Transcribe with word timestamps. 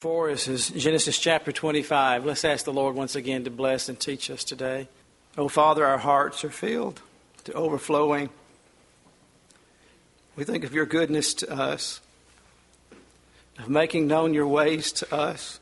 For 0.00 0.30
us 0.30 0.48
is 0.48 0.70
Genesis 0.70 1.18
chapter 1.18 1.52
25. 1.52 2.24
Let's 2.24 2.46
ask 2.46 2.64
the 2.64 2.72
Lord 2.72 2.94
once 2.94 3.16
again 3.16 3.44
to 3.44 3.50
bless 3.50 3.90
and 3.90 4.00
teach 4.00 4.30
us 4.30 4.44
today. 4.44 4.88
Oh, 5.36 5.46
Father, 5.46 5.84
our 5.84 5.98
hearts 5.98 6.42
are 6.42 6.50
filled 6.50 7.02
to 7.44 7.52
overflowing. 7.52 8.30
We 10.36 10.44
think 10.44 10.64
of 10.64 10.72
your 10.72 10.86
goodness 10.86 11.34
to 11.34 11.52
us, 11.52 12.00
of 13.58 13.68
making 13.68 14.06
known 14.06 14.32
your 14.32 14.46
ways 14.46 14.90
to 14.92 15.14
us. 15.14 15.60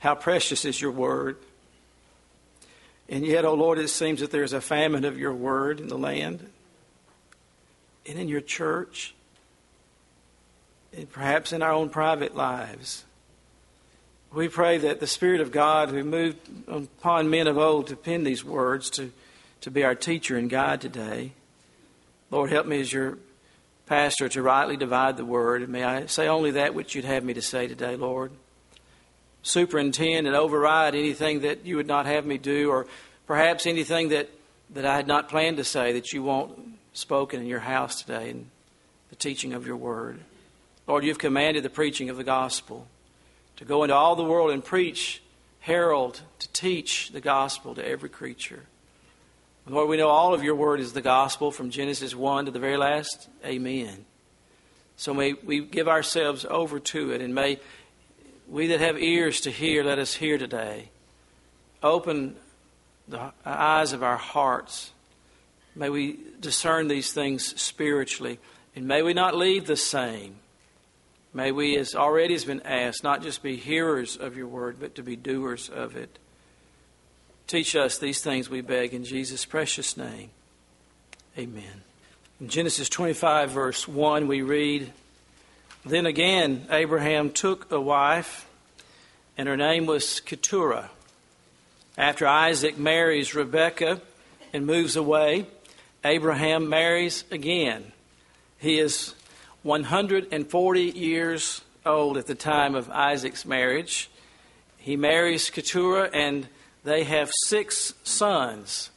How 0.00 0.16
precious 0.16 0.64
is 0.64 0.80
your 0.80 0.90
word. 0.90 1.36
And 3.08 3.24
yet, 3.24 3.44
oh 3.44 3.54
Lord, 3.54 3.78
it 3.78 3.86
seems 3.86 4.18
that 4.18 4.32
there's 4.32 4.52
a 4.52 4.60
famine 4.60 5.04
of 5.04 5.16
your 5.16 5.32
word 5.32 5.78
in 5.78 5.86
the 5.86 5.96
land 5.98 6.50
and 8.04 8.18
in 8.18 8.26
your 8.26 8.40
church 8.40 9.14
perhaps 11.06 11.52
in 11.52 11.62
our 11.62 11.72
own 11.72 11.90
private 11.90 12.36
lives. 12.36 13.04
We 14.32 14.48
pray 14.48 14.78
that 14.78 15.00
the 15.00 15.06
Spirit 15.06 15.40
of 15.40 15.50
God, 15.50 15.88
who 15.88 16.04
moved 16.04 16.36
upon 16.68 17.30
men 17.30 17.46
of 17.46 17.56
old 17.56 17.86
to 17.86 17.96
pen 17.96 18.24
these 18.24 18.44
words, 18.44 18.90
to, 18.90 19.10
to 19.62 19.70
be 19.70 19.84
our 19.84 19.94
teacher 19.94 20.36
and 20.36 20.50
guide 20.50 20.80
today, 20.80 21.32
Lord, 22.30 22.50
help 22.50 22.66
me 22.66 22.80
as 22.80 22.92
your 22.92 23.18
pastor 23.86 24.28
to 24.28 24.42
rightly 24.42 24.76
divide 24.76 25.16
the 25.16 25.24
word. 25.24 25.66
May 25.68 25.82
I 25.82 26.06
say 26.06 26.28
only 26.28 26.50
that 26.52 26.74
which 26.74 26.94
you'd 26.94 27.06
have 27.06 27.24
me 27.24 27.32
to 27.34 27.42
say 27.42 27.66
today, 27.66 27.96
Lord. 27.96 28.32
Superintend 29.42 30.26
and 30.26 30.36
override 30.36 30.94
anything 30.94 31.40
that 31.40 31.64
you 31.64 31.76
would 31.76 31.86
not 31.86 32.04
have 32.04 32.26
me 32.26 32.36
do, 32.36 32.70
or 32.70 32.86
perhaps 33.26 33.66
anything 33.66 34.10
that, 34.10 34.28
that 34.70 34.84
I 34.84 34.94
had 34.94 35.06
not 35.06 35.30
planned 35.30 35.56
to 35.56 35.64
say 35.64 35.92
that 35.92 36.12
you 36.12 36.22
want 36.22 36.58
spoken 36.92 37.40
in 37.40 37.46
your 37.46 37.60
house 37.60 38.02
today 38.02 38.30
in 38.30 38.50
the 39.08 39.16
teaching 39.16 39.54
of 39.54 39.66
your 39.66 39.76
word. 39.76 40.20
Lord, 40.88 41.04
you've 41.04 41.18
commanded 41.18 41.62
the 41.62 41.70
preaching 41.70 42.08
of 42.08 42.16
the 42.16 42.24
gospel 42.24 42.88
to 43.56 43.66
go 43.66 43.84
into 43.84 43.94
all 43.94 44.16
the 44.16 44.24
world 44.24 44.50
and 44.50 44.64
preach, 44.64 45.22
herald, 45.60 46.22
to 46.38 46.48
teach 46.48 47.10
the 47.10 47.20
gospel 47.20 47.74
to 47.74 47.86
every 47.86 48.08
creature. 48.08 48.62
Lord, 49.66 49.90
we 49.90 49.98
know 49.98 50.08
all 50.08 50.32
of 50.32 50.42
your 50.42 50.54
word 50.54 50.80
is 50.80 50.94
the 50.94 51.02
gospel 51.02 51.50
from 51.50 51.68
Genesis 51.68 52.14
1 52.14 52.46
to 52.46 52.50
the 52.50 52.58
very 52.58 52.78
last. 52.78 53.28
Amen. 53.44 54.06
So 54.96 55.12
may 55.12 55.34
we 55.34 55.60
give 55.60 55.88
ourselves 55.88 56.46
over 56.48 56.80
to 56.80 57.10
it, 57.10 57.20
and 57.20 57.34
may 57.34 57.60
we 58.48 58.68
that 58.68 58.80
have 58.80 58.98
ears 58.98 59.42
to 59.42 59.50
hear, 59.50 59.84
let 59.84 59.98
us 59.98 60.14
hear 60.14 60.38
today. 60.38 60.88
Open 61.82 62.34
the 63.06 63.32
eyes 63.44 63.92
of 63.92 64.02
our 64.02 64.16
hearts. 64.16 64.92
May 65.76 65.90
we 65.90 66.18
discern 66.40 66.88
these 66.88 67.12
things 67.12 67.60
spiritually, 67.60 68.38
and 68.74 68.88
may 68.88 69.02
we 69.02 69.12
not 69.12 69.36
leave 69.36 69.66
the 69.66 69.76
same. 69.76 70.36
May 71.34 71.52
we, 71.52 71.76
as 71.76 71.94
already 71.94 72.34
has 72.34 72.44
been 72.44 72.62
asked, 72.62 73.04
not 73.04 73.22
just 73.22 73.42
be 73.42 73.56
hearers 73.56 74.16
of 74.16 74.36
your 74.36 74.46
word, 74.46 74.78
but 74.80 74.94
to 74.94 75.02
be 75.02 75.16
doers 75.16 75.68
of 75.68 75.96
it. 75.96 76.18
Teach 77.46 77.76
us 77.76 77.98
these 77.98 78.20
things, 78.20 78.48
we 78.50 78.60
beg, 78.60 78.94
in 78.94 79.04
Jesus' 79.04 79.44
precious 79.44 79.96
name. 79.96 80.30
Amen. 81.36 81.82
In 82.40 82.48
Genesis 82.48 82.88
25, 82.88 83.50
verse 83.50 83.86
1, 83.86 84.26
we 84.26 84.42
read 84.42 84.92
Then 85.84 86.06
again, 86.06 86.66
Abraham 86.70 87.30
took 87.30 87.70
a 87.70 87.80
wife, 87.80 88.46
and 89.36 89.48
her 89.48 89.56
name 89.56 89.86
was 89.86 90.20
Keturah. 90.20 90.90
After 91.96 92.26
Isaac 92.26 92.78
marries 92.78 93.34
Rebekah 93.34 94.00
and 94.52 94.66
moves 94.66 94.96
away, 94.96 95.46
Abraham 96.04 96.68
marries 96.68 97.24
again. 97.30 97.92
He 98.58 98.78
is 98.78 99.14
140 99.68 100.80
years 100.80 101.60
old 101.84 102.16
at 102.16 102.26
the 102.26 102.34
time 102.34 102.74
of 102.74 102.88
Isaac's 102.88 103.44
marriage. 103.44 104.08
He 104.78 104.96
marries 104.96 105.50
Keturah, 105.50 106.08
and 106.10 106.48
they 106.84 107.04
have 107.04 107.30
six 107.44 107.92
sons. 108.02 108.88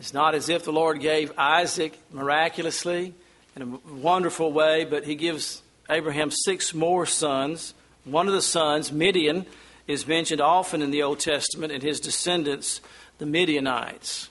It's 0.00 0.14
not 0.14 0.34
as 0.34 0.48
if 0.48 0.64
the 0.64 0.72
Lord 0.72 1.00
gave 1.00 1.30
Isaac 1.36 1.92
miraculously 2.10 3.12
in 3.54 3.60
a 3.60 3.92
wonderful 3.92 4.50
way, 4.50 4.86
but 4.86 5.04
he 5.04 5.14
gives 5.14 5.60
Abraham 5.90 6.30
six 6.30 6.72
more 6.72 7.04
sons. 7.04 7.74
One 8.04 8.28
of 8.28 8.32
the 8.32 8.40
sons, 8.40 8.90
Midian, 8.90 9.44
is 9.86 10.06
mentioned 10.06 10.40
often 10.40 10.80
in 10.80 10.90
the 10.90 11.02
Old 11.02 11.20
Testament, 11.20 11.70
and 11.70 11.82
his 11.82 12.00
descendants, 12.00 12.80
the 13.18 13.26
Midianites. 13.26 14.30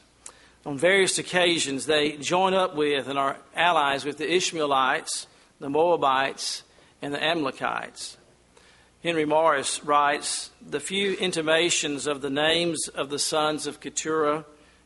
On 0.65 0.75
various 0.75 1.19
occasions, 1.19 1.85
they 1.85 2.13
join 2.13 2.55
up 2.55 2.75
with 2.75 3.07
and 3.07 3.19
are 3.19 3.37
allies 3.55 4.05
with 4.05 4.17
the 4.17 4.33
Ishmaelites 4.33 5.27
the 5.59 5.69
Moabites, 5.69 6.63
and 7.01 7.13
the 7.13 7.23
Amalekites. 7.23 8.17
Henry 9.03 9.25
Morris 9.25 9.83
writes 9.83 10.51
The 10.67 10.79
few 10.79 11.13
intimations 11.13 12.07
of 12.07 12.21
the 12.21 12.29
names 12.29 12.87
of 12.87 13.09
the 13.09 13.19
sons 13.19 13.67
of 13.67 13.79
Keturah 13.79 14.45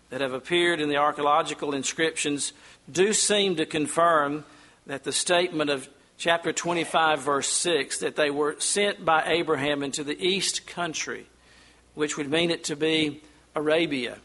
that 0.10 0.22
have 0.22 0.34
appeared 0.34 0.82
in 0.82 0.90
the 0.90 0.98
archaeological 0.98 1.74
inscriptions 1.74 2.54
do 2.92 3.14
seem 3.14 3.56
to 3.56 3.66
confirm 3.66 4.44
that 4.86 5.04
the 5.04 5.14
statement 5.14 5.70
of 5.70 5.90
chapter 6.18 6.52
25, 6.52 7.22
verse 7.22 7.48
6, 7.48 8.00
that 8.00 8.16
they 8.16 8.30
were 8.30 8.56
sent 8.60 9.04
by 9.06 9.24
Abraham 9.26 9.82
into 9.82 10.04
the 10.04 10.22
east 10.22 10.68
country, 10.68 11.26
which 11.96 12.18
would 12.18 12.30
mean 12.30 12.52
it 12.52 12.66
to 12.66 12.76
be 12.76 13.22
Arabia. 13.56 14.18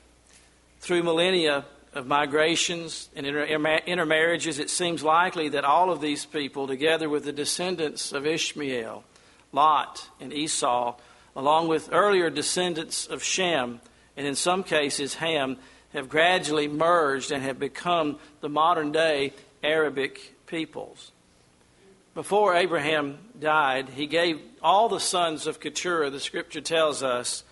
Through 0.81 1.05
millennia, 1.05 1.65
of 1.97 2.07
migrations 2.07 3.09
and 3.17 3.27
intermarriages, 3.27 4.59
it 4.59 4.69
seems 4.69 5.03
likely 5.03 5.49
that 5.49 5.65
all 5.65 5.91
of 5.91 6.01
these 6.01 6.27
people, 6.27 6.67
together 6.67 7.09
with 7.09 7.25
the 7.25 7.33
descendants 7.33 8.12
of 8.12 8.27
Ishmael, 8.27 9.03
Lot, 9.53 10.09
and 10.21 10.33
Esau, 10.33 10.97
along 11.35 11.69
with 11.69 11.89
earlier 11.93 12.29
descendants 12.29 13.06
of 13.06 13.23
Shem, 13.23 13.81
and 14.17 14.27
in 14.27 14.35
some 14.35 14.62
cases 14.62 15.15
Ham, 15.15 15.56
have 15.95 16.09
gradually 16.09 16.69
merged 16.69 17.33
and 17.33 17.43
have 17.43 17.59
become 17.59 18.19
the 18.41 18.49
modern 18.49 18.93
day 18.93 19.33
Arabic 19.62 20.35
peoples. 20.47 21.12
Before 22.15 22.55
Abraham 22.55 23.19
died, 23.39 23.89
he 23.91 24.06
gave 24.06 24.41
all 24.62 24.89
the 24.89 25.01
sons 25.01 25.47
of 25.47 25.61
Keturah, 25.61 26.11
the 26.11 26.21
scripture 26.21 26.61
tells 26.61 27.03
us, 27.03 27.43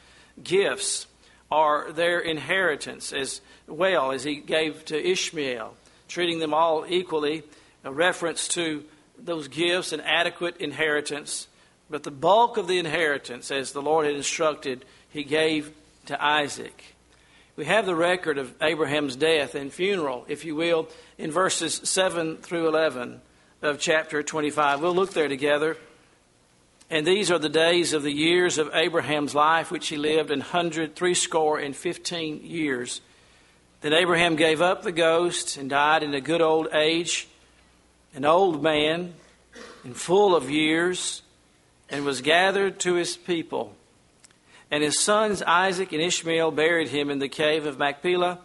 gifts 0.43 1.07
are 1.51 1.93
their 1.93 2.19
inheritance 2.19 3.13
as 3.13 3.41
well 3.67 4.13
as 4.13 4.25
he 4.25 4.37
gave 4.37 4.85
to 4.87 5.11
Ishmael, 5.11 5.75
treating 6.09 6.39
them 6.39 6.55
all 6.55 6.85
equally, 6.89 7.43
a 7.83 7.93
reference 7.93 8.49
to 8.49 8.85
those 9.19 9.49
gifts 9.49 9.93
and 9.93 10.03
adequate 10.03 10.57
inheritance. 10.59 11.49
But 11.91 12.03
the 12.03 12.11
bulk 12.11 12.57
of 12.57 12.67
the 12.67 12.79
inheritance, 12.79 13.51
as 13.51 13.73
the 13.73 13.83
Lord 13.83 14.07
had 14.07 14.15
instructed, 14.15 14.85
he 15.11 15.25
gave 15.25 15.73
to 16.07 16.23
Isaac. 16.23 16.95
We 17.57 17.67
have 17.67 17.87
the 17.87 17.95
record 17.95 18.39
of 18.39 18.53
Abraham's 18.61 19.15
death 19.15 19.55
and 19.55 19.73
funeral, 19.73 20.25
if 20.29 20.45
you 20.45 20.57
will, 20.57 20.89
in 21.19 21.31
verses 21.31 21.81
7 21.85 22.39
through 22.39 22.67
11 22.69 23.21
of 23.63 23.79
chapter 23.79 24.23
25. 24.23 24.81
We'll 24.81 24.95
look 24.95 25.13
there 25.13 25.29
together. 25.29 25.77
And 26.91 27.07
these 27.07 27.31
are 27.31 27.39
the 27.39 27.49
days 27.49 27.93
of 27.93 28.03
the 28.03 28.13
years 28.13 28.59
of 28.59 28.71
Abraham's 28.75 29.35
life, 29.35 29.71
which 29.71 29.89
he 29.89 29.97
lived 29.97 30.31
in 30.31 30.41
hundred, 30.41 30.95
threescore, 30.95 31.59
and 31.59 31.75
fifteen 31.75 32.45
years. 32.45 33.01
Then 33.85 33.93
Abraham 33.93 34.37
gave 34.37 34.63
up 34.63 34.83
the 34.83 34.93
ghost 34.93 35.59
and 35.59 35.69
died 35.69 36.03
in 36.03 36.15
a 36.15 36.21
good 36.23 36.41
old 36.41 36.69
age, 36.73 37.29
an 38.15 38.25
old 38.25 38.63
man 38.63 39.13
and 39.85 39.95
full 39.95 40.35
of 40.35 40.49
years, 40.49 41.21
and 41.91 42.03
was 42.07 42.23
gathered 42.23 42.81
to 42.81 42.95
his 42.95 43.15
people. 43.19 43.77
And 44.71 44.83
his 44.83 44.99
sons 44.99 45.43
Isaac 45.43 45.93
and 45.93 46.01
Ishmael 46.01 46.53
buried 46.53 46.89
him 46.89 47.11
in 47.11 47.19
the 47.19 47.29
cave 47.29 47.67
of 47.67 47.79
Machpelah, 47.79 48.39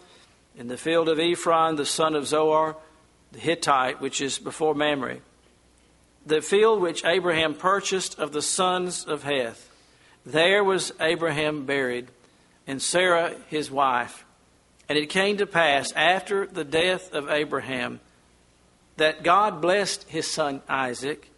in 0.58 0.68
the 0.68 0.76
field 0.76 1.08
of 1.08 1.20
Ephron, 1.20 1.78
the 1.78 1.86
son 1.86 2.16
of 2.16 2.28
Zohar, 2.28 2.76
the 3.32 3.40
Hittite, 3.40 4.02
which 4.02 4.20
is 4.20 4.40
before 4.40 4.76
Mamre. 4.76 5.20
The 6.26 6.42
field 6.42 6.82
which 6.82 7.06
Abraham 7.06 7.54
purchased 7.54 8.20
of 8.20 8.34
the 8.34 8.42
sons 8.42 9.06
of 9.06 9.24
Heth. 9.24 9.72
There 10.26 10.66
was 10.66 10.92
Abraham 11.00 11.66
buried, 11.66 12.10
and 12.68 12.82
Sarah 12.82 13.38
his 13.48 13.72
wife. 13.72 14.26
And 14.90 14.98
it 14.98 15.10
came 15.10 15.38
to 15.38 15.46
pass 15.46 15.94
after 15.94 16.48
the 16.48 16.66
death 16.66 17.14
of 17.14 17.30
Abraham 17.30 18.00
that 18.98 19.24
God 19.24 19.62
blessed 19.62 20.10
his 20.10 20.28
son 20.28 20.62
Isaac, 20.68 21.30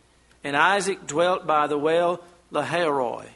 and 0.43 0.57
Isaac 0.57 1.05
dwelt 1.05 1.45
by 1.45 1.67
the 1.67 1.77
well 1.77 2.23
Lahairoi. 2.51 3.27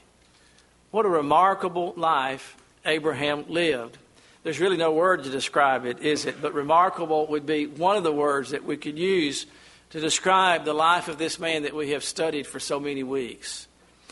What 0.92 1.06
a 1.06 1.10
remarkable 1.10 1.94
life 1.98 2.56
Abraham 2.86 3.46
lived. 3.50 3.98
There's 4.44 4.60
really 4.60 4.78
no 4.78 4.94
word 4.94 5.26
to 5.26 5.30
describe 5.30 5.86
it, 5.86 6.00
is 6.00 6.26
it? 6.26 6.42
But 6.42 6.54
remarkable 6.54 7.28
would 7.28 7.46
be 7.46 7.66
one 7.66 7.98
of 7.98 8.04
the 8.04 8.14
words 8.14 8.52
that 8.52 8.64
we 8.64 8.78
could 8.78 8.98
use 8.98 9.46
to 9.90 10.00
describe 10.00 10.66
the 10.66 10.74
life 10.74 11.08
of 11.08 11.18
this 11.18 11.40
man 11.40 11.64
that 11.64 11.76
we 11.76 11.92
have 11.92 12.04
studied 12.04 12.48
for 12.48 12.60
so 12.60 12.80
many 12.80 13.04
weeks. 13.04 13.68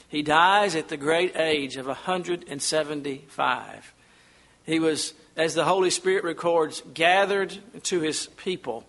He 0.07 0.21
dies 0.21 0.75
at 0.75 0.89
the 0.89 0.97
great 0.97 1.35
age 1.35 1.77
of 1.77 1.87
175. 1.87 3.93
He 4.65 4.79
was 4.79 5.13
as 5.35 5.53
the 5.53 5.65
Holy 5.65 5.89
Spirit 5.89 6.23
records, 6.23 6.83
gathered 6.93 7.57
to 7.83 8.01
his 8.01 8.27
people. 8.37 8.85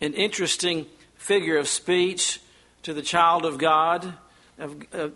An 0.00 0.14
interesting 0.14 0.86
figure 1.16 1.56
of 1.56 1.68
speech 1.68 2.40
to 2.82 2.92
the 2.92 3.02
child 3.02 3.44
of 3.44 3.58
God, 3.58 4.14
of 4.58 4.76
uh, 4.92 5.08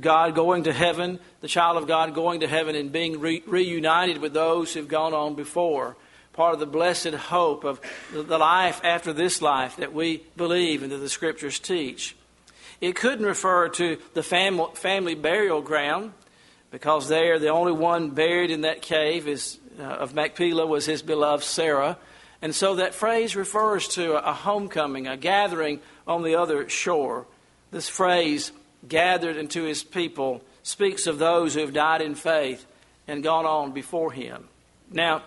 God 0.00 0.34
going 0.34 0.64
to 0.64 0.72
heaven, 0.72 1.18
the 1.40 1.48
child 1.48 1.76
of 1.76 1.86
God 1.86 2.14
going 2.14 2.40
to 2.40 2.48
heaven 2.48 2.76
and 2.76 2.92
being 2.92 3.20
re- 3.20 3.42
reunited 3.46 4.18
with 4.18 4.32
those 4.32 4.74
who've 4.74 4.88
gone 4.88 5.14
on 5.14 5.34
before. 5.34 5.96
Part 6.32 6.54
of 6.54 6.60
the 6.60 6.66
blessed 6.66 7.14
hope 7.14 7.64
of 7.64 7.80
the 8.12 8.38
life 8.38 8.80
after 8.84 9.12
this 9.12 9.40
life 9.40 9.76
that 9.76 9.94
we 9.94 10.24
believe 10.36 10.82
and 10.82 10.90
that 10.90 10.98
the 10.98 11.08
scriptures 11.08 11.60
teach. 11.60 12.16
It 12.80 12.96
couldn't 12.96 13.24
refer 13.24 13.68
to 13.70 13.98
the 14.14 14.22
fam- 14.22 14.72
family 14.74 15.14
burial 15.14 15.62
ground 15.62 16.12
because 16.74 17.06
there 17.06 17.38
the 17.38 17.50
only 17.50 17.70
one 17.70 18.10
buried 18.10 18.50
in 18.50 18.62
that 18.62 18.82
cave 18.82 19.28
is, 19.28 19.60
uh, 19.78 19.84
of 19.84 20.12
Machpelah 20.12 20.66
was 20.66 20.84
his 20.84 21.02
beloved 21.02 21.44
Sarah. 21.44 21.96
And 22.42 22.52
so 22.52 22.74
that 22.74 22.96
phrase 22.96 23.36
refers 23.36 23.86
to 23.90 24.16
a 24.16 24.32
homecoming, 24.32 25.06
a 25.06 25.16
gathering 25.16 25.78
on 26.04 26.24
the 26.24 26.34
other 26.34 26.68
shore. 26.68 27.28
This 27.70 27.88
phrase, 27.88 28.50
gathered 28.88 29.36
into 29.36 29.62
his 29.62 29.84
people, 29.84 30.42
speaks 30.64 31.06
of 31.06 31.20
those 31.20 31.54
who 31.54 31.60
have 31.60 31.72
died 31.72 32.02
in 32.02 32.16
faith 32.16 32.66
and 33.06 33.22
gone 33.22 33.46
on 33.46 33.70
before 33.70 34.10
him. 34.10 34.48
Now, 34.90 35.22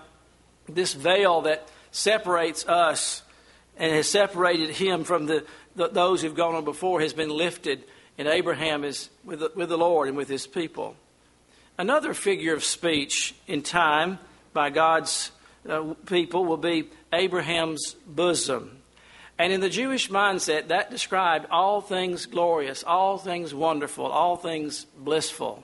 this 0.68 0.94
veil 0.94 1.44
that 1.44 1.66
separates 1.92 2.68
us 2.68 3.24
and 3.78 3.94
has 3.94 4.10
separated 4.10 4.72
him 4.72 5.06
from 5.06 5.28
the, 5.28 5.46
the, 5.78 5.88
those 5.88 6.22
who've 6.22 6.36
gone 6.36 6.56
on 6.56 6.66
before 6.66 7.00
has 7.00 7.14
been 7.14 7.30
lifted, 7.30 7.86
and 8.18 8.28
Abraham 8.28 8.84
is 8.84 9.10
with 9.24 9.40
the, 9.40 9.52
with 9.56 9.70
the 9.70 9.78
Lord 9.78 10.10
and 10.10 10.18
with 10.18 10.28
his 10.28 10.46
people. 10.46 10.98
Another 11.80 12.16
figure 12.16 12.56
of 12.56 12.64
speech 12.64 13.36
in 13.46 13.62
time 13.62 14.18
by 14.52 14.72
God's 14.72 15.32
uh, 15.70 15.94
people 16.08 16.44
will 16.44 16.58
be 16.58 16.90
Abraham's 17.14 17.94
bosom. 18.08 18.78
And 19.38 19.54
in 19.54 19.62
the 19.62 19.70
Jewish 19.70 20.10
mindset, 20.10 20.70
that 20.70 20.90
described 20.90 21.46
all 21.52 21.82
things 21.82 22.26
glorious, 22.26 22.84
all 22.84 23.20
things 23.20 23.54
wonderful, 23.54 24.06
all 24.08 24.38
things 24.38 24.86
blissful. 24.98 25.64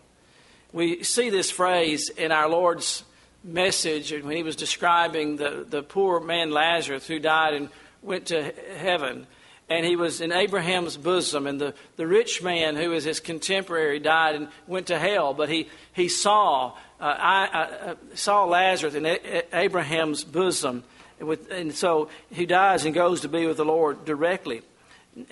We 0.72 1.04
see 1.04 1.32
this 1.32 1.50
phrase 1.50 2.10
in 2.10 2.32
our 2.32 2.48
Lord's 2.48 3.04
message 3.44 4.12
when 4.12 4.38
he 4.38 4.44
was 4.44 4.56
describing 4.56 5.38
the, 5.38 5.66
the 5.68 5.82
poor 5.82 6.20
man 6.20 6.52
Lazarus 6.52 7.08
who 7.08 7.18
died 7.18 7.56
and 7.56 7.70
went 8.04 8.28
to 8.28 8.54
heaven. 8.78 9.26
And 9.74 9.88
he 9.88 9.96
was 9.96 10.22
in 10.22 10.32
Abraham's 10.32 10.98
bosom, 10.98 11.48
and 11.48 11.60
the, 11.60 11.74
the 11.96 12.06
rich 12.06 12.44
man 12.44 12.76
who 12.76 12.92
was 12.92 13.06
his 13.06 13.20
contemporary 13.20 13.98
died 13.98 14.36
and 14.36 14.48
went 14.68 14.86
to 14.88 15.00
hell. 15.00 15.34
But 15.34 15.50
he, 15.50 15.68
he 15.94 16.10
saw 16.10 16.74
uh, 17.00 17.16
I, 17.18 17.46
uh, 17.46 17.96
saw 18.14 18.46
Lazarus 18.46 18.94
in 18.94 19.18
Abraham's 19.52 20.24
bosom. 20.24 20.84
With, 21.20 21.50
and 21.50 21.74
so 21.74 22.10
he 22.30 22.46
dies 22.46 22.86
and 22.86 22.94
goes 22.94 23.22
to 23.22 23.28
be 23.28 23.48
with 23.48 23.58
the 23.58 23.66
Lord 23.66 24.06
directly. 24.06 24.62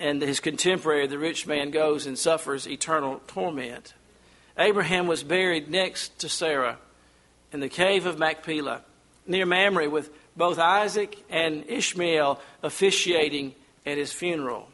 And 0.00 0.20
his 0.20 0.40
contemporary, 0.40 1.06
the 1.06 1.18
rich 1.18 1.46
man, 1.46 1.70
goes 1.70 2.06
and 2.06 2.18
suffers 2.18 2.66
eternal 2.66 3.20
torment. 3.28 3.94
Abraham 4.58 5.06
was 5.06 5.22
buried 5.22 5.70
next 5.70 6.18
to 6.18 6.28
Sarah 6.28 6.78
in 7.52 7.60
the 7.60 7.68
cave 7.68 8.06
of 8.06 8.18
Machpelah, 8.18 8.82
near 9.24 9.46
Mamre, 9.46 9.88
with 9.88 10.10
both 10.36 10.58
Isaac 10.58 11.16
and 11.30 11.64
Ishmael 11.68 12.40
officiating 12.64 13.54
at 13.84 13.98
his 13.98 14.12
funeral. 14.12 14.68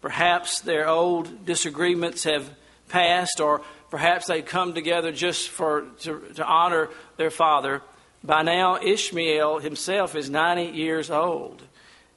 Perhaps 0.00 0.60
their 0.60 0.88
old 0.88 1.44
disagreements 1.44 2.24
have 2.24 2.50
passed, 2.88 3.40
or 3.40 3.62
Perhaps 3.90 4.28
they'd 4.28 4.46
come 4.46 4.72
together 4.72 5.10
just 5.10 5.48
for, 5.48 5.82
to, 6.00 6.20
to 6.36 6.46
honor 6.46 6.88
their 7.16 7.30
father. 7.30 7.82
By 8.22 8.42
now, 8.42 8.78
Ishmael 8.80 9.58
himself 9.58 10.14
is 10.14 10.30
90 10.30 10.76
years 10.76 11.10
old 11.10 11.62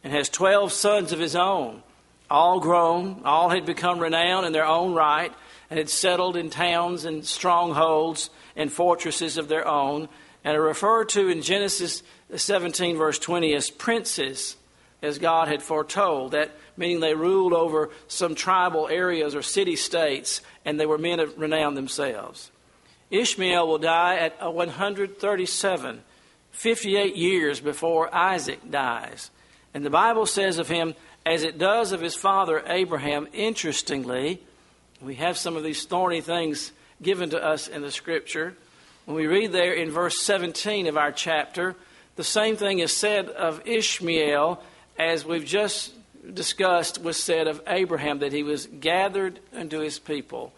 and 0.03 0.13
has 0.13 0.29
12 0.29 0.71
sons 0.71 1.11
of 1.11 1.19
his 1.19 1.35
own, 1.35 1.81
all 2.29 2.59
grown, 2.59 3.21
all 3.25 3.49
had 3.49 3.65
become 3.65 3.99
renowned 3.99 4.45
in 4.45 4.53
their 4.53 4.65
own 4.65 4.93
right, 4.93 5.33
and 5.69 5.79
had 5.79 5.89
settled 5.89 6.37
in 6.37 6.49
towns 6.49 7.05
and 7.05 7.25
strongholds 7.25 8.29
and 8.55 8.71
fortresses 8.71 9.37
of 9.37 9.47
their 9.47 9.67
own, 9.67 10.09
and 10.43 10.55
are 10.55 10.61
referred 10.61 11.09
to 11.09 11.29
in 11.29 11.41
Genesis 11.41 12.03
17, 12.35 12.97
verse 12.97 13.17
20, 13.17 13.55
as 13.55 13.69
princes, 13.71 14.57
as 15.03 15.19
God 15.19 15.47
had 15.47 15.61
foretold. 15.61 16.31
That 16.31 16.51
meaning 16.75 16.99
they 16.99 17.13
ruled 17.13 17.53
over 17.53 17.91
some 18.07 18.33
tribal 18.33 18.87
areas 18.87 19.35
or 19.35 19.43
city 19.43 19.75
states, 19.75 20.41
and 20.65 20.79
they 20.79 20.85
were 20.85 20.97
men 20.97 21.19
of 21.19 21.37
renown 21.37 21.75
themselves. 21.75 22.49
Ishmael 23.11 23.67
will 23.67 23.77
die 23.77 24.17
at 24.17 24.41
137, 24.41 26.01
58 26.51 27.15
years 27.15 27.59
before 27.59 28.13
Isaac 28.13 28.71
dies. 28.71 29.29
And 29.73 29.85
the 29.85 29.91
Bible 29.91 30.25
says 30.25 30.57
of 30.57 30.67
him, 30.67 30.95
as 31.25 31.43
it 31.43 31.57
does 31.57 31.91
of 31.91 32.01
his 32.01 32.15
father 32.15 32.63
Abraham, 32.65 33.27
interestingly, 33.33 34.41
we 35.01 35.15
have 35.15 35.37
some 35.37 35.55
of 35.55 35.63
these 35.63 35.85
thorny 35.85 36.21
things 36.21 36.71
given 37.01 37.29
to 37.31 37.43
us 37.43 37.67
in 37.67 37.81
the 37.81 37.91
scripture. 37.91 38.55
When 39.05 39.15
we 39.15 39.27
read 39.27 39.51
there 39.51 39.73
in 39.73 39.91
verse 39.91 40.21
17 40.21 40.87
of 40.87 40.97
our 40.97 41.11
chapter, 41.11 41.75
the 42.15 42.23
same 42.23 42.55
thing 42.55 42.79
is 42.79 42.95
said 42.95 43.29
of 43.29 43.61
Ishmael 43.65 44.63
as 44.97 45.25
we've 45.25 45.45
just 45.45 45.93
discussed 46.33 47.01
was 47.01 47.21
said 47.21 47.47
of 47.47 47.61
Abraham 47.67 48.19
that 48.19 48.31
he 48.31 48.43
was 48.43 48.67
gathered 48.67 49.39
unto 49.53 49.79
his 49.79 49.99
people. 49.99 50.53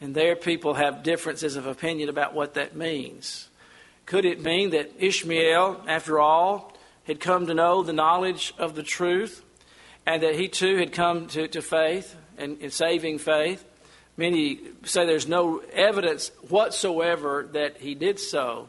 And 0.00 0.14
their 0.14 0.36
people 0.36 0.74
have 0.74 1.02
differences 1.02 1.56
of 1.56 1.66
opinion 1.66 2.08
about 2.08 2.34
what 2.34 2.54
that 2.54 2.76
means. 2.76 3.48
Could 4.06 4.24
it 4.24 4.40
mean 4.40 4.70
that 4.70 4.92
Ishmael, 4.98 5.82
after 5.88 6.18
all, 6.18 6.72
had 7.04 7.20
come 7.20 7.46
to 7.46 7.54
know 7.54 7.82
the 7.82 7.92
knowledge 7.92 8.54
of 8.58 8.74
the 8.74 8.82
truth 8.82 9.44
and 10.06 10.22
that 10.22 10.36
he 10.36 10.48
too 10.48 10.76
had 10.76 10.92
come 10.92 11.26
to, 11.28 11.48
to 11.48 11.60
faith 11.60 12.14
and, 12.36 12.58
and 12.60 12.72
saving 12.72 13.18
faith? 13.18 13.64
Many 14.16 14.60
say 14.84 15.04
there's 15.04 15.28
no 15.28 15.60
evidence 15.72 16.30
whatsoever 16.48 17.48
that 17.52 17.78
he 17.78 17.94
did 17.94 18.18
so. 18.18 18.68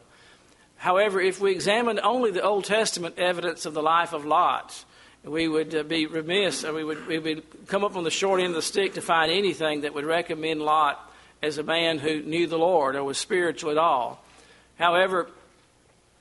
However, 0.76 1.20
if 1.20 1.40
we 1.40 1.52
examine 1.52 2.00
only 2.00 2.30
the 2.30 2.42
Old 2.42 2.64
Testament 2.64 3.18
evidence 3.18 3.66
of 3.66 3.74
the 3.74 3.82
life 3.82 4.12
of 4.12 4.24
Lot, 4.24 4.84
we 5.24 5.48
would 5.48 5.74
uh, 5.74 5.82
be 5.82 6.06
remiss, 6.06 6.64
or 6.64 6.72
we 6.72 6.84
would, 6.84 7.06
we 7.06 7.18
would 7.18 7.42
come 7.66 7.84
up 7.84 7.96
on 7.96 8.04
the 8.04 8.10
short 8.10 8.40
end 8.40 8.50
of 8.50 8.54
the 8.56 8.62
stick 8.62 8.94
to 8.94 9.02
find 9.02 9.30
anything 9.30 9.82
that 9.82 9.94
would 9.94 10.04
recommend 10.04 10.62
Lot 10.62 11.12
as 11.42 11.58
a 11.58 11.62
man 11.62 11.98
who 11.98 12.22
knew 12.22 12.46
the 12.46 12.58
Lord 12.58 12.96
or 12.96 13.04
was 13.04 13.18
spiritual 13.18 13.70
at 13.70 13.78
all. 13.78 14.22
However, 14.78 15.28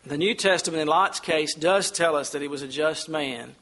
the 0.06 0.18
New 0.18 0.34
Testament 0.34 0.82
in 0.82 0.88
Lot's 0.88 1.20
case 1.20 1.54
does 1.54 1.92
tell 1.92 2.16
us 2.16 2.32
that 2.32 2.42
he 2.42 2.48
was 2.48 2.62
a 2.62 2.68
just 2.68 3.10
man. 3.10 3.56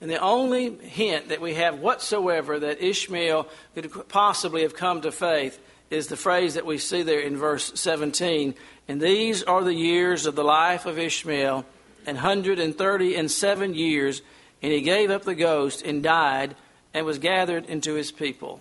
And 0.00 0.10
the 0.10 0.20
only 0.20 0.76
hint 0.76 1.30
that 1.30 1.40
we 1.40 1.54
have 1.54 1.80
whatsoever 1.80 2.58
that 2.58 2.82
Ishmael 2.82 3.48
could 3.74 4.08
possibly 4.08 4.62
have 4.62 4.74
come 4.74 5.00
to 5.00 5.10
faith 5.10 5.58
is 5.90 6.06
the 6.06 6.16
phrase 6.16 6.54
that 6.54 6.66
we 6.66 6.78
see 6.78 7.02
there 7.02 7.20
in 7.20 7.36
verse 7.36 7.72
17. 7.74 8.54
And 8.86 9.00
these 9.00 9.42
are 9.42 9.64
the 9.64 9.74
years 9.74 10.26
of 10.26 10.36
the 10.36 10.44
life 10.44 10.86
of 10.86 10.98
Ishmael, 10.98 11.64
and 12.06 12.18
hundred 12.18 12.58
and 12.58 12.76
thirty 12.76 13.16
and 13.16 13.30
seven 13.30 13.74
years 13.74 14.22
and 14.62 14.72
he 14.72 14.80
gave 14.80 15.10
up 15.10 15.24
the 15.24 15.34
ghost 15.34 15.82
and 15.82 16.02
died 16.02 16.54
and 16.94 17.06
was 17.06 17.18
gathered 17.18 17.66
into 17.66 17.94
his 17.94 18.10
people. 18.10 18.60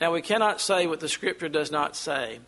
Now, 0.00 0.12
we 0.12 0.22
cannot 0.22 0.60
say 0.60 0.86
what 0.86 1.00
the 1.00 1.08
scripture 1.08 1.48
does 1.48 1.70
not 1.70 1.96
say, 1.96 2.40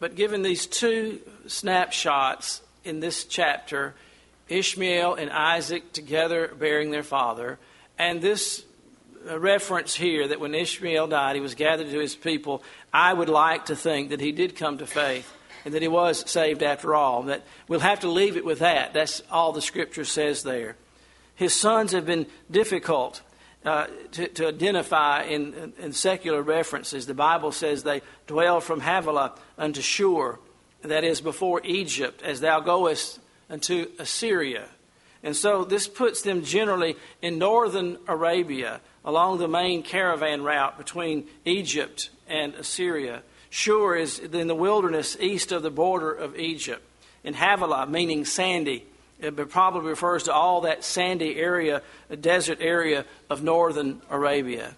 but 0.00 0.16
given 0.16 0.42
these 0.42 0.66
two 0.66 1.20
snapshots 1.46 2.60
in 2.84 3.00
this 3.00 3.24
chapter, 3.24 3.94
Ishmael 4.48 5.14
and 5.14 5.30
Isaac 5.30 5.92
together 5.92 6.52
bearing 6.58 6.90
their 6.90 7.02
father, 7.02 7.58
and 7.98 8.20
this 8.20 8.64
uh, 9.28 9.38
reference 9.38 9.94
here 9.94 10.28
that 10.28 10.40
when 10.40 10.54
Ishmael 10.54 11.08
died, 11.08 11.34
he 11.34 11.40
was 11.40 11.54
gathered 11.54 11.90
to 11.90 11.98
his 11.98 12.14
people, 12.14 12.62
I 12.92 13.12
would 13.12 13.28
like 13.28 13.66
to 13.66 13.76
think 13.76 14.10
that 14.10 14.20
he 14.20 14.32
did 14.32 14.56
come 14.56 14.78
to 14.78 14.86
faith 14.86 15.32
and 15.64 15.74
that 15.74 15.82
he 15.82 15.88
was 15.88 16.28
saved 16.30 16.62
after 16.62 16.94
all. 16.94 17.24
That 17.24 17.42
we'll 17.66 17.80
have 17.80 18.00
to 18.00 18.08
leave 18.08 18.36
it 18.36 18.44
with 18.44 18.60
that. 18.60 18.94
That's 18.94 19.22
all 19.30 19.52
the 19.52 19.60
scripture 19.60 20.04
says 20.04 20.44
there. 20.44 20.76
His 21.38 21.54
sons 21.54 21.92
have 21.92 22.04
been 22.04 22.26
difficult 22.50 23.22
uh, 23.64 23.86
to, 24.10 24.26
to, 24.26 24.48
identify 24.48 25.22
in, 25.22 25.72
in, 25.78 25.92
secular 25.92 26.42
references. 26.42 27.06
The 27.06 27.14
Bible 27.14 27.52
says 27.52 27.84
they 27.84 28.02
dwell 28.26 28.60
from 28.60 28.80
Havilah 28.80 29.38
unto 29.56 29.80
Shur, 29.80 30.40
that 30.82 31.04
is, 31.04 31.20
before 31.20 31.60
Egypt, 31.62 32.22
as 32.22 32.40
thou 32.40 32.58
goest 32.58 33.20
unto 33.48 33.86
Assyria. 34.00 34.66
And 35.22 35.36
so 35.36 35.62
this 35.62 35.86
puts 35.86 36.22
them 36.22 36.42
generally 36.42 36.96
in 37.22 37.38
northern 37.38 37.98
Arabia, 38.08 38.80
along 39.04 39.38
the 39.38 39.46
main 39.46 39.84
caravan 39.84 40.42
route 40.42 40.76
between 40.76 41.28
Egypt 41.44 42.10
and 42.26 42.52
Assyria. 42.54 43.22
Shur 43.48 43.94
is 43.94 44.18
in 44.18 44.48
the 44.48 44.56
wilderness 44.56 45.16
east 45.20 45.52
of 45.52 45.62
the 45.62 45.70
border 45.70 46.10
of 46.10 46.36
Egypt. 46.36 46.82
And 47.22 47.36
Havilah, 47.36 47.88
meaning 47.88 48.24
sandy, 48.24 48.86
it 49.20 49.48
probably 49.48 49.88
refers 49.88 50.24
to 50.24 50.32
all 50.32 50.62
that 50.62 50.84
sandy 50.84 51.36
area, 51.36 51.82
desert 52.20 52.58
area 52.60 53.04
of 53.28 53.42
northern 53.42 54.00
Arabia. 54.10 54.74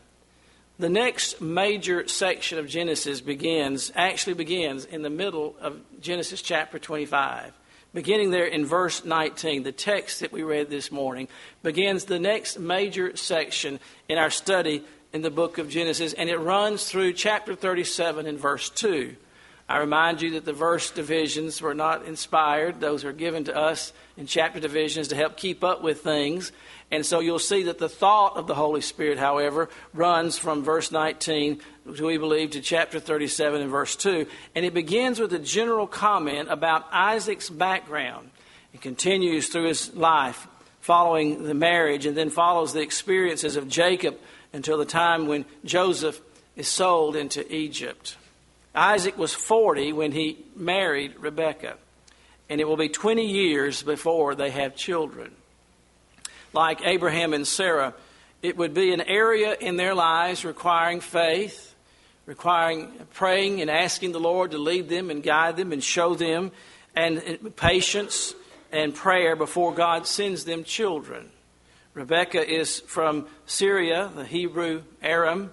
The 0.79 0.89
next 0.89 1.43
major 1.43 2.09
section 2.09 2.59
of 2.59 2.67
Genesis 2.67 3.21
begins, 3.21 3.93
actually 3.95 4.33
begins 4.33 4.87
in 4.87 5.03
the 5.03 5.11
middle 5.11 5.55
of 5.61 5.79
Genesis 6.01 6.41
chapter 6.41 6.79
25. 6.79 7.53
Beginning 7.93 8.31
there 8.31 8.47
in 8.47 8.65
verse 8.65 9.05
19, 9.05 9.63
the 9.63 9.73
text 9.73 10.21
that 10.21 10.33
we 10.33 10.43
read 10.43 10.71
this 10.71 10.91
morning 10.91 11.29
begins 11.63 12.05
the 12.05 12.19
next 12.19 12.59
major 12.59 13.15
section 13.17 13.79
in 14.09 14.17
our 14.17 14.31
study 14.31 14.85
in 15.13 15.23
the 15.23 15.31
book 15.31 15.59
of 15.59 15.69
Genesis, 15.69 16.13
and 16.13 16.31
it 16.31 16.39
runs 16.39 16.89
through 16.89 17.13
chapter 17.13 17.55
37 17.55 18.27
and 18.27 18.39
verse 18.39 18.71
2. 18.71 19.17
I 19.71 19.79
remind 19.79 20.21
you 20.21 20.33
that 20.33 20.45
the 20.45 20.53
verse 20.53 20.91
divisions 20.91 21.63
were 21.63 21.75
not 21.75 22.05
inspired, 22.05 22.81
those 22.81 23.05
are 23.05 23.13
given 23.13 23.45
to 23.45 23.57
us 23.57 23.93
in 24.17 24.27
chapter 24.27 24.59
divisions 24.59 25.07
to 25.09 25.15
help 25.15 25.37
keep 25.37 25.63
up 25.63 25.81
with 25.81 26.01
things. 26.01 26.51
And 26.91 27.07
so 27.07 27.21
you'll 27.21 27.39
see 27.39 27.63
that 27.63 27.79
the 27.79 27.89
thought 27.89 28.37
of 28.37 28.49
the 28.49 28.57
Holy 28.57 28.81
Spirit, 28.81 29.17
however, 29.17 29.69
runs 29.95 30.37
from 30.37 30.65
verse 30.65 30.91
19, 30.91 31.61
we 31.87 32.19
believe, 32.19 32.51
to 32.51 32.61
chapter 32.61 32.99
37 32.99 33.61
and 33.61 33.71
verse 33.71 33.95
2. 33.95 34.27
And 34.57 34.65
it 34.65 34.75
begins 34.75 35.21
with 35.21 35.33
a 35.35 35.39
general 35.39 35.87
comment 35.87 36.49
about 36.51 36.89
Isaac's 36.91 37.49
background. 37.49 38.33
It 38.75 38.81
continues 38.81 39.51
through 39.51 39.69
his 39.69 39.95
life 39.95 40.49
following 40.81 41.45
the 41.45 41.55
marriage 41.55 42.07
and 42.07 42.17
then 42.17 42.31
follows 42.31 42.73
the 42.73 42.81
experiences 42.81 43.55
of 43.55 43.69
Jacob 43.69 44.19
until 44.53 44.79
the 44.79 44.85
time 44.85 45.29
when 45.29 45.45
Joseph 45.65 46.21
is 46.57 46.67
sold 46.67 47.15
into 47.15 47.47
Egypt. 47.55 48.17
Isaac 48.75 49.19
was 49.19 49.35
40 49.35 49.93
when 49.93 50.13
he 50.13 50.39
married 50.55 51.15
Rebekah, 51.19 51.77
and 52.49 52.61
it 52.61 52.69
will 52.69 52.77
be 52.77 52.89
20 52.89 53.27
years 53.27 53.83
before 53.83 54.35
they 54.35 54.51
have 54.51 54.77
children. 54.77 55.33
Like 56.53 56.81
Abraham 56.85 57.33
and 57.33 57.47
Sarah, 57.47 57.95
it 58.43 58.57
would 58.57 58.75
be 58.75 58.93
an 58.93 59.01
area 59.01 59.57
in 59.61 59.77
their 59.77 59.95
lives 59.95 60.45
requiring 60.45 61.01
faith, 61.01 61.75
requiring 62.27 62.93
praying 63.13 63.61
and 63.61 63.71
asking 63.71 64.13
the 64.13 64.21
Lord 64.21 64.53
to 64.53 64.59
lead 64.59 64.89
them 64.89 65.11
and 65.11 65.23
guide 65.23 65.57
them 65.57 65.73
and 65.73 65.83
show 65.83 66.15
them, 66.15 66.53
and 66.95 67.55
patience 67.57 68.35
and 68.73 68.95
prayer 68.95 69.37
before 69.37 69.75
God 69.75 70.07
sends 70.07 70.45
them 70.45 70.65
children. 70.65 71.31
Rebecca 71.95 72.49
is 72.49 72.81
from 72.81 73.27
Syria, 73.47 74.11
the 74.15 74.25
Hebrew 74.25 74.83
Aram, 75.03 75.51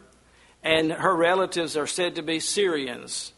and 0.68 0.92
her 0.92 1.16
relatives 1.16 1.78
are 1.78 1.88
said 1.88 2.16
to 2.16 2.22
be 2.22 2.42
Syrians. 2.42 3.32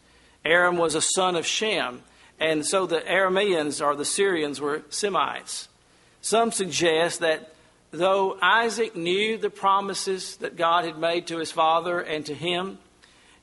Aram 0.44 0.76
was 0.76 0.96
a 0.96 1.00
son 1.00 1.36
of 1.36 1.46
Shem, 1.46 2.02
and 2.40 2.66
so 2.66 2.86
the 2.86 3.02
Arameans 3.02 3.80
or 3.80 3.94
the 3.94 4.04
Syrians 4.04 4.60
were 4.60 4.82
Semites. 4.90 5.68
Some 6.22 6.50
suggest 6.50 7.20
that 7.20 7.54
though 7.92 8.36
Isaac 8.42 8.96
knew 8.96 9.38
the 9.38 9.48
promises 9.48 10.38
that 10.38 10.56
God 10.56 10.84
had 10.84 10.98
made 10.98 11.28
to 11.28 11.38
his 11.38 11.52
father 11.52 12.00
and 12.00 12.26
to 12.26 12.34
him, 12.34 12.78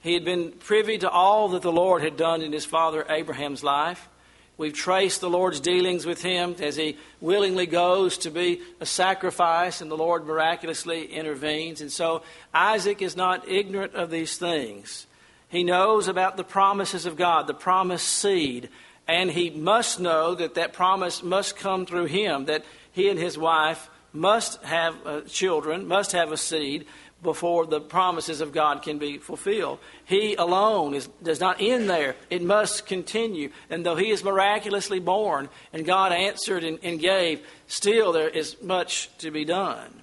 he 0.02 0.14
had 0.14 0.26
been 0.26 0.52
privy 0.52 0.98
to 0.98 1.10
all 1.10 1.48
that 1.50 1.62
the 1.62 1.72
Lord 1.72 2.04
had 2.04 2.18
done 2.18 2.42
in 2.42 2.52
his 2.52 2.66
father 2.66 3.06
Abraham's 3.10 3.64
life. 3.64 4.10
We've 4.58 4.74
traced 4.74 5.22
the 5.22 5.30
Lord's 5.30 5.60
dealings 5.60 6.06
with 6.06 6.24
him 6.24 6.56
as 6.60 6.76
he 6.76 6.98
willingly 7.22 7.68
goes 7.68 8.18
to 8.20 8.32
be 8.32 8.62
a 8.80 8.88
sacrifice, 8.88 9.82
and 9.82 9.92
the 9.92 9.98
Lord 9.98 10.26
miraculously 10.26 11.06
intervenes. 11.06 11.80
And 11.80 11.92
so 11.92 12.24
Isaac 12.54 13.04
is 13.04 13.16
not 13.16 13.48
ignorant 13.48 13.94
of 13.94 14.10
these 14.10 14.38
things. 14.38 15.06
He 15.50 15.64
knows 15.64 16.08
about 16.08 16.38
the 16.38 16.44
promises 16.44 17.06
of 17.06 17.16
God, 17.16 17.46
the 17.46 17.54
promised 17.54 18.08
seed, 18.08 18.70
and 19.08 19.30
he 19.30 19.52
must 19.52 20.00
know 20.00 20.34
that 20.36 20.56
that 20.56 20.74
promise 20.74 21.22
must 21.22 21.56
come 21.56 21.86
through 21.86 22.06
him, 22.06 22.46
that 22.46 22.66
he 22.92 23.10
and 23.10 23.20
his 23.20 23.38
wife 23.38 23.90
must 24.12 24.62
have 24.64 24.96
uh, 25.06 25.22
children, 25.22 25.88
must 25.88 26.14
have 26.14 26.32
a 26.32 26.38
seed, 26.38 26.86
before 27.24 27.66
the 27.66 27.82
promises 27.82 28.42
of 28.42 28.54
God 28.54 28.84
can 28.84 29.00
be 29.00 29.18
fulfilled. 29.18 29.80
He 30.06 30.36
alone 30.36 30.94
is, 30.94 31.08
does 31.24 31.40
not 31.40 31.58
end 31.60 31.90
there. 31.90 32.16
It 32.30 32.44
must 32.44 32.86
continue. 32.86 33.50
And 33.70 33.86
though 33.86 33.96
he 33.96 34.12
is 34.12 34.24
miraculously 34.24 35.00
born 35.00 35.50
and 35.74 35.86
God 35.86 36.12
answered 36.12 36.64
and, 36.64 36.80
and 36.84 37.00
gave, 37.00 37.46
still 37.68 38.12
there 38.12 38.30
is 38.30 38.62
much 38.62 39.10
to 39.18 39.32
be 39.32 39.46
done. 39.46 40.02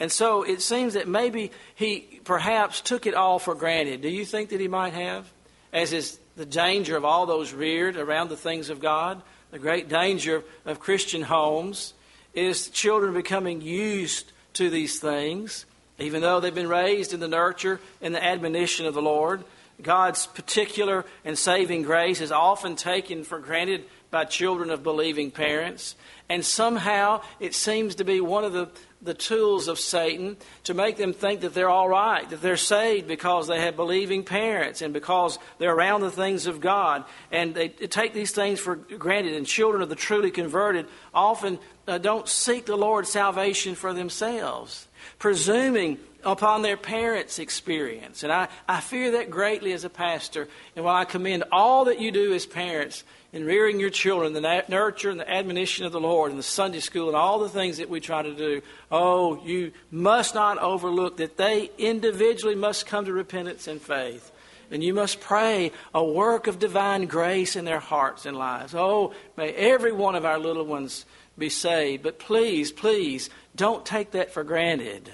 And 0.00 0.10
so 0.10 0.42
it 0.42 0.60
seems 0.62 0.94
that 0.94 1.06
maybe 1.06 1.52
he 1.74 2.20
perhaps 2.24 2.80
took 2.80 3.06
it 3.06 3.14
all 3.14 3.38
for 3.38 3.54
granted. 3.54 4.00
Do 4.00 4.08
you 4.08 4.24
think 4.24 4.48
that 4.50 4.60
he 4.60 4.68
might 4.68 4.94
have? 4.94 5.30
As 5.72 5.92
is 5.92 6.18
the 6.36 6.46
danger 6.46 6.96
of 6.96 7.04
all 7.04 7.26
those 7.26 7.52
reared 7.52 7.96
around 7.96 8.28
the 8.28 8.36
things 8.36 8.70
of 8.70 8.80
God, 8.80 9.22
the 9.50 9.58
great 9.58 9.88
danger 9.88 10.42
of 10.64 10.80
Christian 10.80 11.22
homes 11.22 11.94
is 12.32 12.68
children 12.70 13.14
becoming 13.14 13.60
used 13.60 14.32
to 14.54 14.70
these 14.70 14.98
things 14.98 15.66
even 15.98 16.22
though 16.22 16.40
they've 16.40 16.54
been 16.54 16.68
raised 16.68 17.12
in 17.12 17.20
the 17.20 17.28
nurture 17.28 17.80
and 18.00 18.14
the 18.14 18.24
admonition 18.24 18.86
of 18.86 18.94
the 18.94 19.02
Lord, 19.02 19.44
God's 19.82 20.26
particular 20.26 21.04
and 21.24 21.38
saving 21.38 21.82
grace 21.82 22.20
is 22.20 22.32
often 22.32 22.76
taken 22.76 23.24
for 23.24 23.38
granted 23.38 23.84
by 24.10 24.24
children 24.24 24.70
of 24.70 24.82
believing 24.82 25.30
parents. 25.30 25.96
And 26.28 26.44
somehow 26.44 27.22
it 27.40 27.54
seems 27.54 27.96
to 27.96 28.04
be 28.04 28.20
one 28.20 28.44
of 28.44 28.52
the, 28.52 28.68
the 29.02 29.14
tools 29.14 29.68
of 29.68 29.78
Satan 29.78 30.36
to 30.64 30.74
make 30.74 30.96
them 30.96 31.12
think 31.12 31.40
that 31.40 31.54
they're 31.54 31.68
all 31.68 31.88
right, 31.88 32.28
that 32.30 32.40
they're 32.40 32.56
saved 32.56 33.08
because 33.08 33.48
they 33.48 33.60
have 33.60 33.76
believing 33.76 34.22
parents 34.22 34.82
and 34.82 34.94
because 34.94 35.38
they're 35.58 35.74
around 35.74 36.00
the 36.00 36.10
things 36.10 36.46
of 36.46 36.60
God. 36.60 37.04
And 37.32 37.54
they 37.54 37.68
take 37.68 38.14
these 38.14 38.30
things 38.30 38.60
for 38.60 38.76
granted. 38.76 39.34
And 39.34 39.46
children 39.46 39.82
of 39.82 39.88
the 39.88 39.96
truly 39.96 40.30
converted 40.30 40.86
often 41.12 41.58
uh, 41.86 41.98
don't 41.98 42.28
seek 42.28 42.66
the 42.66 42.76
Lord's 42.76 43.10
salvation 43.10 43.74
for 43.74 43.92
themselves 43.92 44.86
presuming 45.18 45.98
upon 46.24 46.62
their 46.62 46.76
parents' 46.76 47.38
experience. 47.38 48.22
And 48.22 48.32
I, 48.32 48.48
I 48.68 48.80
fear 48.80 49.12
that 49.12 49.30
greatly 49.30 49.72
as 49.72 49.84
a 49.84 49.90
pastor. 49.90 50.48
And 50.74 50.84
while 50.84 50.96
I 50.96 51.04
commend 51.04 51.44
all 51.52 51.84
that 51.86 52.00
you 52.00 52.10
do 52.10 52.32
as 52.34 52.46
parents 52.46 53.04
in 53.32 53.44
rearing 53.44 53.80
your 53.80 53.90
children, 53.90 54.32
the 54.32 54.64
nurture 54.68 55.10
and 55.10 55.18
the 55.18 55.28
admonition 55.28 55.84
of 55.84 55.92
the 55.92 56.00
Lord, 56.00 56.30
and 56.30 56.38
the 56.38 56.44
Sunday 56.44 56.80
school, 56.80 57.08
and 57.08 57.16
all 57.16 57.40
the 57.40 57.48
things 57.48 57.78
that 57.78 57.90
we 57.90 58.00
try 58.00 58.22
to 58.22 58.34
do, 58.34 58.62
oh, 58.90 59.44
you 59.44 59.72
must 59.90 60.34
not 60.34 60.58
overlook 60.58 61.16
that 61.16 61.36
they 61.36 61.70
individually 61.76 62.54
must 62.54 62.86
come 62.86 63.04
to 63.04 63.12
repentance 63.12 63.66
and 63.66 63.82
faith. 63.82 64.30
And 64.70 64.82
you 64.82 64.94
must 64.94 65.20
pray 65.20 65.72
a 65.92 66.02
work 66.02 66.46
of 66.46 66.58
divine 66.58 67.06
grace 67.06 67.54
in 67.54 67.64
their 67.64 67.80
hearts 67.80 68.24
and 68.24 68.36
lives. 68.36 68.74
Oh, 68.74 69.12
may 69.36 69.50
every 69.50 69.92
one 69.92 70.14
of 70.14 70.24
our 70.24 70.38
little 70.38 70.64
ones 70.64 71.04
be 71.38 71.48
saved. 71.48 72.02
But 72.02 72.18
please, 72.18 72.72
please, 72.72 73.30
don't 73.56 73.84
take 73.84 74.12
that 74.12 74.32
for 74.32 74.44
granted. 74.44 75.10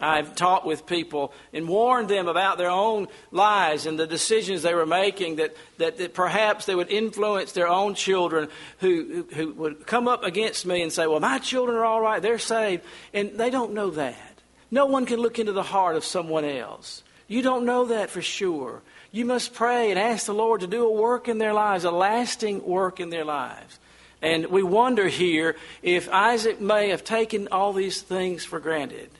I've 0.00 0.36
talked 0.36 0.64
with 0.64 0.86
people 0.86 1.32
and 1.52 1.66
warned 1.66 2.08
them 2.08 2.28
about 2.28 2.56
their 2.56 2.70
own 2.70 3.08
lives 3.32 3.84
and 3.84 3.98
the 3.98 4.06
decisions 4.06 4.62
they 4.62 4.74
were 4.74 4.86
making 4.86 5.36
that, 5.36 5.56
that, 5.78 5.98
that 5.98 6.14
perhaps 6.14 6.66
they 6.66 6.74
would 6.74 6.90
influence 6.90 7.52
their 7.52 7.66
own 7.66 7.94
children 7.94 8.48
who, 8.78 9.26
who, 9.34 9.34
who 9.34 9.52
would 9.54 9.86
come 9.86 10.06
up 10.06 10.22
against 10.22 10.66
me 10.66 10.82
and 10.82 10.92
say, 10.92 11.08
Well, 11.08 11.18
my 11.18 11.38
children 11.38 11.76
are 11.76 11.84
all 11.84 12.00
right, 12.00 12.22
they're 12.22 12.38
saved. 12.38 12.84
And 13.12 13.36
they 13.36 13.50
don't 13.50 13.74
know 13.74 13.90
that. 13.90 14.40
No 14.70 14.86
one 14.86 15.04
can 15.04 15.18
look 15.18 15.38
into 15.38 15.52
the 15.52 15.62
heart 15.64 15.96
of 15.96 16.04
someone 16.04 16.44
else. 16.44 17.02
You 17.26 17.42
don't 17.42 17.66
know 17.66 17.86
that 17.86 18.10
for 18.10 18.22
sure. 18.22 18.82
You 19.10 19.24
must 19.24 19.54
pray 19.54 19.90
and 19.90 19.98
ask 19.98 20.26
the 20.26 20.34
Lord 20.34 20.60
to 20.60 20.66
do 20.66 20.84
a 20.84 20.92
work 20.92 21.28
in 21.28 21.38
their 21.38 21.54
lives, 21.54 21.84
a 21.84 21.90
lasting 21.90 22.64
work 22.64 23.00
in 23.00 23.10
their 23.10 23.24
lives. 23.24 23.80
And 24.20 24.46
we 24.46 24.62
wonder 24.62 25.08
here 25.08 25.56
if 25.82 26.08
Isaac 26.10 26.60
may 26.60 26.88
have 26.88 27.04
taken 27.04 27.48
all 27.48 27.72
these 27.72 28.02
things 28.02 28.44
for 28.44 28.58
granted. 28.58 29.10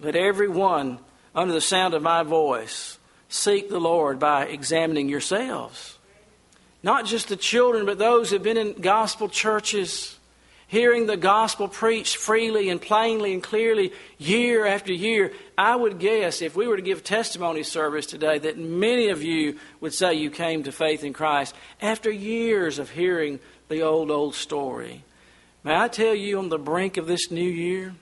Let 0.00 0.16
everyone 0.16 0.98
under 1.34 1.52
the 1.52 1.60
sound 1.60 1.94
of 1.94 2.02
my 2.02 2.22
voice 2.22 2.98
seek 3.28 3.68
the 3.68 3.78
Lord 3.78 4.18
by 4.18 4.46
examining 4.46 5.08
yourselves. 5.08 5.98
Not 6.82 7.04
just 7.04 7.28
the 7.28 7.36
children, 7.36 7.84
but 7.84 7.98
those 7.98 8.30
who 8.30 8.36
have 8.36 8.42
been 8.42 8.56
in 8.56 8.72
gospel 8.80 9.28
churches, 9.28 10.18
hearing 10.66 11.06
the 11.06 11.16
gospel 11.16 11.68
preached 11.68 12.16
freely 12.16 12.70
and 12.70 12.80
plainly 12.80 13.34
and 13.34 13.42
clearly 13.42 13.92
year 14.16 14.64
after 14.64 14.92
year. 14.92 15.32
I 15.58 15.76
would 15.76 15.98
guess 15.98 16.40
if 16.40 16.56
we 16.56 16.66
were 16.66 16.76
to 16.76 16.82
give 16.82 17.04
testimony 17.04 17.62
service 17.62 18.06
today 18.06 18.38
that 18.38 18.56
many 18.56 19.08
of 19.10 19.22
you 19.22 19.58
would 19.80 19.92
say 19.92 20.14
you 20.14 20.30
came 20.30 20.62
to 20.62 20.72
faith 20.72 21.04
in 21.04 21.12
Christ 21.12 21.54
after 21.82 22.10
years 22.10 22.78
of 22.78 22.90
hearing 22.90 23.40
the 23.70 23.82
old, 23.82 24.10
old 24.10 24.34
story. 24.34 25.04
May 25.62 25.76
I 25.76 25.86
tell 25.86 26.14
you 26.14 26.40
on 26.40 26.48
the 26.48 26.58
brink 26.58 26.96
of 26.96 27.06
this 27.06 27.30
new 27.30 27.48
year? 27.48 27.94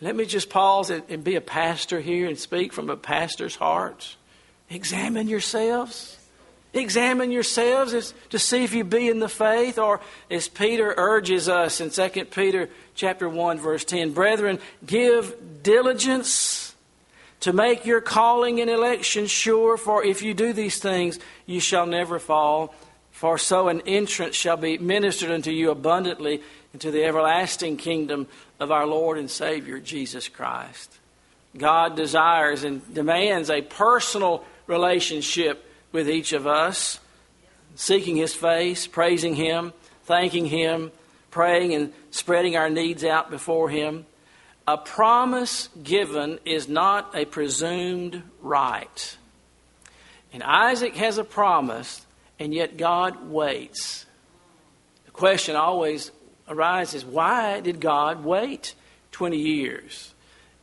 Let 0.00 0.14
me 0.14 0.24
just 0.24 0.50
pause 0.50 0.88
and 0.88 1.24
be 1.24 1.34
a 1.34 1.40
pastor 1.40 2.00
here 2.00 2.28
and 2.28 2.38
speak 2.38 2.72
from 2.72 2.88
a 2.88 2.96
pastor's 2.96 3.56
heart. 3.56 4.16
Examine 4.70 5.26
yourselves. 5.26 6.16
Examine 6.74 7.32
yourselves 7.32 8.14
to 8.30 8.38
see 8.38 8.62
if 8.62 8.72
you 8.72 8.84
be 8.84 9.08
in 9.08 9.18
the 9.18 9.28
faith, 9.28 9.78
or 9.78 10.00
as 10.30 10.46
Peter 10.46 10.94
urges 10.96 11.48
us 11.48 11.80
in 11.80 11.90
2 11.90 12.26
Peter 12.26 12.70
chapter 12.94 13.28
1, 13.28 13.58
verse 13.58 13.84
10, 13.84 14.12
Brethren, 14.12 14.60
give 14.86 15.62
diligence 15.64 16.74
to 17.40 17.52
make 17.52 17.84
your 17.84 18.00
calling 18.00 18.60
and 18.60 18.70
election 18.70 19.26
sure, 19.26 19.76
for 19.76 20.04
if 20.04 20.22
you 20.22 20.34
do 20.34 20.52
these 20.52 20.78
things, 20.78 21.18
you 21.46 21.58
shall 21.58 21.84
never 21.84 22.20
fall. 22.20 22.72
For 23.22 23.38
so 23.38 23.68
an 23.68 23.82
entrance 23.82 24.34
shall 24.34 24.56
be 24.56 24.78
ministered 24.78 25.30
unto 25.30 25.52
you 25.52 25.70
abundantly 25.70 26.42
into 26.72 26.90
the 26.90 27.04
everlasting 27.04 27.76
kingdom 27.76 28.26
of 28.58 28.72
our 28.72 28.84
Lord 28.84 29.16
and 29.16 29.30
Savior 29.30 29.78
Jesus 29.78 30.26
Christ. 30.26 30.98
God 31.56 31.94
desires 31.94 32.64
and 32.64 32.82
demands 32.92 33.48
a 33.48 33.62
personal 33.62 34.44
relationship 34.66 35.64
with 35.92 36.10
each 36.10 36.32
of 36.32 36.48
us, 36.48 36.98
seeking 37.76 38.16
His 38.16 38.34
face, 38.34 38.88
praising 38.88 39.36
Him, 39.36 39.72
thanking 40.02 40.46
Him, 40.46 40.90
praying 41.30 41.74
and 41.74 41.92
spreading 42.10 42.56
our 42.56 42.70
needs 42.70 43.04
out 43.04 43.30
before 43.30 43.68
Him. 43.68 44.04
A 44.66 44.76
promise 44.76 45.68
given 45.80 46.40
is 46.44 46.68
not 46.68 47.14
a 47.14 47.24
presumed 47.24 48.20
right. 48.40 49.16
And 50.32 50.42
Isaac 50.42 50.96
has 50.96 51.18
a 51.18 51.24
promise, 51.24 52.04
and 52.38 52.54
yet 52.54 52.76
God 52.76 53.28
waits. 53.30 54.06
The 55.04 55.10
question 55.10 55.56
always 55.56 56.10
arises 56.48 57.04
why 57.04 57.60
did 57.60 57.80
God 57.80 58.24
wait 58.24 58.74
20 59.12 59.38
years? 59.38 60.14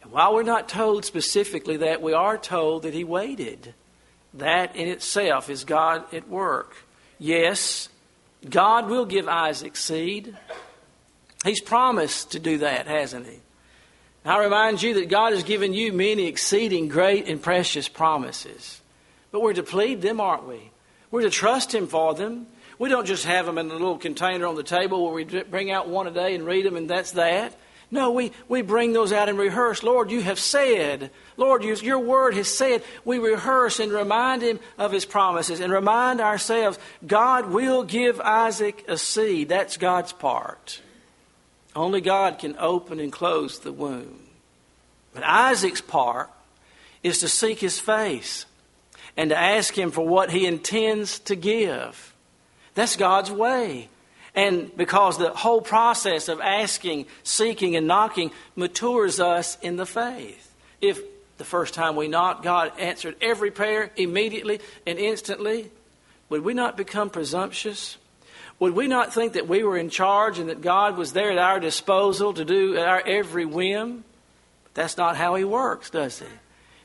And 0.02 0.12
while 0.12 0.34
we're 0.34 0.44
not 0.44 0.70
told 0.70 1.06
specifically 1.06 1.78
that, 1.78 2.02
we 2.02 2.14
are 2.14 2.38
told 2.38 2.84
that 2.84 2.94
He 2.94 3.04
waited. 3.04 3.74
That 4.34 4.76
in 4.76 4.88
itself 4.88 5.50
is 5.50 5.64
God 5.64 6.14
at 6.14 6.28
work. 6.28 6.76
Yes, 7.18 7.90
God 8.48 8.90
will 8.90 9.06
give 9.06 9.28
Isaac 9.28 9.76
seed. 9.76 10.36
He's 11.44 11.62
promised 11.62 12.32
to 12.32 12.40
do 12.40 12.60
that, 12.60 12.88
hasn't 12.88 13.28
He? 13.28 13.40
I 14.26 14.44
remind 14.44 14.82
you 14.84 14.96
that 14.96 15.10
God 15.10 15.34
has 15.34 15.44
given 15.44 15.74
you 15.74 15.94
many 15.94 16.28
exceeding 16.28 16.88
great 16.88 17.28
and 17.28 17.42
precious 17.42 17.88
promises. 17.88 18.82
But 19.32 19.42
we're 19.42 19.54
to 19.54 19.64
plead 19.64 20.02
them, 20.02 20.20
aren't 20.20 20.48
we? 20.48 20.72
We're 21.12 21.22
to 21.22 21.30
trust 21.30 21.74
Him 21.74 21.88
for 21.88 22.14
them. 22.14 22.48
We 22.78 22.90
don't 22.90 23.06
just 23.06 23.26
have 23.26 23.46
them 23.46 23.58
in 23.58 23.70
a 23.70 23.74
little 23.74 23.98
container 23.98 24.48
on 24.48 24.56
the 24.56 24.64
table 24.64 25.04
where 25.04 25.14
we 25.14 25.26
bring 25.44 25.70
out 25.70 25.90
one 25.90 26.08
a 26.08 26.12
day 26.12 26.34
and 26.34 26.46
read 26.46 26.66
them 26.66 26.78
and 26.78 26.90
that's 26.90 27.12
that. 27.12 27.54
No, 27.92 28.12
we, 28.12 28.32
we 28.48 28.62
bring 28.62 28.94
those 28.94 29.12
out 29.12 29.30
and 29.30 29.38
rehearse. 29.38 29.82
Lord, 29.82 30.12
you 30.12 30.22
have 30.22 30.40
said. 30.40 31.10
Lord, 31.38 31.64
you, 31.64 31.76
your 31.76 32.00
word 32.00 32.36
has 32.36 32.48
said. 32.48 32.84
We 33.04 33.18
rehearse 33.18 33.80
and 33.80 33.92
remind 33.92 34.44
him 34.44 34.60
of 34.78 34.92
his 34.92 35.06
promises 35.06 35.60
and 35.60 35.74
remind 35.74 36.22
ourselves 36.22 36.78
God 37.06 37.50
will 37.50 37.84
give 37.84 38.22
Isaac 38.22 38.86
a 38.88 38.98
seed. 38.98 39.50
That's 39.50 39.78
God's 39.78 40.14
part. 40.14 40.82
Only 41.76 42.00
God 42.00 42.38
can 42.38 42.56
open 42.60 43.00
and 43.00 43.12
close 43.12 43.60
the 43.60 43.74
womb. 43.74 44.22
But 45.14 45.24
Isaac's 45.24 45.82
part 45.82 46.30
is 47.02 47.20
to 47.20 47.28
seek 47.28 47.60
his 47.60 47.80
face 47.80 48.46
and 49.18 49.30
to 49.30 49.38
ask 49.38 49.78
him 49.78 49.92
for 49.92 50.08
what 50.08 50.32
he 50.32 50.46
intends 50.46 51.20
to 51.20 51.36
give. 51.36 52.14
That's 52.76 52.96
God's 52.96 53.32
way. 53.32 53.90
And 54.36 54.76
because 54.78 55.18
the 55.18 55.32
whole 55.32 55.62
process 55.62 56.30
of 56.30 56.40
asking, 56.40 57.08
seeking, 57.24 57.76
and 57.76 57.88
knocking 57.88 58.32
matures 58.56 59.20
us 59.20 59.58
in 59.62 59.76
the 59.76 59.86
faith. 59.86 60.54
If 60.82 61.02
the 61.38 61.46
first 61.46 61.74
time 61.74 61.96
we 61.96 62.08
knocked, 62.08 62.44
God 62.44 62.72
answered 62.78 63.16
every 63.22 63.52
prayer 63.52 63.92
immediately 63.96 64.60
and 64.86 65.00
instantly, 65.00 65.72
would 66.30 66.44
we 66.44 66.54
not 66.54 66.78
become 66.78 67.10
presumptuous? 67.10 67.98
Would 68.60 68.76
we 68.76 68.88
not 68.88 69.14
think 69.14 69.34
that 69.34 69.48
we 69.48 69.64
were 69.64 69.78
in 69.78 69.90
charge 69.90 70.38
and 70.38 70.50
that 70.50 70.62
God 70.62 70.98
was 70.98 71.14
there 71.14 71.32
at 71.32 71.38
our 71.38 71.60
disposal 71.60 72.34
to 72.34 72.46
do 72.46 72.78
our 72.78 73.02
every 73.06 73.46
whim? 73.46 74.04
But 74.66 74.74
that's 74.74 74.98
not 74.98 75.16
how 75.16 75.36
He 75.36 75.44
works, 75.44 75.90
does 75.90 76.20
He? 76.20 76.26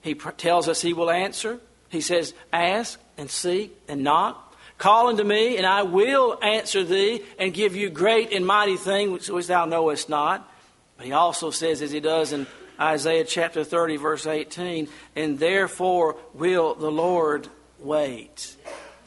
He 0.00 0.14
tells 0.14 0.68
us 0.68 0.80
He 0.80 0.92
will 0.92 1.10
answer. 1.10 1.58
He 1.88 2.00
says, 2.00 2.34
Ask 2.52 3.00
and 3.16 3.30
seek 3.30 3.76
and 3.88 4.02
knock. 4.02 4.40
Call 4.78 5.08
unto 5.08 5.22
me, 5.22 5.56
and 5.56 5.66
I 5.66 5.82
will 5.82 6.38
answer 6.42 6.82
thee 6.82 7.22
and 7.38 7.54
give 7.54 7.76
you 7.76 7.90
great 7.90 8.32
and 8.32 8.44
mighty 8.44 8.76
things 8.76 9.30
which 9.30 9.46
thou 9.46 9.64
knowest 9.66 10.08
not. 10.08 10.50
But 10.96 11.06
He 11.06 11.12
also 11.12 11.50
says, 11.50 11.80
as 11.80 11.92
He 11.92 12.00
does 12.00 12.32
in 12.32 12.46
Isaiah 12.80 13.24
chapter 13.24 13.62
30, 13.62 13.96
verse 13.96 14.26
18, 14.26 14.88
and 15.14 15.38
therefore 15.38 16.16
will 16.34 16.74
the 16.74 16.90
Lord 16.90 17.48
wait. 17.78 18.56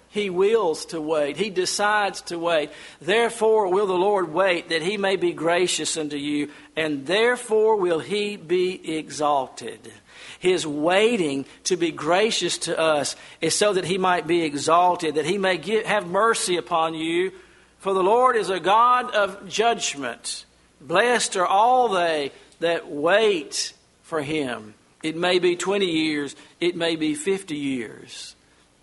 He 0.09 0.29
wills 0.29 0.85
to 0.87 1.01
wait. 1.01 1.37
He 1.37 1.49
decides 1.49 2.21
to 2.21 2.39
wait. 2.39 2.71
Therefore 3.01 3.67
will 3.67 3.87
the 3.87 3.93
Lord 3.93 4.33
wait 4.33 4.69
that 4.69 4.81
he 4.81 4.97
may 4.97 5.15
be 5.15 5.33
gracious 5.33 5.97
unto 5.97 6.15
you, 6.15 6.49
and 6.77 7.07
therefore 7.07 7.75
will 7.75 7.99
he 7.99 8.37
be 8.37 8.97
exalted. 8.97 9.91
His 10.39 10.65
waiting 10.65 11.45
to 11.63 11.75
be 11.75 11.91
gracious 11.91 12.59
to 12.59 12.79
us 12.79 13.15
is 13.41 13.55
so 13.55 13.73
that 13.73 13.85
he 13.85 13.97
might 13.97 14.27
be 14.27 14.43
exalted, 14.43 15.15
that 15.15 15.25
he 15.25 15.39
may 15.39 15.57
have 15.83 16.07
mercy 16.07 16.57
upon 16.57 16.93
you. 16.93 17.31
For 17.79 17.93
the 17.93 18.03
Lord 18.03 18.35
is 18.35 18.51
a 18.51 18.59
God 18.59 19.13
of 19.15 19.49
judgment. 19.49 20.45
Blessed 20.79 21.35
are 21.35 21.47
all 21.47 21.89
they 21.89 22.31
that 22.59 22.87
wait 22.89 23.73
for 24.03 24.21
him. 24.21 24.75
It 25.01 25.15
may 25.15 25.39
be 25.39 25.55
20 25.55 25.85
years, 25.85 26.35
it 26.59 26.75
may 26.75 26.95
be 26.95 27.15
50 27.15 27.55
years. 27.55 28.35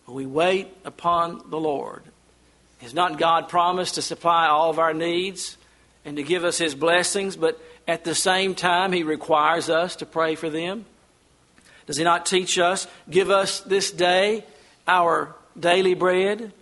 We 0.07 0.27
wait 0.27 0.69
upon 0.85 1.49
the 1.51 1.59
Lord. 1.59 2.03
Has 2.79 2.93
not 2.93 3.19
God 3.19 3.49
promised 3.49 3.95
to 3.95 4.03
supply 4.03 4.49
all 4.49 4.71
of 4.71 4.79
our 4.79 4.93
needs 4.93 5.57
and 6.05 6.17
to 6.17 6.23
give 6.23 6.45
us 6.45 6.59
His 6.59 6.75
blessings, 6.75 7.37
but 7.37 7.59
at 7.87 8.05
the 8.05 8.15
same 8.15 8.55
time, 8.55 8.93
He 8.93 9.03
requires 9.03 9.71
us 9.71 9.97
to 9.97 10.07
pray 10.07 10.35
for 10.35 10.51
them? 10.51 10.85
Does 11.87 11.97
He 11.97 12.05
not 12.05 12.27
teach 12.27 12.59
us, 12.59 12.87
give 13.11 13.31
us 13.31 13.61
this 13.61 13.91
day 13.91 14.45
our 14.87 15.35
daily 15.59 15.95
bread? 15.95 16.53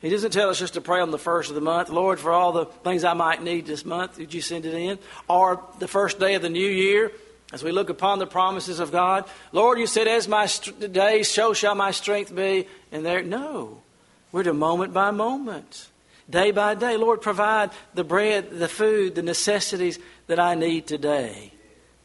He 0.00 0.08
doesn't 0.08 0.30
tell 0.30 0.48
us 0.48 0.58
just 0.58 0.74
to 0.74 0.80
pray 0.80 1.00
on 1.00 1.10
the 1.10 1.18
first 1.18 1.50
of 1.50 1.54
the 1.54 1.60
month, 1.60 1.90
Lord, 1.90 2.18
for 2.18 2.32
all 2.32 2.52
the 2.52 2.64
things 2.64 3.04
I 3.04 3.12
might 3.12 3.42
need 3.42 3.66
this 3.66 3.84
month, 3.84 4.16
did 4.16 4.32
you 4.32 4.40
send 4.40 4.64
it 4.64 4.74
in? 4.74 4.98
Or 5.28 5.62
the 5.78 5.88
first 5.88 6.18
day 6.18 6.34
of 6.34 6.42
the 6.42 6.48
new 6.48 6.66
year, 6.66 7.12
as 7.52 7.62
we 7.62 7.70
look 7.70 7.90
upon 7.90 8.18
the 8.18 8.26
promises 8.26 8.80
of 8.80 8.92
God, 8.92 9.24
Lord, 9.52 9.78
you 9.78 9.86
said, 9.86 10.08
as 10.08 10.26
my 10.26 10.46
st- 10.46 10.92
days, 10.92 11.28
so 11.28 11.52
shall 11.52 11.74
my 11.74 11.90
strength 11.90 12.34
be. 12.34 12.66
And 12.92 13.04
there, 13.04 13.22
no. 13.22 13.82
We're 14.32 14.44
to 14.44 14.54
moment 14.54 14.94
by 14.94 15.10
moment, 15.10 15.88
day 16.30 16.50
by 16.50 16.74
day. 16.74 16.96
Lord, 16.96 17.20
provide 17.20 17.70
the 17.94 18.04
bread, 18.04 18.50
the 18.50 18.68
food, 18.68 19.14
the 19.14 19.22
necessities 19.22 19.98
that 20.26 20.38
I 20.38 20.54
need 20.54 20.86
today. 20.86 21.52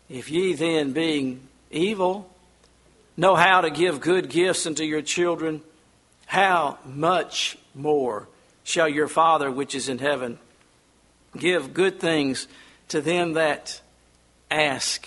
If 0.09 0.29
ye 0.29 0.53
then, 0.53 0.91
being 0.91 1.47
evil, 1.71 2.29
know 3.17 3.35
how 3.35 3.61
to 3.61 3.69
give 3.69 4.01
good 4.01 4.29
gifts 4.29 4.65
unto 4.65 4.83
your 4.83 5.01
children, 5.01 5.61
how 6.25 6.77
much 6.85 7.57
more 7.73 8.27
shall 8.63 8.89
your 8.89 9.07
Father 9.07 9.51
which 9.51 9.75
is 9.75 9.89
in 9.89 9.99
heaven 9.99 10.39
give 11.38 11.73
good 11.73 11.99
things 11.99 12.47
to 12.89 13.01
them 13.01 13.33
that 13.33 13.81
ask 14.49 15.05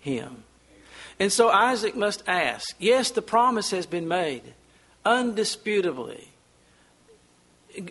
him. 0.00 0.44
And 1.18 1.32
so 1.32 1.48
Isaac 1.50 1.96
must 1.96 2.22
ask. 2.26 2.74
Yes, 2.78 3.10
the 3.10 3.22
promise 3.22 3.70
has 3.70 3.86
been 3.86 4.08
made, 4.08 4.42
undisputably. 5.04 6.28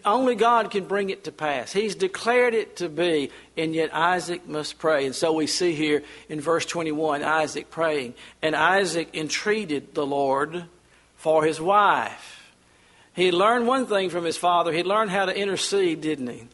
Only 0.05 0.35
God 0.35 0.71
can 0.71 0.85
bring 0.85 1.09
it 1.09 1.23
to 1.23 1.31
pass. 1.31 1.71
He's 1.71 1.95
declared 1.95 2.53
it 2.53 2.77
to 2.77 2.89
be, 2.89 3.31
and 3.57 3.73
yet 3.73 3.93
Isaac 3.93 4.47
must 4.47 4.77
pray. 4.79 5.05
And 5.05 5.15
so 5.15 5.33
we 5.33 5.47
see 5.47 5.73
here 5.73 6.03
in 6.27 6.41
verse 6.41 6.65
21 6.65 7.23
Isaac 7.23 7.69
praying. 7.71 8.13
And 8.41 8.55
Isaac 8.55 9.09
entreated 9.13 9.93
the 9.93 10.05
Lord 10.05 10.65
for 11.15 11.43
his 11.43 11.61
wife. 11.61 12.51
He 13.13 13.31
learned 13.31 13.67
one 13.67 13.85
thing 13.85 14.09
from 14.09 14.23
his 14.23 14.37
father. 14.37 14.71
He 14.71 14.83
learned 14.83 15.11
how 15.11 15.25
to 15.25 15.35
intercede, 15.35 16.01
didn't 16.01 16.27
he? 16.27 16.47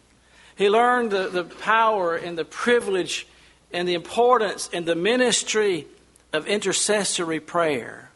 He 0.55 0.69
learned 0.69 1.11
the, 1.11 1.27
the 1.27 1.43
power 1.43 2.15
and 2.15 2.37
the 2.37 2.45
privilege 2.45 3.27
and 3.71 3.87
the 3.87 3.93
importance 3.93 4.69
and 4.71 4.85
the 4.85 4.95
ministry 4.95 5.85
of 6.31 6.47
intercessory 6.47 7.39
prayer. 7.39 8.09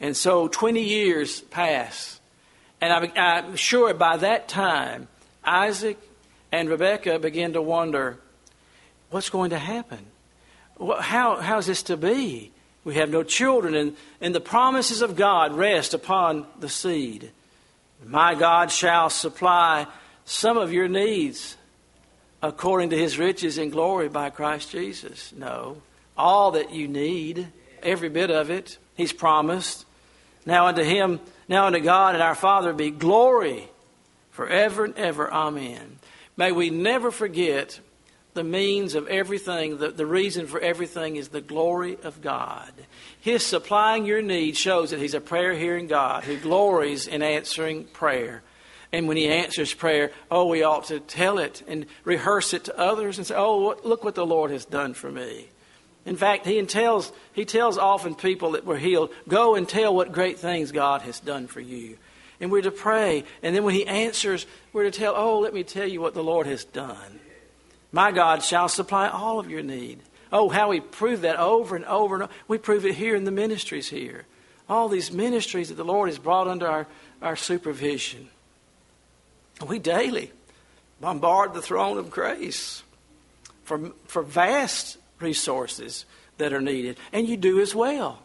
And 0.00 0.16
so 0.16 0.48
20 0.48 0.82
years 0.82 1.40
pass. 1.40 2.17
And 2.80 2.92
I'm, 2.92 3.12
I'm 3.16 3.56
sure 3.56 3.92
by 3.94 4.18
that 4.18 4.48
time, 4.48 5.08
Isaac 5.44 5.98
and 6.52 6.68
Rebekah 6.68 7.18
began 7.18 7.52
to 7.54 7.62
wonder 7.62 8.18
what's 9.10 9.30
going 9.30 9.50
to 9.50 9.58
happen? 9.58 10.06
How, 11.00 11.36
how's 11.36 11.66
this 11.66 11.82
to 11.84 11.96
be? 11.96 12.52
We 12.84 12.94
have 12.94 13.10
no 13.10 13.22
children, 13.22 13.74
and, 13.74 13.96
and 14.20 14.34
the 14.34 14.40
promises 14.40 15.02
of 15.02 15.16
God 15.16 15.52
rest 15.52 15.92
upon 15.92 16.46
the 16.60 16.68
seed. 16.68 17.30
My 18.04 18.34
God 18.34 18.70
shall 18.70 19.10
supply 19.10 19.86
some 20.24 20.56
of 20.56 20.72
your 20.72 20.88
needs 20.88 21.56
according 22.42 22.90
to 22.90 22.96
his 22.96 23.18
riches 23.18 23.58
and 23.58 23.72
glory 23.72 24.08
by 24.08 24.30
Christ 24.30 24.70
Jesus. 24.70 25.32
No. 25.36 25.82
All 26.16 26.52
that 26.52 26.72
you 26.72 26.86
need, 26.86 27.48
every 27.82 28.08
bit 28.08 28.30
of 28.30 28.50
it, 28.50 28.78
he's 28.94 29.12
promised. 29.12 29.84
Now 30.46 30.66
unto 30.66 30.82
him, 30.82 31.20
now 31.48 31.66
unto 31.66 31.80
God 31.80 32.14
and 32.14 32.22
our 32.22 32.34
Father 32.34 32.72
be 32.72 32.90
glory 32.90 33.68
forever 34.30 34.84
and 34.84 34.96
ever. 34.96 35.32
Amen. 35.32 35.98
May 36.36 36.52
we 36.52 36.70
never 36.70 37.10
forget 37.10 37.80
the 38.34 38.44
means 38.44 38.94
of 38.94 39.08
everything, 39.08 39.78
the, 39.78 39.90
the 39.90 40.06
reason 40.06 40.46
for 40.46 40.60
everything 40.60 41.16
is 41.16 41.28
the 41.28 41.40
glory 41.40 41.98
of 42.04 42.22
God. 42.22 42.70
His 43.20 43.44
supplying 43.44 44.06
your 44.06 44.22
needs 44.22 44.56
shows 44.56 44.90
that 44.90 45.00
He's 45.00 45.14
a 45.14 45.20
prayer 45.20 45.54
hearing 45.54 45.88
God 45.88 46.22
who 46.22 46.36
glories 46.36 47.08
in 47.08 47.22
answering 47.22 47.84
prayer. 47.84 48.42
And 48.92 49.06
when 49.06 49.16
he 49.16 49.28
answers 49.28 49.74
prayer, 49.74 50.12
oh, 50.30 50.46
we 50.46 50.62
ought 50.62 50.84
to 50.84 51.00
tell 51.00 51.38
it 51.38 51.62
and 51.68 51.86
rehearse 52.04 52.54
it 52.54 52.64
to 52.64 52.78
others 52.78 53.18
and 53.18 53.26
say, 53.26 53.34
oh, 53.36 53.76
look 53.84 54.02
what 54.02 54.14
the 54.14 54.24
Lord 54.24 54.50
has 54.50 54.64
done 54.64 54.94
for 54.94 55.10
me. 55.10 55.48
In 56.08 56.16
fact, 56.16 56.46
he 56.46 56.60
tells, 56.62 57.12
he 57.34 57.44
tells 57.44 57.78
often 57.78 58.14
people 58.14 58.52
that 58.52 58.64
were 58.64 58.78
healed, 58.78 59.10
go 59.28 59.54
and 59.54 59.68
tell 59.68 59.94
what 59.94 60.10
great 60.12 60.38
things 60.38 60.72
God 60.72 61.02
has 61.02 61.20
done 61.20 61.46
for 61.46 61.60
you. 61.60 61.98
And 62.40 62.50
we're 62.50 62.62
to 62.62 62.70
pray. 62.70 63.24
And 63.42 63.54
then 63.54 63.64
when 63.64 63.74
he 63.74 63.86
answers, 63.86 64.46
we're 64.72 64.84
to 64.84 64.90
tell, 64.90 65.14
oh, 65.16 65.40
let 65.40 65.52
me 65.52 65.64
tell 65.64 65.86
you 65.86 66.00
what 66.00 66.14
the 66.14 66.24
Lord 66.24 66.46
has 66.46 66.64
done. 66.64 67.20
My 67.92 68.10
God 68.10 68.42
shall 68.42 68.68
supply 68.68 69.08
all 69.08 69.38
of 69.38 69.50
your 69.50 69.62
need 69.62 70.00
Oh, 70.30 70.48
how 70.48 70.68
we 70.68 70.80
prove 70.80 71.22
that 71.22 71.36
over 71.36 71.74
and 71.76 71.84
over 71.86 72.14
and 72.14 72.24
over. 72.24 72.32
We 72.46 72.58
prove 72.58 72.84
it 72.84 72.94
here 72.94 73.16
in 73.16 73.24
the 73.24 73.30
ministries 73.30 73.88
here. 73.88 74.26
All 74.68 74.88
these 74.88 75.10
ministries 75.10 75.70
that 75.70 75.76
the 75.76 75.84
Lord 75.84 76.08
has 76.08 76.18
brought 76.18 76.48
under 76.48 76.66
our, 76.66 76.86
our 77.22 77.36
supervision. 77.36 78.28
We 79.66 79.78
daily 79.78 80.30
bombard 81.00 81.54
the 81.54 81.62
throne 81.62 81.96
of 81.96 82.10
grace 82.10 82.82
for, 83.64 83.92
for 84.06 84.22
vast 84.22 84.98
resources 85.20 86.04
that 86.38 86.52
are 86.52 86.60
needed. 86.60 86.98
And 87.12 87.28
you 87.28 87.36
do 87.36 87.60
as 87.60 87.74
well. 87.74 88.22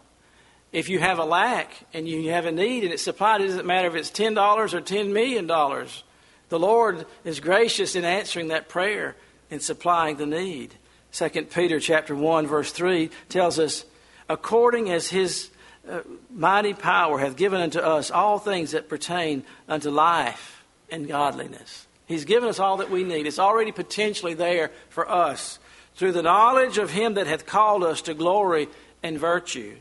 If 0.71 0.89
you 0.89 0.99
have 0.99 1.19
a 1.19 1.25
lack 1.25 1.85
and 1.93 2.07
you 2.07 2.31
have 2.31 2.45
a 2.45 2.51
need 2.51 2.83
and 2.83 2.93
it's 2.93 3.03
supplied, 3.03 3.41
it 3.41 3.47
doesn't 3.47 3.65
matter 3.65 3.87
if 3.87 3.95
it's 3.95 4.09
$10 4.09 4.35
or 4.37 4.81
$10 4.81 5.11
million. 5.11 5.47
The 6.49 6.59
Lord 6.59 7.05
is 7.23 7.39
gracious 7.39 7.95
in 7.95 8.05
answering 8.05 8.47
that 8.47 8.69
prayer 8.69 9.15
and 9.51 9.61
supplying 9.61 10.17
the 10.17 10.25
need. 10.25 10.73
2 11.11 11.29
Peter 11.45 11.79
chapter 11.79 12.15
1 12.15 12.47
verse 12.47 12.71
3 12.71 13.11
tells 13.29 13.59
us 13.59 13.85
according 14.27 14.89
as 14.89 15.09
his 15.09 15.51
uh, 15.87 15.99
mighty 16.31 16.73
power 16.73 17.19
hath 17.19 17.35
given 17.35 17.61
unto 17.61 17.79
us 17.79 18.09
all 18.09 18.39
things 18.39 18.71
that 18.71 18.89
pertain 18.89 19.43
unto 19.67 19.91
life 19.91 20.63
and 20.89 21.07
godliness. 21.07 21.87
He's 22.07 22.25
given 22.25 22.49
us 22.49 22.59
all 22.59 22.77
that 22.77 22.89
we 22.89 23.03
need. 23.03 23.27
It's 23.27 23.39
already 23.39 23.71
potentially 23.71 24.33
there 24.33 24.71
for 24.89 25.09
us 25.09 25.59
through 25.95 26.11
the 26.11 26.23
knowledge 26.23 26.77
of 26.77 26.91
him 26.91 27.15
that 27.15 27.27
hath 27.27 27.45
called 27.45 27.83
us 27.83 28.01
to 28.03 28.13
glory 28.13 28.67
and 29.01 29.19
virtue 29.19 29.75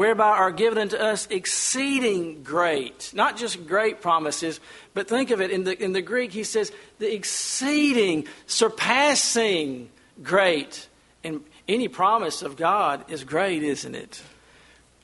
whereby 0.00 0.30
are 0.30 0.50
given 0.50 0.78
unto 0.78 0.96
us 0.96 1.26
exceeding 1.28 2.42
great, 2.42 3.10
not 3.12 3.36
just 3.36 3.66
great 3.66 4.00
promises, 4.00 4.58
but 4.94 5.06
think 5.08 5.30
of 5.30 5.42
it 5.42 5.50
in 5.50 5.64
the, 5.64 5.82
in 5.82 5.92
the 5.92 6.00
Greek, 6.00 6.32
he 6.32 6.42
says 6.42 6.72
the 6.98 7.14
exceeding, 7.14 8.26
surpassing 8.46 9.90
great. 10.22 10.88
And 11.22 11.44
any 11.68 11.88
promise 11.88 12.40
of 12.40 12.56
God 12.56 13.10
is 13.10 13.24
great, 13.24 13.62
isn't 13.62 13.94
it? 13.94 14.22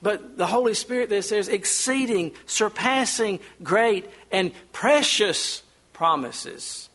But 0.00 0.38
the 0.38 0.46
Holy 0.46 0.72
Spirit 0.72 1.10
there 1.10 1.20
says 1.20 1.48
exceeding, 1.48 2.32
surpassing 2.46 3.40
great, 3.62 4.08
and 4.32 4.52
precious 4.72 5.62
promises. 5.92 6.88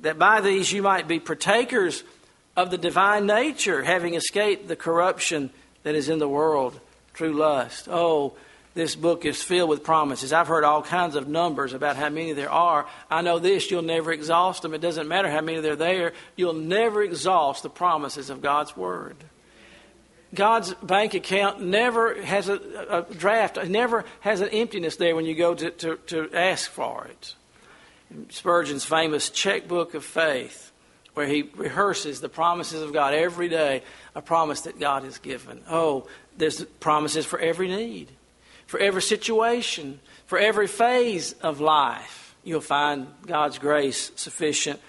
That 0.00 0.18
by 0.18 0.40
these 0.40 0.72
you 0.72 0.82
might 0.82 1.06
be 1.06 1.20
partakers 1.20 2.02
of 2.56 2.70
the 2.70 2.78
divine 2.78 3.26
nature, 3.26 3.82
having 3.82 4.14
escaped 4.14 4.68
the 4.68 4.76
corruption 4.76 5.50
that 5.82 5.94
is 5.94 6.08
in 6.08 6.18
the 6.18 6.28
world 6.28 6.80
true 7.12 7.32
lust. 7.32 7.88
Oh, 7.90 8.34
this 8.74 8.96
book 8.96 9.24
is 9.24 9.40
filled 9.40 9.70
with 9.70 9.84
promises. 9.84 10.32
I've 10.32 10.48
heard 10.48 10.64
all 10.64 10.82
kinds 10.82 11.14
of 11.14 11.28
numbers 11.28 11.72
about 11.72 11.96
how 11.96 12.08
many 12.08 12.32
there 12.32 12.50
are. 12.50 12.86
I 13.08 13.22
know 13.22 13.38
this, 13.38 13.70
you'll 13.70 13.82
never 13.82 14.12
exhaust 14.12 14.62
them. 14.62 14.74
It 14.74 14.80
doesn't 14.80 15.06
matter 15.06 15.30
how 15.30 15.40
many 15.40 15.60
there 15.60 15.74
are 15.74 15.76
there, 15.76 16.12
you'll 16.36 16.54
never 16.54 17.02
exhaust 17.02 17.62
the 17.62 17.70
promises 17.70 18.30
of 18.30 18.42
God's 18.42 18.76
Word. 18.76 19.16
God's 20.34 20.74
bank 20.74 21.14
account 21.14 21.62
never 21.62 22.20
has 22.20 22.48
a, 22.48 22.56
a 22.90 23.14
draft, 23.14 23.64
never 23.68 24.04
has 24.20 24.40
an 24.40 24.48
emptiness 24.48 24.96
there 24.96 25.14
when 25.14 25.24
you 25.24 25.36
go 25.36 25.54
to, 25.54 25.70
to, 25.70 25.96
to 26.08 26.30
ask 26.34 26.68
for 26.68 27.06
it. 27.06 27.34
Spurgeon's 28.30 28.84
famous 28.84 29.30
checkbook 29.30 29.94
of 29.94 30.04
faith, 30.04 30.72
where 31.14 31.26
he 31.26 31.42
rehearses 31.56 32.20
the 32.20 32.28
promises 32.28 32.82
of 32.82 32.92
God 32.92 33.14
every 33.14 33.48
day, 33.48 33.82
a 34.14 34.22
promise 34.22 34.62
that 34.62 34.78
God 34.78 35.04
has 35.04 35.18
given. 35.18 35.62
Oh, 35.70 36.06
there's 36.36 36.64
promises 36.80 37.24
for 37.24 37.38
every 37.38 37.68
need, 37.68 38.08
for 38.66 38.78
every 38.80 39.02
situation, 39.02 40.00
for 40.26 40.38
every 40.38 40.66
phase 40.66 41.32
of 41.34 41.60
life. 41.60 42.34
You'll 42.42 42.60
find 42.60 43.06
God's 43.26 43.58
grace 43.58 44.10
sufficient. 44.16 44.80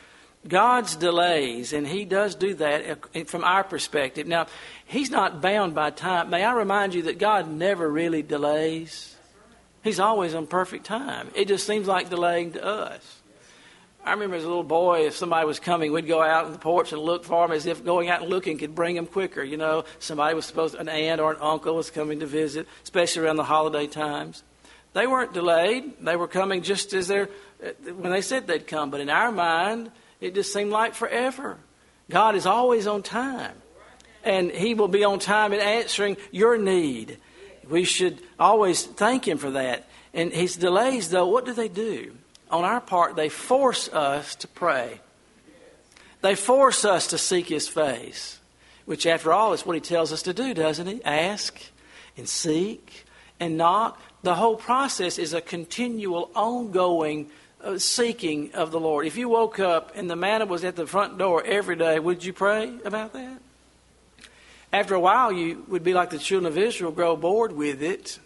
God's 0.47 0.95
delays, 0.95 1.73
and 1.73 1.87
He 1.87 2.05
does 2.05 2.35
do 2.35 2.53
that 2.55 3.07
uh, 3.15 3.23
from 3.25 3.43
our 3.43 3.63
perspective. 3.63 4.27
Now, 4.27 4.47
He's 4.85 5.09
not 5.09 5.41
bound 5.41 5.73
by 5.73 5.89
time. 5.89 6.29
May 6.29 6.43
I 6.43 6.53
remind 6.53 6.93
you 6.93 7.03
that 7.03 7.17
God 7.17 7.49
never 7.49 7.89
really 7.89 8.21
delays? 8.21 9.15
He's 9.83 9.99
always 9.99 10.35
on 10.35 10.47
perfect 10.47 10.85
time. 10.85 11.29
It 11.35 11.47
just 11.47 11.65
seems 11.65 11.87
like 11.87 12.09
delaying 12.09 12.53
to 12.53 12.65
us. 12.65 13.21
I 14.05 14.11
remember 14.11 14.35
as 14.35 14.43
a 14.43 14.47
little 14.47 14.63
boy, 14.63 15.07
if 15.07 15.15
somebody 15.15 15.47
was 15.47 15.59
coming, 15.59 15.91
we'd 15.91 16.05
go 16.05 16.21
out 16.21 16.45
on 16.45 16.51
the 16.51 16.59
porch 16.59 16.93
and 16.93 17.01
look 17.01 17.23
for 17.23 17.47
them 17.47 17.57
as 17.57 17.65
if 17.65 17.83
going 17.83 18.07
out 18.07 18.21
and 18.21 18.29
looking 18.29 18.59
could 18.59 18.75
bring 18.75 18.95
them 18.95 19.07
quicker. 19.07 19.41
You 19.41 19.57
know, 19.57 19.83
somebody 19.97 20.35
was 20.35 20.45
supposed, 20.45 20.75
to, 20.75 20.79
an 20.79 20.89
aunt 20.89 21.19
or 21.19 21.31
an 21.31 21.39
uncle 21.41 21.75
was 21.75 21.89
coming 21.89 22.19
to 22.19 22.27
visit, 22.27 22.67
especially 22.83 23.23
around 23.23 23.37
the 23.37 23.43
holiday 23.43 23.87
times. 23.87 24.43
They 24.93 25.07
weren't 25.07 25.33
delayed. 25.33 25.93
They 25.99 26.15
were 26.15 26.27
coming 26.27 26.61
just 26.61 26.93
as 26.93 27.07
they're, 27.07 27.29
when 27.83 28.11
they 28.11 28.21
said 28.21 28.45
they'd 28.45 28.67
come. 28.67 28.91
But 28.91 29.01
in 29.01 29.09
our 29.09 29.31
mind, 29.31 29.89
it 30.21 30.35
just 30.35 30.53
seemed 30.53 30.71
like 30.71 30.93
forever. 30.93 31.57
God 32.07 32.35
is 32.35 32.45
always 32.45 32.85
on 32.85 33.01
time. 33.01 33.55
And 34.23 34.51
He 34.51 34.75
will 34.75 34.87
be 34.87 35.03
on 35.03 35.17
time 35.17 35.51
in 35.51 35.59
answering 35.59 36.17
your 36.31 36.59
need. 36.59 37.17
We 37.67 37.85
should 37.85 38.19
always 38.39 38.85
thank 38.85 39.27
Him 39.27 39.39
for 39.39 39.49
that. 39.51 39.89
And 40.13 40.31
His 40.31 40.55
delays, 40.55 41.09
though, 41.09 41.27
what 41.27 41.45
do 41.45 41.53
they 41.53 41.69
do? 41.69 42.13
On 42.55 42.63
our 42.63 42.79
part, 42.79 43.15
they 43.15 43.29
force 43.29 43.89
us 43.89 44.35
to 44.35 44.47
pray. 44.47 45.01
They 46.21 46.35
force 46.35 46.85
us 46.85 47.07
to 47.07 47.17
seek 47.17 47.49
His 47.49 47.67
face, 47.67 48.39
which, 48.85 49.05
after 49.05 49.33
all, 49.33 49.53
is 49.53 49.65
what 49.65 49.75
He 49.75 49.81
tells 49.81 50.13
us 50.13 50.23
to 50.23 50.33
do, 50.33 50.53
doesn't 50.53 50.87
He? 50.87 51.03
Ask 51.03 51.59
and 52.17 52.27
seek 52.27 53.05
and 53.39 53.57
knock. 53.57 53.99
The 54.23 54.35
whole 54.35 54.55
process 54.55 55.19
is 55.19 55.33
a 55.33 55.41
continual, 55.41 56.31
ongoing 56.33 57.29
uh, 57.61 57.77
seeking 57.77 58.53
of 58.53 58.71
the 58.71 58.79
Lord. 58.79 59.05
If 59.05 59.17
you 59.17 59.27
woke 59.27 59.59
up 59.59 59.91
and 59.95 60.09
the 60.09 60.15
manna 60.15 60.45
was 60.45 60.63
at 60.63 60.77
the 60.77 60.87
front 60.87 61.17
door 61.17 61.43
every 61.43 61.75
day, 61.75 61.99
would 61.99 62.23
you 62.23 62.31
pray 62.31 62.73
about 62.85 63.13
that? 63.13 63.41
After 64.71 64.95
a 64.95 64.99
while, 64.99 65.31
you 65.31 65.65
would 65.67 65.83
be 65.83 65.93
like 65.93 66.09
the 66.09 66.19
children 66.19 66.51
of 66.51 66.57
Israel, 66.57 66.91
grow 66.91 67.15
bored 67.15 67.51
with 67.51 67.83
it, 67.83 68.17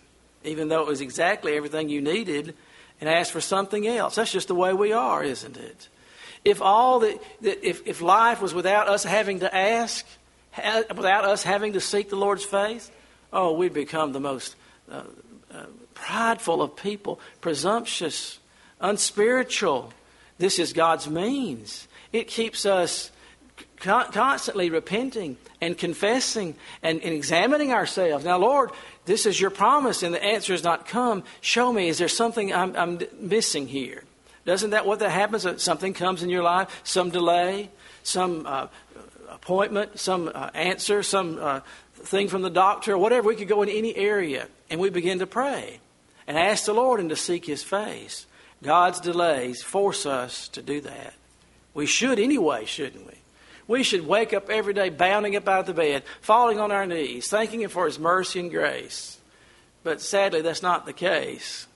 even 0.44 0.68
though 0.68 0.82
it 0.82 0.88
was 0.88 1.02
exactly 1.02 1.56
everything 1.56 1.90
you 1.90 2.02
needed 2.02 2.54
and 3.00 3.10
ask 3.10 3.32
for 3.32 3.42
something 3.42 3.88
else. 3.88 4.16
That's 4.16 4.32
just 4.32 4.48
the 4.48 4.56
way 4.56 4.74
we 4.74 4.92
are, 4.92 5.24
isn't 5.24 5.58
it? 5.58 5.88
If 6.44 6.62
all 6.62 7.00
that, 7.00 7.22
if, 7.42 7.86
if 7.88 8.02
life 8.02 8.42
was 8.42 8.54
without 8.54 8.88
us 8.88 9.04
having 9.04 9.40
to 9.40 9.56
ask, 9.56 10.06
without 10.96 11.26
us 11.26 11.44
having 11.44 11.74
to 11.74 11.82
seek 11.82 12.10
the 12.10 12.16
Lord's 12.16 12.46
face, 12.46 12.90
oh, 13.34 13.54
we'd 13.54 13.74
become 13.74 14.14
the 14.14 14.20
most 14.20 14.56
uh, 14.90 15.04
uh, 15.54 15.66
prideful 15.94 16.62
of 16.62 16.76
people, 16.76 17.20
presumptuous, 17.42 18.40
unspiritual. 18.80 19.94
This 20.38 20.60
is 20.60 20.72
God's 20.74 21.10
means. 21.10 21.88
It 22.14 22.28
keeps 22.28 22.66
us 22.66 23.12
constantly 23.80 24.70
repenting 24.70 25.38
and 25.62 25.78
confessing 25.78 26.56
and, 26.84 27.02
and, 27.02 27.14
examining 27.14 27.74
ourselves. 27.74 28.26
Now, 28.26 28.38
Lord, 28.38 28.72
this 29.06 29.26
is 29.26 29.40
your 29.40 29.50
promise, 29.50 30.04
and 30.04 30.14
the 30.14 30.24
answer 30.24 30.54
has 30.54 30.64
not 30.64 30.88
come. 30.88 31.24
Show 31.42 31.72
me, 31.72 31.90
is 31.90 31.98
there 31.98 32.08
something 32.08 32.54
I'm, 32.54 32.76
I'm 32.76 33.00
missing 33.20 33.68
here? 33.68 34.04
Doesn't 34.46 34.72
that 34.72 34.86
what 34.86 35.00
that 35.00 35.12
happens? 35.12 35.46
Something 35.62 35.94
comes 35.94 36.24
in 36.24 36.30
your 36.30 36.44
life, 36.44 36.82
some 36.84 37.10
delay, 37.10 37.70
some 38.04 38.46
uh, 38.46 38.68
appointment, 39.30 40.00
some 40.00 40.32
uh, 40.34 40.50
answer, 40.54 41.04
some 41.04 41.38
uh, 41.40 41.60
thing 41.94 42.28
from 42.28 42.42
the 42.42 42.50
doctor, 42.50 42.98
whatever. 42.98 43.28
We 43.28 43.36
could 43.36 43.48
go 43.48 43.62
in 43.62 43.70
any 43.70 43.96
area, 43.96 44.48
and 44.70 44.80
we 44.80 44.90
begin 44.90 45.20
to 45.20 45.28
pray 45.28 45.80
and 46.28 46.38
ask 46.38 46.66
the 46.66 46.74
Lord 46.74 47.00
and 47.00 47.10
to 47.10 47.16
seek 47.16 47.46
His 47.46 47.64
face. 47.64 48.26
God's 48.64 49.00
delays 49.00 49.62
force 49.62 50.06
us 50.06 50.48
to 50.50 50.62
do 50.62 50.82
that. 50.82 51.14
We 51.74 51.86
should 51.86 52.20
anyway, 52.20 52.66
shouldn't 52.66 53.06
we? 53.06 53.19
We 53.70 53.84
should 53.84 54.08
wake 54.08 54.34
up 54.34 54.50
every 54.50 54.74
day 54.74 54.90
bounding 54.90 55.36
up 55.36 55.48
out 55.48 55.60
of 55.60 55.66
the 55.68 55.76
bed, 55.76 56.02
falling 56.22 56.60
on 56.60 56.72
our 56.72 56.88
knees, 56.88 57.28
thanking 57.28 57.62
Him 57.62 57.70
for 57.70 57.86
His 57.86 58.00
mercy 58.00 58.40
and 58.40 58.50
grace. 58.50 59.20
But 59.84 60.02
sadly, 60.02 60.42
that's 60.42 60.64
not 60.64 60.88
the 60.88 60.92
case. 60.92 61.68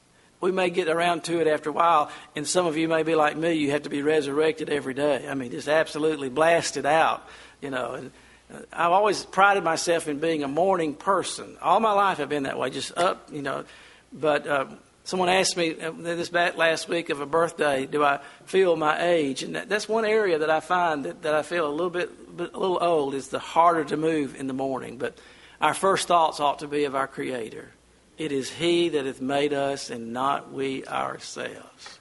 We 0.41 0.51
may 0.51 0.71
get 0.71 0.87
around 0.87 1.23
to 1.25 1.39
it 1.39 1.45
after 1.45 1.69
a 1.69 1.73
while, 1.73 2.09
and 2.35 2.47
some 2.47 2.65
of 2.65 2.77
you 2.77 2.87
may 2.87 3.03
be 3.03 3.13
like 3.13 3.37
me. 3.37 3.53
You 3.53 3.69
have 3.71 3.83
to 3.83 3.91
be 3.91 4.01
resurrected 4.01 4.71
every 4.71 4.95
day. 4.95 5.27
I 5.29 5.35
mean, 5.35 5.51
just 5.51 5.67
absolutely 5.67 6.29
blasted 6.29 6.87
out, 6.87 7.29
you 7.61 7.69
know. 7.69 7.93
And 7.93 8.11
uh, 8.51 8.57
I've 8.73 8.91
always 8.91 9.23
prided 9.23 9.63
myself 9.63 10.07
in 10.07 10.17
being 10.17 10.43
a 10.43 10.47
morning 10.47 10.95
person. 10.95 11.57
All 11.61 11.79
my 11.79 11.93
life 11.93 12.19
I've 12.19 12.27
been 12.27 12.43
that 12.43 12.57
way, 12.57 12.71
just 12.71 12.97
up, 12.97 13.29
you 13.31 13.43
know. 13.43 13.65
But 14.11 14.47
uh, 14.47 14.65
Someone 15.05 15.27
asked 15.27 15.57
me 15.57 15.75
uh, 15.79 15.91
this 15.97 16.29
back 16.29 16.55
last 16.55 16.87
week 16.87 17.09
of 17.09 17.19
a 17.19 17.25
birthday, 17.25 17.85
do 17.85 18.03
I 18.03 18.19
feel 18.45 18.77
my 18.77 19.03
age? 19.03 19.43
And 19.43 19.53
that's 19.55 19.89
one 19.89 20.05
area 20.05 20.39
that 20.39 20.49
I 20.49 20.61
find 20.61 21.03
that, 21.03 21.23
that 21.23 21.33
I 21.33 21.41
feel 21.41 21.67
a 21.67 21.71
little 21.71 21.89
bit, 21.89 22.09
a 22.37 22.43
little 22.57 22.81
old 22.81 23.13
is 23.13 23.27
the 23.27 23.39
harder 23.39 23.83
to 23.85 23.97
move 23.97 24.35
in 24.35 24.47
the 24.47 24.53
morning. 24.53 24.97
But 24.97 25.17
our 25.59 25.73
first 25.73 26.07
thoughts 26.07 26.39
ought 26.39 26.59
to 26.59 26.67
be 26.67 26.85
of 26.85 26.95
our 26.95 27.07
Creator. 27.07 27.71
It 28.17 28.31
is 28.31 28.49
He 28.49 28.89
that 28.89 29.05
hath 29.05 29.19
made 29.19 29.53
us 29.53 29.89
and 29.89 30.13
not 30.13 30.53
we 30.53 30.85
ourselves. 30.85 31.99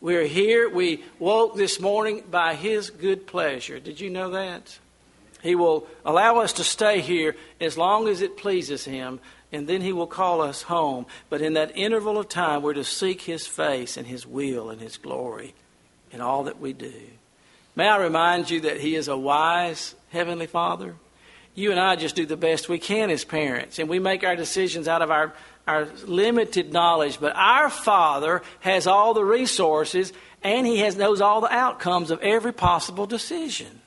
We 0.00 0.16
are 0.16 0.24
here. 0.24 0.68
We 0.68 1.04
woke 1.20 1.56
this 1.56 1.78
morning 1.78 2.24
by 2.28 2.56
His 2.56 2.90
good 2.90 3.24
pleasure. 3.24 3.78
Did 3.78 4.00
you 4.00 4.10
know 4.10 4.30
that? 4.30 4.78
He 5.42 5.54
will 5.54 5.86
allow 6.04 6.38
us 6.38 6.54
to 6.54 6.64
stay 6.64 7.00
here 7.00 7.36
as 7.60 7.78
long 7.78 8.08
as 8.08 8.20
it 8.20 8.36
pleases 8.36 8.84
Him 8.84 9.20
and 9.52 9.68
then 9.68 9.82
he 9.82 9.92
will 9.92 10.06
call 10.06 10.40
us 10.40 10.62
home. 10.62 11.06
But 11.28 11.42
in 11.42 11.52
that 11.54 11.76
interval 11.76 12.18
of 12.18 12.28
time, 12.28 12.62
we're 12.62 12.74
to 12.74 12.84
seek 12.84 13.22
his 13.22 13.46
face 13.46 13.96
and 13.96 14.06
his 14.06 14.26
will 14.26 14.70
and 14.70 14.80
his 14.80 14.96
glory 14.96 15.54
in 16.10 16.20
all 16.20 16.44
that 16.44 16.60
we 16.60 16.72
do. 16.72 16.92
May 17.76 17.88
I 17.88 17.98
remind 17.98 18.50
you 18.50 18.60
that 18.62 18.80
he 18.80 18.96
is 18.96 19.08
a 19.08 19.16
wise 19.16 19.94
heavenly 20.10 20.46
father? 20.46 20.96
you 21.54 21.70
and 21.70 21.78
I 21.78 21.96
just 21.96 22.16
do 22.16 22.26
the 22.26 22.36
best 22.36 22.68
we 22.68 22.78
can 22.78 23.10
as 23.10 23.24
parents, 23.24 23.78
and 23.78 23.88
we 23.88 23.98
make 23.98 24.24
our 24.24 24.36
decisions 24.36 24.88
out 24.88 25.02
of 25.02 25.10
our, 25.10 25.34
our 25.66 25.86
limited 26.06 26.72
knowledge. 26.72 27.20
But 27.20 27.36
our 27.36 27.68
Father 27.68 28.42
has 28.60 28.86
all 28.86 29.12
the 29.12 29.24
resources, 29.24 30.12
and 30.42 30.66
He 30.66 30.78
has, 30.78 30.96
knows 30.96 31.20
all 31.20 31.40
the 31.40 31.52
outcomes 31.52 32.10
of 32.10 32.20
every 32.20 32.52
possible 32.52 33.06
decision. 33.06 33.80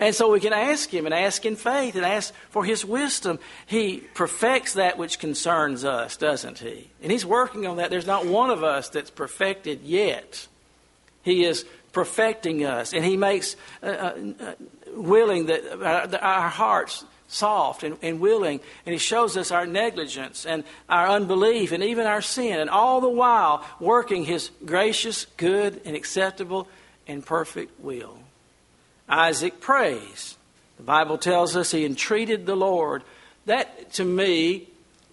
And 0.00 0.14
so 0.14 0.32
we 0.32 0.40
can 0.40 0.54
ask 0.54 0.92
Him 0.92 1.04
and 1.04 1.14
ask 1.14 1.44
in 1.44 1.56
faith 1.56 1.94
and 1.94 2.06
ask 2.06 2.32
for 2.48 2.64
His 2.64 2.84
wisdom. 2.86 3.38
He 3.66 3.98
perfects 4.14 4.74
that 4.74 4.96
which 4.96 5.18
concerns 5.18 5.84
us, 5.84 6.16
doesn't 6.16 6.58
He? 6.58 6.90
And 7.02 7.12
He's 7.12 7.26
working 7.26 7.66
on 7.66 7.76
that. 7.76 7.90
There's 7.90 8.06
not 8.06 8.24
one 8.24 8.48
of 8.48 8.64
us 8.64 8.88
that's 8.88 9.10
perfected 9.10 9.82
yet. 9.82 10.48
He 11.22 11.44
is 11.44 11.66
perfecting 11.92 12.64
us, 12.64 12.94
and 12.94 13.04
He 13.04 13.18
makes 13.18 13.56
uh, 13.82 13.86
uh, 13.86 14.54
willing 14.94 15.46
that 15.46 15.64
uh, 15.70 16.16
our 16.16 16.48
hearts 16.48 17.04
soft 17.28 17.84
and, 17.84 17.98
and, 18.00 18.20
willing, 18.20 18.60
and 18.86 18.92
He 18.94 18.98
shows 18.98 19.36
us 19.36 19.50
our 19.50 19.66
negligence 19.66 20.46
and 20.46 20.64
our 20.88 21.08
unbelief 21.08 21.72
and 21.72 21.84
even 21.84 22.06
our 22.06 22.22
sin, 22.22 22.58
and 22.58 22.70
all 22.70 23.02
the 23.02 23.08
while 23.08 23.66
working 23.78 24.24
His 24.24 24.50
gracious, 24.64 25.26
good, 25.36 25.82
and 25.84 25.94
acceptable 25.94 26.68
and 27.06 27.24
perfect 27.24 27.78
will. 27.80 28.19
Isaac 29.10 29.60
prays. 29.60 30.36
The 30.76 30.84
Bible 30.84 31.18
tells 31.18 31.56
us 31.56 31.72
he 31.72 31.84
entreated 31.84 32.46
the 32.46 32.56
Lord. 32.56 33.02
That, 33.46 33.92
to 33.94 34.04
me, 34.04 34.68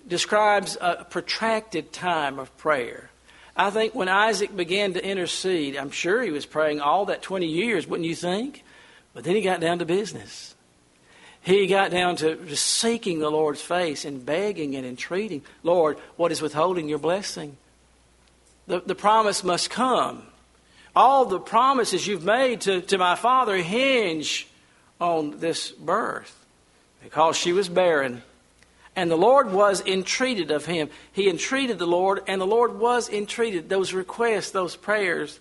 describes 0.07 0.77
a 0.79 1.05
protracted 1.09 1.91
time 1.91 2.39
of 2.39 2.55
prayer. 2.57 3.09
I 3.55 3.71
think 3.71 3.95
when 3.95 4.07
Isaac 4.07 4.55
began 4.55 4.93
to 4.93 5.03
intercede, 5.03 5.75
I'm 5.75 5.89
sure 5.89 6.21
he 6.21 6.29
was 6.29 6.45
praying 6.45 6.79
all 6.79 7.05
that 7.05 7.23
20 7.23 7.47
years, 7.47 7.87
wouldn't 7.87 8.07
you 8.07 8.15
think? 8.15 8.63
But 9.13 9.23
then 9.23 9.35
he 9.35 9.41
got 9.41 9.59
down 9.59 9.79
to 9.79 9.85
business. 9.85 10.53
He 11.41 11.65
got 11.65 11.91
down 11.91 12.17
to 12.17 12.55
seeking 12.55 13.19
the 13.19 13.31
Lord's 13.31 13.61
face 13.61 14.05
and 14.05 14.23
begging 14.23 14.75
and 14.75 14.85
entreating, 14.85 15.41
Lord, 15.63 15.97
what 16.17 16.31
is 16.31 16.41
withholding 16.41 16.87
your 16.87 16.99
blessing? 16.99 17.57
The, 18.67 18.81
the 18.81 18.95
promise 18.95 19.43
must 19.43 19.69
come. 19.69 20.23
All 20.97 21.25
the 21.25 21.39
promises 21.39 22.07
you've 22.07 22.25
made 22.25 22.61
to, 22.61 22.81
to 22.81 22.97
my 22.97 23.13
father 23.13 23.55
hinge 23.57 24.47
on 24.99 25.37
this 25.39 25.71
birth 25.71 26.43
because 27.03 27.37
she 27.37 27.53
was 27.53 27.69
barren. 27.69 28.23
And 28.95 29.11
the 29.11 29.15
Lord 29.15 29.51
was 29.51 29.85
entreated 29.85 30.49
of 30.49 30.65
him. 30.65 30.89
He 31.13 31.29
entreated 31.29 31.77
the 31.77 31.85
Lord, 31.85 32.23
and 32.25 32.41
the 32.41 32.47
Lord 32.47 32.79
was 32.79 33.09
entreated. 33.09 33.69
Those 33.69 33.93
requests, 33.93 34.49
those 34.49 34.75
prayers 34.75 35.39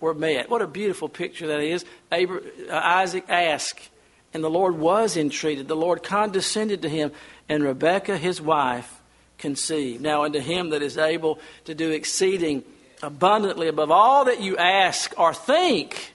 were 0.00 0.12
met. 0.12 0.50
What 0.50 0.60
a 0.60 0.66
beautiful 0.66 1.08
picture 1.08 1.46
that 1.46 1.60
is. 1.60 1.84
Abraham, 2.10 2.50
uh, 2.68 2.74
Isaac 2.74 3.26
asked, 3.28 3.88
and 4.34 4.42
the 4.42 4.50
Lord 4.50 4.76
was 4.76 5.16
entreated. 5.16 5.68
The 5.68 5.76
Lord 5.76 6.02
condescended 6.02 6.82
to 6.82 6.88
him, 6.88 7.12
and 7.48 7.62
Rebekah, 7.62 8.18
his 8.18 8.40
wife, 8.40 9.00
conceived. 9.38 10.02
Now, 10.02 10.24
unto 10.24 10.40
him 10.40 10.70
that 10.70 10.82
is 10.82 10.98
able 10.98 11.38
to 11.64 11.76
do 11.76 11.92
exceeding 11.92 12.64
abundantly 13.02 13.68
above 13.68 13.90
all 13.90 14.24
that 14.26 14.40
you 14.40 14.56
ask 14.56 15.18
or 15.18 15.34
think, 15.34 16.12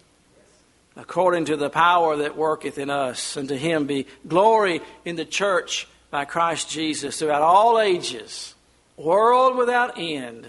according 0.95 1.45
to 1.45 1.55
the 1.55 1.69
power 1.69 2.17
that 2.17 2.35
worketh 2.35 2.77
in 2.77 2.89
us, 2.89 3.37
and 3.37 3.49
to 3.49 3.57
him 3.57 3.85
be 3.87 4.07
glory 4.27 4.81
in 5.05 5.15
the 5.15 5.25
church 5.25 5.87
by 6.09 6.25
Christ 6.25 6.69
Jesus 6.69 7.19
throughout 7.19 7.41
all 7.41 7.79
ages, 7.79 8.55
world 8.97 9.57
without 9.57 9.97
end. 9.97 10.47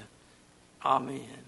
Amen. 0.84 1.41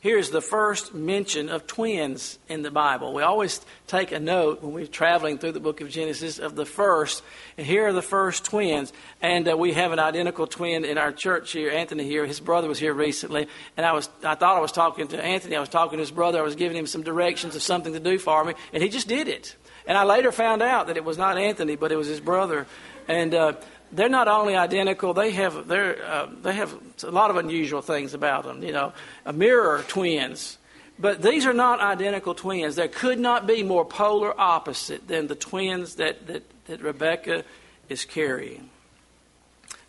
Here's 0.00 0.30
the 0.30 0.40
first 0.40 0.94
mention 0.94 1.48
of 1.48 1.66
twins 1.66 2.38
in 2.48 2.62
the 2.62 2.70
Bible. 2.70 3.12
We 3.12 3.22
always 3.22 3.60
take 3.88 4.12
a 4.12 4.20
note 4.20 4.62
when 4.62 4.72
we're 4.72 4.86
traveling 4.86 5.38
through 5.38 5.52
the 5.52 5.60
book 5.60 5.80
of 5.80 5.90
Genesis 5.90 6.38
of 6.38 6.54
the 6.54 6.64
first. 6.64 7.20
And 7.56 7.66
here 7.66 7.88
are 7.88 7.92
the 7.92 8.00
first 8.00 8.44
twins. 8.44 8.92
And 9.20 9.48
uh, 9.48 9.56
we 9.56 9.72
have 9.72 9.90
an 9.90 9.98
identical 9.98 10.46
twin 10.46 10.84
in 10.84 10.98
our 10.98 11.10
church 11.10 11.50
here, 11.50 11.72
Anthony 11.72 12.04
here. 12.04 12.26
His 12.26 12.38
brother 12.38 12.68
was 12.68 12.78
here 12.78 12.94
recently. 12.94 13.48
And 13.76 13.84
I, 13.84 13.92
was, 13.92 14.08
I 14.22 14.36
thought 14.36 14.56
I 14.56 14.60
was 14.60 14.70
talking 14.70 15.08
to 15.08 15.20
Anthony. 15.20 15.56
I 15.56 15.60
was 15.60 15.68
talking 15.68 15.96
to 15.96 16.02
his 16.02 16.12
brother. 16.12 16.38
I 16.38 16.42
was 16.42 16.54
giving 16.54 16.76
him 16.76 16.86
some 16.86 17.02
directions 17.02 17.56
of 17.56 17.62
something 17.62 17.92
to 17.92 18.00
do 18.00 18.18
for 18.18 18.44
me. 18.44 18.54
And 18.72 18.84
he 18.84 18.88
just 18.88 19.08
did 19.08 19.26
it. 19.26 19.56
And 19.84 19.98
I 19.98 20.04
later 20.04 20.30
found 20.30 20.62
out 20.62 20.86
that 20.86 20.96
it 20.96 21.04
was 21.04 21.18
not 21.18 21.38
Anthony, 21.38 21.74
but 21.74 21.90
it 21.90 21.96
was 21.96 22.06
his 22.06 22.20
brother. 22.20 22.68
And 23.08 23.34
uh, 23.34 23.54
they're 23.92 24.08
not 24.08 24.28
only 24.28 24.54
identical; 24.54 25.14
they 25.14 25.30
have 25.32 25.70
uh, 25.70 26.26
they 26.42 26.54
have 26.54 26.74
a 27.02 27.10
lot 27.10 27.30
of 27.30 27.36
unusual 27.36 27.82
things 27.82 28.14
about 28.14 28.44
them. 28.44 28.62
You 28.62 28.72
know, 28.72 28.92
a 29.24 29.32
mirror 29.32 29.84
twins. 29.88 30.58
But 30.98 31.22
these 31.22 31.46
are 31.46 31.52
not 31.54 31.80
identical 31.80 32.34
twins. 32.34 32.74
There 32.74 32.88
could 32.88 33.20
not 33.20 33.46
be 33.46 33.62
more 33.62 33.84
polar 33.84 34.38
opposite 34.38 35.06
than 35.06 35.28
the 35.28 35.36
twins 35.36 35.94
that, 35.94 36.26
that, 36.26 36.42
that 36.66 36.82
Rebecca 36.82 37.44
is 37.88 38.04
carrying. 38.04 38.68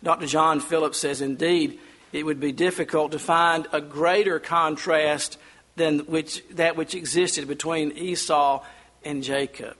Dr. 0.02 0.26
John 0.26 0.60
Phillips 0.60 0.98
says, 0.98 1.20
indeed, 1.20 1.80
it 2.12 2.24
would 2.24 2.38
be 2.38 2.52
difficult 2.52 3.12
to 3.12 3.18
find 3.18 3.66
a 3.72 3.80
greater 3.80 4.38
contrast 4.38 5.36
than 5.76 6.00
which, 6.00 6.44
that 6.50 6.76
which 6.76 6.94
existed 6.94 7.48
between 7.48 7.92
Esau 7.92 8.64
and 9.04 9.22
Jacob. 9.22 9.76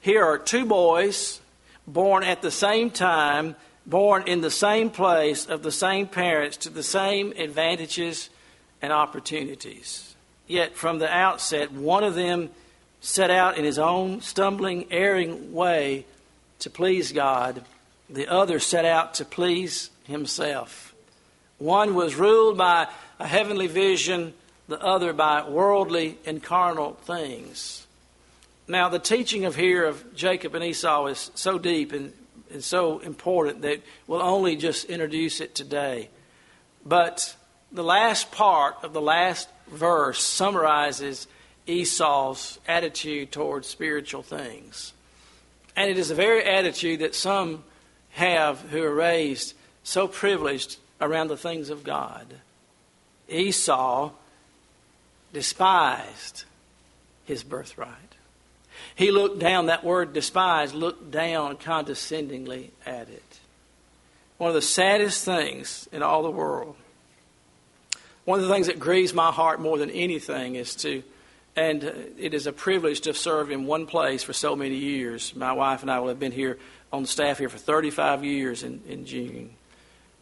Here 0.00 0.24
are 0.24 0.38
two 0.38 0.66
boys 0.66 1.40
born 1.88 2.22
at 2.22 2.42
the 2.42 2.50
same 2.50 2.90
time, 2.90 3.56
born 3.86 4.28
in 4.28 4.42
the 4.42 4.50
same 4.50 4.90
place, 4.90 5.46
of 5.46 5.62
the 5.62 5.72
same 5.72 6.06
parents, 6.06 6.58
to 6.58 6.70
the 6.70 6.82
same 6.82 7.32
advantages 7.32 8.28
and 8.80 8.92
opportunities. 8.92 10.14
Yet 10.46 10.76
from 10.76 10.98
the 10.98 11.12
outset, 11.12 11.72
one 11.72 12.04
of 12.04 12.14
them 12.14 12.50
set 13.00 13.30
out 13.30 13.58
in 13.58 13.64
his 13.64 13.78
own 13.78 14.20
stumbling, 14.20 14.86
erring 14.90 15.52
way 15.52 16.04
to 16.60 16.70
please 16.70 17.12
God, 17.12 17.64
the 18.10 18.28
other 18.28 18.58
set 18.58 18.84
out 18.84 19.14
to 19.14 19.24
please 19.24 19.90
himself. 20.04 20.94
One 21.58 21.94
was 21.94 22.14
ruled 22.14 22.56
by 22.56 22.88
a 23.18 23.26
heavenly 23.26 23.66
vision, 23.66 24.34
the 24.68 24.80
other 24.80 25.12
by 25.12 25.48
worldly 25.48 26.18
and 26.24 26.42
carnal 26.42 26.94
things. 27.02 27.86
Now, 28.68 28.90
the 28.90 28.98
teaching 28.98 29.46
of 29.46 29.56
here 29.56 29.86
of 29.86 30.14
Jacob 30.14 30.54
and 30.54 30.62
Esau 30.62 31.06
is 31.06 31.30
so 31.34 31.58
deep 31.58 31.92
and, 31.92 32.12
and 32.50 32.62
so 32.62 32.98
important 32.98 33.62
that 33.62 33.80
we'll 34.06 34.20
only 34.20 34.56
just 34.56 34.84
introduce 34.84 35.40
it 35.40 35.54
today. 35.54 36.10
But 36.84 37.34
the 37.72 37.82
last 37.82 38.30
part 38.30 38.76
of 38.82 38.92
the 38.92 39.00
last 39.00 39.48
verse 39.68 40.22
summarizes 40.22 41.26
Esau's 41.66 42.58
attitude 42.68 43.32
towards 43.32 43.66
spiritual 43.66 44.22
things. 44.22 44.92
And 45.74 45.90
it 45.90 45.96
is 45.96 46.10
a 46.10 46.14
very 46.14 46.44
attitude 46.44 47.00
that 47.00 47.14
some 47.14 47.64
have 48.10 48.60
who 48.70 48.82
are 48.82 48.94
raised 48.94 49.54
so 49.82 50.06
privileged 50.06 50.76
around 51.00 51.28
the 51.28 51.36
things 51.38 51.70
of 51.70 51.84
God. 51.84 52.26
Esau 53.30 54.10
despised 55.32 56.44
his 57.24 57.42
birthright. 57.42 58.07
He 58.98 59.12
looked 59.12 59.38
down, 59.38 59.66
that 59.66 59.84
word 59.84 60.12
despise, 60.12 60.74
looked 60.74 61.12
down 61.12 61.56
condescendingly 61.58 62.72
at 62.84 63.08
it. 63.08 63.38
One 64.38 64.48
of 64.48 64.54
the 64.54 64.60
saddest 64.60 65.24
things 65.24 65.88
in 65.92 66.02
all 66.02 66.24
the 66.24 66.32
world. 66.32 66.74
One 68.24 68.40
of 68.40 68.48
the 68.48 68.52
things 68.52 68.66
that 68.66 68.80
grieves 68.80 69.14
my 69.14 69.30
heart 69.30 69.60
more 69.60 69.78
than 69.78 69.90
anything 69.90 70.56
is 70.56 70.74
to, 70.76 71.04
and 71.54 71.84
uh, 71.84 71.92
it 72.18 72.34
is 72.34 72.48
a 72.48 72.52
privilege 72.52 73.02
to 73.02 73.14
serve 73.14 73.52
in 73.52 73.66
one 73.66 73.86
place 73.86 74.24
for 74.24 74.32
so 74.32 74.56
many 74.56 74.74
years. 74.74 75.32
My 75.36 75.52
wife 75.52 75.82
and 75.82 75.92
I 75.92 76.00
will 76.00 76.08
have 76.08 76.18
been 76.18 76.32
here 76.32 76.58
on 76.92 77.02
the 77.02 77.08
staff 77.08 77.38
here 77.38 77.48
for 77.48 77.56
35 77.56 78.24
years 78.24 78.64
in, 78.64 78.82
in 78.88 79.06
June, 79.06 79.50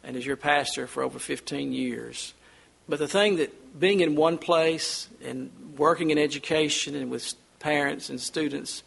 and 0.03 0.15
as 0.15 0.23
your 0.23 0.37
pastor 0.37 0.85
for 0.85 1.01
over 1.01 1.17
15 1.17 1.73
years. 1.73 2.35
But 2.87 2.99
the 2.99 3.07
thing 3.07 3.37
that 3.37 3.79
being 3.79 4.01
in 4.01 4.15
one 4.15 4.37
place 4.37 5.07
and 5.25 5.49
working 5.79 6.11
in 6.11 6.19
education 6.19 6.93
and 6.93 7.09
with 7.09 7.33
parents 7.67 8.09
and 8.09 8.21
students 8.21 8.81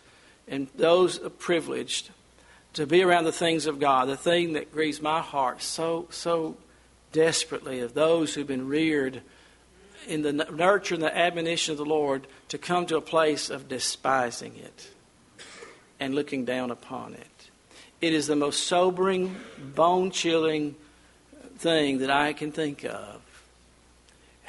and 0.49 0.67
those 0.75 1.19
privileged 1.39 2.09
to 2.73 2.87
be 2.87 3.03
around 3.03 3.25
the 3.25 3.33
things 3.33 3.67
of 3.67 3.79
God, 3.79 4.09
the 4.09 4.17
thing 4.17 4.55
that 4.55 4.73
grieves 4.73 5.03
my 5.03 5.21
heart 5.21 5.61
so, 5.61 6.07
so 6.09 6.57
desperately 7.13 7.81
of 7.81 7.93
those 7.93 8.33
who've 8.33 8.47
been 8.47 8.69
reared 8.69 9.21
in 10.09 10.23
the 10.23 10.33
nurture 10.33 10.95
and 10.95 11.05
the 11.05 11.15
admonition 11.15 11.73
of 11.73 11.77
the 11.77 11.85
Lord 11.85 12.27
to 12.49 12.57
come 12.57 12.87
to 12.87 12.97
a 12.97 13.03
place 13.03 13.51
of 13.51 13.69
despising 13.69 14.57
it 14.57 14.89
and 15.99 16.15
looking 16.15 16.47
down 16.47 16.71
upon 16.71 17.13
it. 17.13 17.51
It 18.01 18.15
is 18.15 18.29
the 18.29 18.37
most 18.37 18.67
sobering, 18.67 19.37
bone 19.59 20.11
chilling 20.11 20.75
thing 21.59 21.99
that 21.99 22.11
I 22.11 22.33
can 22.33 22.51
think 22.51 22.85
of 22.85 23.21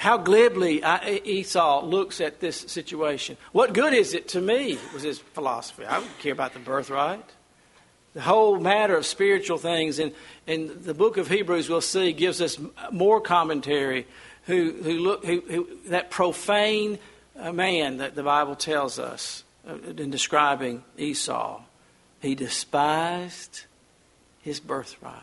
how 0.02 0.18
glibly 0.18 0.82
Esau 0.84 1.86
looks 1.86 2.22
at 2.22 2.40
this 2.40 2.58
situation. 2.58 3.38
What 3.52 3.72
good 3.74 3.94
is 3.94 4.16
it 4.16 4.30
to 4.30 4.42
me? 4.42 4.80
Was 4.96 5.04
his 5.04 5.20
philosophy. 5.20 5.86
I 5.86 6.00
don't 6.00 6.18
care 6.18 6.34
about 6.34 6.54
the 6.54 6.60
birthright. 6.60 7.24
The 8.16 8.22
whole 8.22 8.60
matter 8.60 8.98
of 8.98 9.06
spiritual 9.06 9.60
things, 9.60 10.00
and 10.00 10.12
in 10.48 10.82
the 10.82 10.96
book 10.96 11.18
of 11.18 11.28
Hebrews, 11.28 11.70
we'll 11.70 11.82
see, 11.82 12.14
gives 12.14 12.42
us 12.42 12.58
more 12.92 13.22
commentary. 13.22 14.08
Who, 14.48 14.72
who 14.82 14.94
look, 14.94 15.24
who, 15.24 15.42
who 15.42 15.68
that 15.90 16.10
profane 16.10 16.98
uh, 17.38 17.52
man 17.52 17.98
that 17.98 18.16
the 18.16 18.24
Bible 18.24 18.56
tells 18.56 18.98
us 18.98 19.44
uh, 19.70 19.76
in 19.98 20.10
describing 20.10 20.84
Esau, 20.98 21.62
He 22.22 22.34
despised 22.34 23.66
his 24.42 24.60
birthright. 24.60 25.14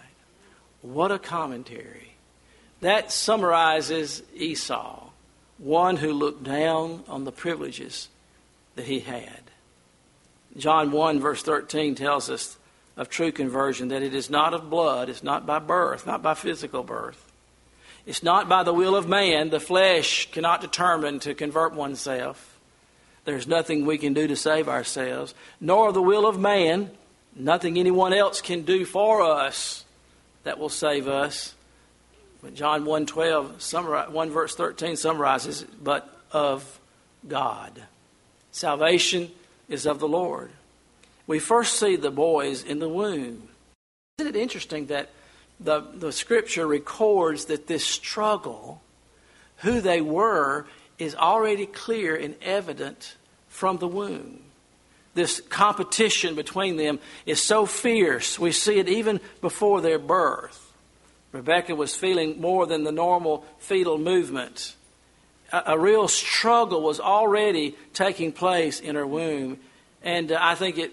What 0.82 1.10
a 1.10 1.18
commentary. 1.18 2.07
That 2.80 3.10
summarizes 3.10 4.22
Esau, 4.34 5.10
one 5.58 5.96
who 5.96 6.12
looked 6.12 6.44
down 6.44 7.04
on 7.08 7.24
the 7.24 7.32
privileges 7.32 8.08
that 8.76 8.86
he 8.86 9.00
had. 9.00 9.40
John 10.56 10.92
1, 10.92 11.20
verse 11.20 11.42
13 11.42 11.94
tells 11.94 12.30
us 12.30 12.56
of 12.96 13.08
true 13.08 13.32
conversion 13.32 13.88
that 13.88 14.02
it 14.02 14.14
is 14.14 14.30
not 14.30 14.54
of 14.54 14.70
blood, 14.70 15.08
it's 15.08 15.22
not 15.22 15.46
by 15.46 15.58
birth, 15.58 16.06
not 16.06 16.22
by 16.22 16.34
physical 16.34 16.82
birth. 16.82 17.24
It's 18.06 18.22
not 18.22 18.48
by 18.48 18.62
the 18.62 18.72
will 18.72 18.96
of 18.96 19.08
man. 19.08 19.50
The 19.50 19.60
flesh 19.60 20.30
cannot 20.32 20.60
determine 20.60 21.20
to 21.20 21.34
convert 21.34 21.74
oneself. 21.74 22.58
There's 23.24 23.46
nothing 23.46 23.84
we 23.84 23.98
can 23.98 24.14
do 24.14 24.26
to 24.26 24.36
save 24.36 24.68
ourselves, 24.68 25.34
nor 25.60 25.92
the 25.92 26.00
will 26.00 26.26
of 26.26 26.38
man. 26.38 26.90
Nothing 27.36 27.78
anyone 27.78 28.14
else 28.14 28.40
can 28.40 28.62
do 28.62 28.86
for 28.86 29.20
us 29.20 29.84
that 30.44 30.58
will 30.58 30.70
save 30.70 31.06
us. 31.06 31.54
But 32.42 32.54
John 32.54 32.84
1:12 32.84 34.10
1 34.10 34.30
verse 34.30 34.54
13 34.54 34.96
summarizes 34.96 35.64
but 35.82 36.08
of 36.32 36.80
God. 37.26 37.82
Salvation 38.52 39.30
is 39.68 39.86
of 39.86 39.98
the 39.98 40.08
Lord. 40.08 40.50
We 41.26 41.38
first 41.38 41.78
see 41.78 41.96
the 41.96 42.10
boys 42.10 42.62
in 42.62 42.78
the 42.78 42.88
womb. 42.88 43.48
Isn't 44.18 44.34
it 44.34 44.40
interesting 44.40 44.86
that 44.86 45.10
the, 45.60 45.80
the 45.80 46.12
scripture 46.12 46.66
records 46.66 47.46
that 47.46 47.66
this 47.66 47.84
struggle, 47.84 48.80
who 49.58 49.80
they 49.80 50.00
were, 50.00 50.66
is 50.98 51.14
already 51.14 51.66
clear 51.66 52.16
and 52.16 52.34
evident 52.40 53.16
from 53.48 53.76
the 53.78 53.88
womb? 53.88 54.40
This 55.14 55.40
competition 55.40 56.34
between 56.34 56.76
them 56.76 57.00
is 57.26 57.42
so 57.42 57.66
fierce. 57.66 58.38
We 58.38 58.52
see 58.52 58.78
it 58.78 58.88
even 58.88 59.20
before 59.40 59.80
their 59.80 59.98
birth. 59.98 60.67
Rebecca 61.32 61.74
was 61.74 61.94
feeling 61.94 62.40
more 62.40 62.66
than 62.66 62.84
the 62.84 62.92
normal 62.92 63.44
fetal 63.58 63.98
movement. 63.98 64.74
A, 65.52 65.62
a 65.66 65.78
real 65.78 66.08
struggle 66.08 66.82
was 66.82 67.00
already 67.00 67.76
taking 67.92 68.32
place 68.32 68.80
in 68.80 68.94
her 68.94 69.06
womb. 69.06 69.58
And 70.02 70.32
uh, 70.32 70.38
I 70.40 70.54
think 70.54 70.78
it, 70.78 70.92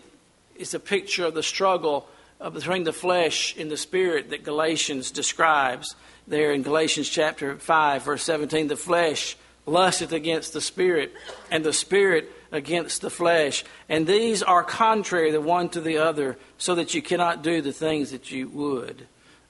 it's 0.56 0.74
a 0.74 0.80
picture 0.80 1.26
of 1.26 1.34
the 1.34 1.43
struggle 1.43 2.08
between 2.52 2.84
the 2.84 2.93
flesh 2.93 3.56
and 3.58 3.71
the 3.71 3.78
spirit 3.78 4.30
that 4.30 4.43
Galatians 4.43 5.12
describes 5.12 5.95
there 6.28 6.52
in 6.52 6.63
Galatians 6.63 7.08
chapter 7.08 7.58
5, 7.58 8.04
verse 8.04 8.24
17. 8.24 8.67
The 8.67 8.76
flesh 8.76 9.38
lusteth 9.65 10.12
against 10.12 10.54
the 10.54 10.62
spirit, 10.62 11.13
and 11.50 11.63
the 11.63 11.74
spirit 11.74 12.32
against 12.52 13.02
the 13.02 13.10
flesh. 13.10 13.63
And 13.89 14.06
these 14.06 14.43
are 14.43 14.63
contrary 14.63 15.32
the 15.32 15.41
one 15.41 15.69
to 15.69 15.82
the 15.82 15.98
other, 15.98 16.38
so 16.58 16.76
that 16.76 16.93
you 16.93 17.02
cannot 17.02 17.41
do 17.41 17.62
the 17.62 17.74
things 17.74 18.12
that 18.12 18.32
you 18.32 18.48
would. 18.50 19.08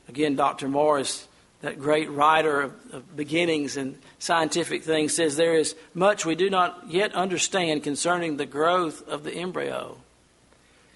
Again, 0.07 0.35
Dr. 0.35 0.67
Morris, 0.67 1.27
that 1.61 1.79
great 1.79 2.09
writer 2.09 2.61
of, 2.61 2.73
of 2.93 3.15
beginnings 3.15 3.77
and 3.77 3.97
scientific 4.19 4.83
things, 4.83 5.15
says 5.15 5.35
there 5.35 5.55
is 5.55 5.75
much 5.93 6.25
we 6.25 6.35
do 6.35 6.49
not 6.49 6.85
yet 6.87 7.13
understand 7.13 7.83
concerning 7.83 8.37
the 8.37 8.45
growth 8.45 9.07
of 9.07 9.23
the 9.23 9.33
embryo. 9.33 9.97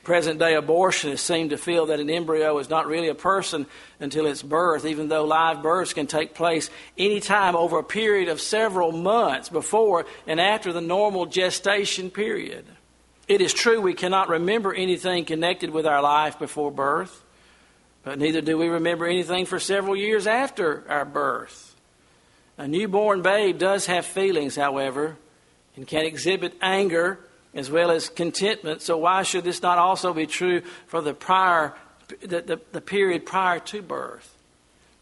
Present 0.04 0.39
day 0.39 0.54
abortionists 0.54 1.19
seem 1.19 1.50
to 1.50 1.58
feel 1.58 1.88
that 1.88 2.00
an 2.00 2.10
embryo 2.10 2.58
is 2.58 2.69
not 2.69 2.88
really 2.88 3.10
a 3.10 3.15
person 3.15 3.65
until 4.00 4.26
its 4.26 4.41
birth, 4.41 4.86
even 4.86 5.08
though 5.08 5.26
live 5.26 5.62
births 5.62 5.93
can 5.93 6.08
take 6.08 6.34
place 6.34 6.69
any 6.98 7.19
time 7.19 7.56
over 7.56 7.80
a 7.80 7.84
period 7.84 8.30
of 8.30 8.39
several 8.39 8.91
months 8.91 9.50
before 9.50 10.06
and 10.26 10.39
after 10.39 10.72
the 10.72 10.82
normal 10.82 11.26
gestation 11.26 12.10
period. 12.10 12.65
It 13.28 13.41
is 13.41 13.54
true 13.54 13.82
we 13.82 13.93
cannot 13.93 14.30
remember 14.30 14.74
anything 14.74 15.26
connected 15.26 15.69
with 15.69 15.86
our 15.86 16.02
life 16.02 16.39
before 16.39 16.72
birth, 16.72 17.24
but 18.10 18.17
neither 18.17 18.41
do 18.41 18.58
we 18.58 18.69
remember 18.69 19.06
anything 19.06 19.45
for 19.45 19.60
several 19.60 19.95
years 19.95 20.26
after 20.26 20.84
our 20.89 21.06
birth. 21.06 21.76
A 22.58 22.67
newborn 22.67 23.22
babe 23.22 23.60
does 23.60 23.86
have 23.86 24.04
feelings, 24.04 24.56
however, 24.56 25.15
and 25.76 25.86
can 25.86 26.06
exhibit 26.06 26.56
anger 26.60 27.19
as 27.54 27.69
well 27.69 27.91
as 27.91 28.10
contentment. 28.10 28.82
So 28.82 28.98
why 28.98 29.22
should 29.22 29.43
this 29.43 29.62
not 29.62 29.78
also 29.78 30.12
be 30.12 30.26
true 30.26 30.63
for 30.88 31.04
the 31.04 31.13
prior, 31.13 31.76
the, 32.22 32.41
the, 32.41 32.60
the 32.72 32.82
period 32.82 33.28
prior 33.28 33.60
to 33.60 33.84
birth? 33.84 34.36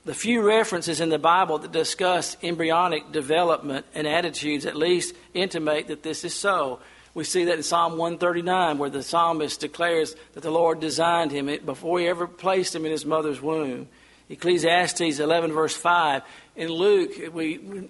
The 0.04 0.14
few 0.14 0.46
references 0.46 1.00
in 1.00 1.08
the 1.08 1.18
Bible 1.18 1.60
that 1.60 1.72
discuss 1.72 2.36
embryonic 2.44 3.14
development 3.14 3.86
and 3.94 4.06
attitudes 4.06 4.66
at 4.66 4.76
least 4.76 5.16
intimate 5.34 5.88
that 5.88 6.04
this 6.04 6.26
is 6.26 6.36
so. 6.36 6.82
We 7.18 7.24
see 7.24 7.46
that 7.46 7.56
in 7.56 7.64
Psalm 7.64 7.94
139, 7.94 8.78
where 8.78 8.92
the 8.92 9.02
psalmist 9.02 9.60
declares 9.60 10.16
that 10.34 10.42
the 10.42 10.52
Lord 10.52 10.80
designed 10.80 11.32
him 11.32 11.50
before 11.66 12.00
he 12.00 12.06
ever 12.06 12.28
placed 12.28 12.76
him 12.76 12.86
in 12.86 12.92
his 12.92 13.08
mother's 13.08 13.42
womb. 13.42 13.88
Ecclesiastes 14.30 15.18
11, 15.18 15.52
verse 15.52 15.76
5. 15.76 16.22
In 16.58 16.70
Luke, 16.70 17.34
we 17.34 17.90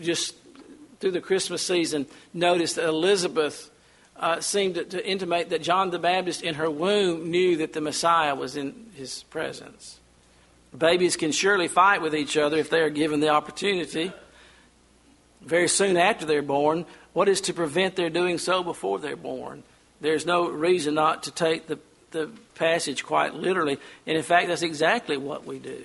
just 0.00 0.36
through 1.00 1.10
the 1.10 1.20
Christmas 1.20 1.60
season 1.60 2.06
noticed 2.32 2.76
that 2.76 2.86
Elizabeth 2.86 3.68
uh, 4.16 4.40
seemed 4.40 4.76
to, 4.76 4.84
to 4.84 5.04
intimate 5.04 5.50
that 5.50 5.60
John 5.62 5.90
the 5.90 5.98
Baptist 5.98 6.42
in 6.42 6.54
her 6.54 6.70
womb 6.70 7.32
knew 7.32 7.56
that 7.56 7.72
the 7.72 7.80
Messiah 7.80 8.36
was 8.36 8.56
in 8.56 8.90
his 8.94 9.24
presence. 9.24 9.98
Babies 10.76 11.16
can 11.16 11.32
surely 11.32 11.66
fight 11.66 12.00
with 12.00 12.14
each 12.14 12.36
other 12.36 12.58
if 12.58 12.70
they 12.70 12.82
are 12.82 12.90
given 12.90 13.18
the 13.18 13.30
opportunity. 13.30 14.12
Very 15.40 15.66
soon 15.66 15.96
after 15.96 16.26
they're 16.26 16.42
born, 16.42 16.86
what 17.18 17.28
is 17.28 17.40
to 17.40 17.52
prevent 17.52 17.96
their 17.96 18.10
doing 18.10 18.38
so 18.38 18.62
before 18.62 19.00
they're 19.00 19.16
born? 19.16 19.64
There's 20.00 20.24
no 20.24 20.48
reason 20.48 20.94
not 20.94 21.24
to 21.24 21.32
take 21.32 21.66
the, 21.66 21.80
the 22.12 22.30
passage 22.54 23.02
quite 23.02 23.34
literally. 23.34 23.76
And 24.06 24.16
in 24.16 24.22
fact, 24.22 24.46
that's 24.46 24.62
exactly 24.62 25.16
what 25.16 25.44
we 25.44 25.58
do. 25.58 25.82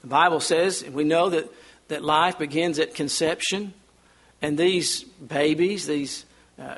The 0.00 0.06
Bible 0.06 0.40
says, 0.40 0.80
and 0.80 0.94
we 0.94 1.04
know 1.04 1.28
that, 1.28 1.52
that 1.88 2.02
life 2.02 2.38
begins 2.38 2.78
at 2.78 2.94
conception. 2.94 3.74
And 4.40 4.56
these 4.56 5.02
babies, 5.02 5.86
these 5.86 6.24
uh, 6.58 6.76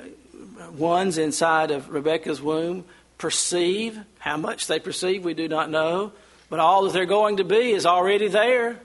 ones 0.72 1.16
inside 1.16 1.70
of 1.70 1.90
Rebecca's 1.90 2.42
womb 2.42 2.84
perceive. 3.16 3.96
How 4.18 4.38
much 4.38 4.66
they 4.66 4.80
perceive, 4.80 5.24
we 5.24 5.34
do 5.34 5.46
not 5.46 5.70
know. 5.70 6.10
But 6.50 6.58
all 6.58 6.82
that 6.82 6.92
they're 6.92 7.06
going 7.06 7.36
to 7.36 7.44
be 7.44 7.70
is 7.70 7.86
already 7.86 8.26
there. 8.26 8.80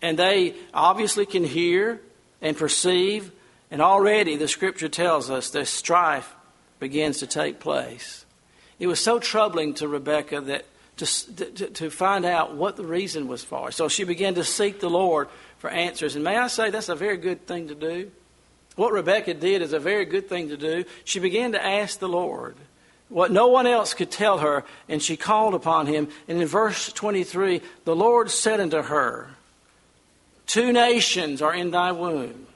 And 0.00 0.18
they 0.18 0.54
obviously 0.72 1.26
can 1.26 1.44
hear 1.44 2.00
and 2.40 2.56
perceive. 2.56 3.32
And 3.74 3.82
already 3.82 4.36
the 4.36 4.46
scripture 4.46 4.88
tells 4.88 5.30
us 5.30 5.50
that 5.50 5.66
strife 5.66 6.32
begins 6.78 7.18
to 7.18 7.26
take 7.26 7.58
place. 7.58 8.24
It 8.78 8.86
was 8.86 9.00
so 9.00 9.18
troubling 9.18 9.74
to 9.74 9.88
Rebecca 9.88 10.42
that 10.42 10.66
to, 10.98 11.06
to, 11.34 11.70
to 11.70 11.90
find 11.90 12.24
out 12.24 12.54
what 12.54 12.76
the 12.76 12.84
reason 12.84 13.26
was 13.26 13.42
for. 13.42 13.72
So 13.72 13.88
she 13.88 14.04
began 14.04 14.36
to 14.36 14.44
seek 14.44 14.78
the 14.78 14.88
Lord 14.88 15.26
for 15.58 15.68
answers. 15.70 16.14
And 16.14 16.22
may 16.22 16.36
I 16.36 16.46
say, 16.46 16.70
that's 16.70 16.88
a 16.88 16.94
very 16.94 17.16
good 17.16 17.48
thing 17.48 17.66
to 17.66 17.74
do. 17.74 18.12
What 18.76 18.92
Rebecca 18.92 19.34
did 19.34 19.60
is 19.60 19.72
a 19.72 19.80
very 19.80 20.04
good 20.04 20.28
thing 20.28 20.50
to 20.50 20.56
do. 20.56 20.84
She 21.02 21.18
began 21.18 21.50
to 21.50 21.66
ask 21.66 21.98
the 21.98 22.08
Lord 22.08 22.54
what 23.08 23.32
no 23.32 23.48
one 23.48 23.66
else 23.66 23.92
could 23.92 24.12
tell 24.12 24.38
her, 24.38 24.62
and 24.88 25.02
she 25.02 25.16
called 25.16 25.52
upon 25.54 25.88
him. 25.88 26.06
And 26.28 26.40
in 26.40 26.46
verse 26.46 26.92
23, 26.92 27.60
the 27.84 27.96
Lord 27.96 28.30
said 28.30 28.60
unto 28.60 28.82
her, 28.82 29.30
Two 30.46 30.72
nations 30.72 31.42
are 31.42 31.52
in 31.52 31.72
thy 31.72 31.90
womb, 31.90 32.46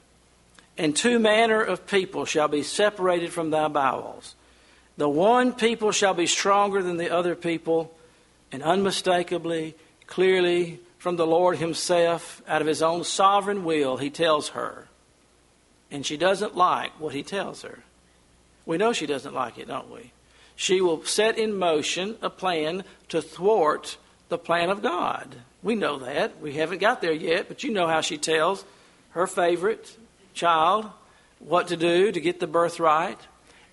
and 0.79 0.95
two 0.95 1.19
manner 1.19 1.61
of 1.61 1.85
people 1.85 2.25
shall 2.25 2.47
be 2.47 2.63
separated 2.63 3.31
from 3.31 3.51
thy 3.51 3.67
bowels. 3.67 4.33
The 4.97 5.07
one 5.07 5.53
people 5.53 5.91
shall 5.91 6.15
be 6.15 6.25
stronger 6.25 6.81
than 6.81 6.97
the 6.97 7.13
other 7.13 7.35
people, 7.35 7.95
and 8.51 8.63
unmistakably, 8.63 9.75
clearly, 10.07 10.79
from 10.97 11.17
the 11.17 11.27
Lord 11.27 11.59
Himself, 11.59 12.41
out 12.47 12.61
of 12.61 12.67
His 12.67 12.81
own 12.81 13.03
sovereign 13.03 13.63
will, 13.63 13.97
He 13.97 14.09
tells 14.09 14.49
her 14.49 14.89
and 15.91 16.05
she 16.05 16.17
doesn't 16.17 16.55
like 16.55 16.91
what 16.99 17.13
he 17.13 17.23
tells 17.23 17.63
her. 17.63 17.79
We 18.65 18.77
know 18.77 18.93
she 18.93 19.05
doesn't 19.05 19.33
like 19.33 19.57
it, 19.57 19.67
don't 19.67 19.91
we? 19.91 20.11
She 20.55 20.81
will 20.81 21.03
set 21.05 21.37
in 21.37 21.57
motion 21.57 22.17
a 22.21 22.29
plan 22.29 22.83
to 23.09 23.21
thwart 23.21 23.97
the 24.27 24.37
plan 24.37 24.69
of 24.69 24.83
God. 24.83 25.35
We 25.63 25.75
know 25.75 25.99
that. 25.99 26.39
We 26.39 26.53
haven't 26.53 26.79
got 26.79 27.01
there 27.01 27.13
yet, 27.13 27.47
but 27.47 27.63
you 27.63 27.71
know 27.71 27.87
how 27.87 28.01
she 28.01 28.17
tells 28.17 28.63
her 29.11 29.25
favorite 29.25 29.97
child 30.39 30.89
what 31.39 31.67
to 31.69 31.77
do 31.77 32.11
to 32.11 32.19
get 32.19 32.39
the 32.39 32.47
birthright. 32.47 33.19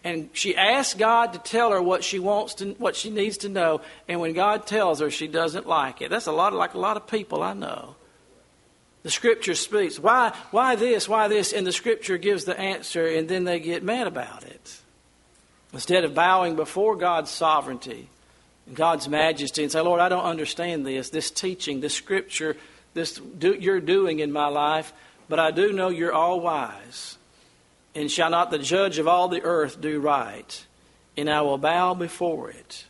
And 0.04 0.30
she 0.32 0.56
asks 0.56 0.94
God 0.94 1.32
to 1.32 1.38
tell 1.38 1.72
her 1.72 1.82
what 1.82 2.04
she 2.04 2.18
wants 2.18 2.54
to, 2.54 2.74
what 2.74 2.94
she 2.94 3.10
needs 3.10 3.38
to 3.38 3.48
know. 3.48 3.80
And 4.06 4.20
when 4.20 4.34
God 4.34 4.66
tells 4.66 5.00
her, 5.00 5.10
she 5.10 5.26
doesn't 5.26 5.66
like 5.66 6.00
it. 6.00 6.10
That's 6.10 6.26
a 6.26 6.32
lot 6.32 6.52
like 6.52 6.74
a 6.74 6.78
lot 6.78 6.96
of 6.96 7.08
people 7.08 7.42
I 7.42 7.54
know. 7.54 7.96
The 9.02 9.10
scripture 9.10 9.54
speaks. 9.54 9.98
Why, 9.98 10.32
why 10.50 10.76
this? 10.76 11.08
Why 11.08 11.28
this? 11.28 11.52
And 11.52 11.66
the 11.66 11.72
scripture 11.72 12.18
gives 12.18 12.44
the 12.44 12.58
answer, 12.58 13.06
and 13.06 13.28
then 13.28 13.44
they 13.44 13.60
get 13.60 13.82
mad 13.82 14.06
about 14.06 14.44
it. 14.44 14.80
Instead 15.72 16.04
of 16.04 16.14
bowing 16.14 16.56
before 16.56 16.96
God's 16.96 17.30
sovereignty 17.30 18.08
and 18.66 18.76
God's 18.76 19.08
majesty 19.08 19.62
and 19.62 19.72
say, 19.72 19.80
Lord, 19.80 20.00
I 20.00 20.08
don't 20.08 20.24
understand 20.24 20.86
this, 20.86 21.10
this 21.10 21.30
teaching, 21.30 21.80
this 21.80 21.94
scripture, 21.94 22.56
this 22.94 23.18
do, 23.18 23.54
you're 23.54 23.80
doing 23.80 24.20
in 24.20 24.32
my 24.32 24.46
life, 24.46 24.92
but 25.28 25.38
I 25.38 25.50
do 25.50 25.72
know 25.72 25.88
you're 25.88 26.12
all 26.12 26.40
wise. 26.40 27.18
And 27.94 28.10
shall 28.10 28.30
not 28.30 28.50
the 28.50 28.58
judge 28.58 28.98
of 28.98 29.08
all 29.08 29.28
the 29.28 29.42
earth 29.42 29.80
do 29.80 30.00
right? 30.00 30.66
and 31.16 31.30
I 31.30 31.40
will 31.42 31.58
bow 31.58 31.94
before 31.94 32.50
it. 32.50 32.84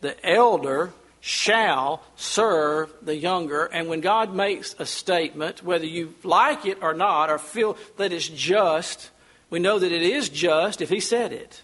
The 0.00 0.16
elder 0.28 0.92
shall 1.20 2.02
serve 2.16 2.92
the 3.02 3.16
younger. 3.16 3.66
And 3.66 3.88
when 3.88 4.00
God 4.00 4.34
makes 4.34 4.74
a 4.78 4.86
statement, 4.86 5.62
whether 5.62 5.86
you 5.86 6.14
like 6.24 6.66
it 6.66 6.78
or 6.82 6.94
not, 6.94 7.30
or 7.30 7.38
feel 7.38 7.76
that 7.96 8.12
it's 8.12 8.28
just, 8.28 9.10
we 9.48 9.60
know 9.60 9.78
that 9.78 9.92
it 9.92 10.02
is 10.02 10.28
just 10.28 10.80
if 10.80 10.88
He 10.88 11.00
said 11.00 11.32
it. 11.32 11.62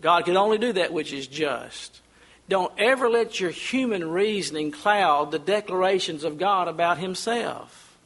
God 0.00 0.26
can 0.26 0.36
only 0.36 0.58
do 0.58 0.74
that 0.74 0.92
which 0.92 1.12
is 1.12 1.26
just. 1.26 2.02
Don't 2.48 2.72
ever 2.78 3.08
let 3.08 3.40
your 3.40 3.50
human 3.50 4.10
reasoning 4.10 4.70
cloud 4.70 5.30
the 5.30 5.38
declarations 5.38 6.22
of 6.22 6.38
God 6.38 6.68
about 6.68 6.98
Himself. 6.98 7.96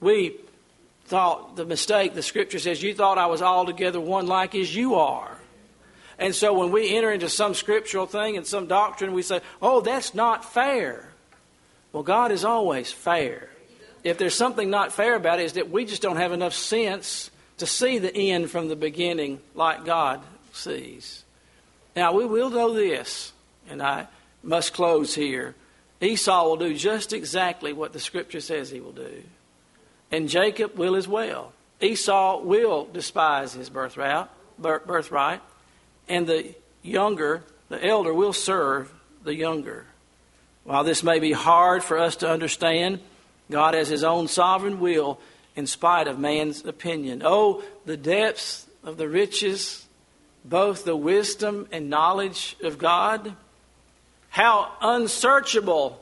We 0.00 0.36
thought 1.06 1.56
the 1.56 1.64
mistake, 1.64 2.14
the 2.14 2.22
scripture 2.22 2.58
says, 2.58 2.82
you 2.82 2.94
thought 2.94 3.18
I 3.18 3.26
was 3.26 3.42
altogether 3.42 4.00
one 4.00 4.26
like 4.26 4.54
as 4.54 4.74
you 4.74 4.94
are. 4.94 5.36
And 6.18 6.34
so 6.34 6.54
when 6.54 6.70
we 6.70 6.96
enter 6.96 7.10
into 7.10 7.28
some 7.28 7.54
scriptural 7.54 8.06
thing 8.06 8.36
and 8.36 8.46
some 8.46 8.66
doctrine, 8.66 9.12
we 9.12 9.22
say, 9.22 9.40
oh, 9.60 9.80
that's 9.80 10.14
not 10.14 10.44
fair. 10.44 11.08
Well, 11.92 12.02
God 12.02 12.32
is 12.32 12.44
always 12.44 12.92
fair. 12.92 13.50
If 14.02 14.18
there's 14.18 14.34
something 14.34 14.70
not 14.70 14.92
fair 14.92 15.14
about 15.14 15.40
it, 15.40 15.44
is 15.44 15.52
that 15.54 15.70
we 15.70 15.84
just 15.84 16.02
don't 16.02 16.16
have 16.16 16.32
enough 16.32 16.54
sense 16.54 17.30
to 17.58 17.66
see 17.66 17.98
the 17.98 18.14
end 18.14 18.50
from 18.50 18.68
the 18.68 18.76
beginning 18.76 19.40
like 19.54 19.84
God 19.84 20.20
sees. 20.52 21.24
Now, 21.96 22.12
we 22.12 22.24
will 22.24 22.50
know 22.50 22.74
this, 22.74 23.32
and 23.68 23.82
I 23.82 24.08
must 24.42 24.72
close 24.72 25.14
here. 25.14 25.54
Esau 26.00 26.44
will 26.44 26.56
do 26.56 26.74
just 26.74 27.12
exactly 27.12 27.72
what 27.72 27.92
the 27.92 28.00
scripture 28.00 28.40
says 28.40 28.70
he 28.70 28.80
will 28.80 28.92
do. 28.92 29.22
And 30.14 30.28
Jacob 30.28 30.78
will 30.78 30.94
as 30.94 31.08
well. 31.08 31.52
Esau 31.80 32.38
will 32.42 32.86
despise 32.92 33.52
his 33.52 33.68
birthright, 33.68 34.28
birthright 34.56 35.40
and 36.08 36.24
the 36.28 36.54
younger, 36.82 37.42
the 37.68 37.84
elder, 37.84 38.14
will 38.14 38.32
serve 38.32 38.92
the 39.24 39.34
younger. 39.34 39.86
While 40.62 40.84
this 40.84 41.02
may 41.02 41.18
be 41.18 41.32
hard 41.32 41.82
for 41.82 41.98
us 41.98 42.14
to 42.16 42.30
understand, 42.30 43.00
God 43.50 43.74
has 43.74 43.88
His 43.88 44.04
own 44.04 44.28
sovereign 44.28 44.78
will 44.78 45.18
in 45.56 45.66
spite 45.66 46.06
of 46.06 46.16
man's 46.16 46.64
opinion. 46.64 47.22
Oh, 47.24 47.64
the 47.84 47.96
depths 47.96 48.68
of 48.84 48.98
the 48.98 49.08
riches, 49.08 49.84
both 50.44 50.84
the 50.84 50.94
wisdom 50.94 51.66
and 51.72 51.90
knowledge 51.90 52.56
of 52.62 52.78
God. 52.78 53.34
How 54.28 54.70
unsearchable 54.80 56.00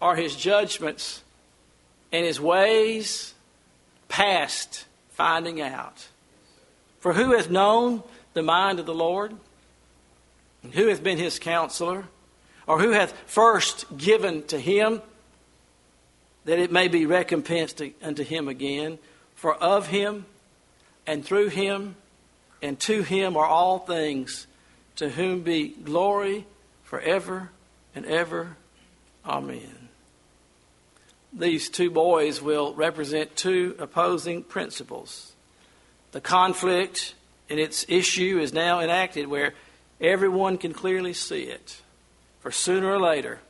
are 0.00 0.14
His 0.14 0.36
judgments 0.36 1.24
and 2.12 2.24
His 2.24 2.40
ways 2.40 3.34
past 4.08 4.86
finding 5.10 5.60
out. 5.60 6.08
For 7.00 7.12
who 7.12 7.36
hath 7.36 7.50
known 7.50 8.02
the 8.34 8.42
mind 8.42 8.80
of 8.80 8.86
the 8.86 8.94
Lord? 8.94 9.34
And 10.62 10.74
who 10.74 10.88
hath 10.88 11.02
been 11.02 11.18
his 11.18 11.38
counselor? 11.38 12.06
Or 12.66 12.80
who 12.80 12.90
hath 12.90 13.12
first 13.26 13.96
given 13.96 14.42
to 14.48 14.58
him 14.58 15.00
that 16.44 16.58
it 16.58 16.72
may 16.72 16.88
be 16.88 17.06
recompensed 17.06 17.82
unto 18.02 18.24
him 18.24 18.48
again? 18.48 18.98
For 19.34 19.54
of 19.54 19.86
him 19.86 20.26
and 21.06 21.24
through 21.24 21.48
him 21.48 21.96
and 22.60 22.78
to 22.80 23.02
him 23.02 23.36
are 23.36 23.46
all 23.46 23.78
things, 23.78 24.46
to 24.96 25.08
whom 25.08 25.42
be 25.42 25.68
glory 25.68 26.44
forever 26.82 27.50
and 27.94 28.04
ever. 28.04 28.56
Amen. 29.24 29.77
These 31.32 31.68
two 31.68 31.90
boys 31.90 32.40
will 32.40 32.74
represent 32.74 33.36
two 33.36 33.76
opposing 33.78 34.42
principles 34.42 35.32
the 36.12 36.20
conflict 36.20 37.14
and 37.50 37.60
its 37.60 37.84
issue 37.88 38.38
is 38.40 38.52
now 38.52 38.80
enacted 38.80 39.26
where 39.26 39.54
everyone 40.00 40.58
can 40.58 40.72
clearly 40.72 41.12
see 41.12 41.42
it. 41.42 41.82
For 42.40 42.50
sooner 42.50 42.88
or 42.88 43.00
later, 43.00 43.40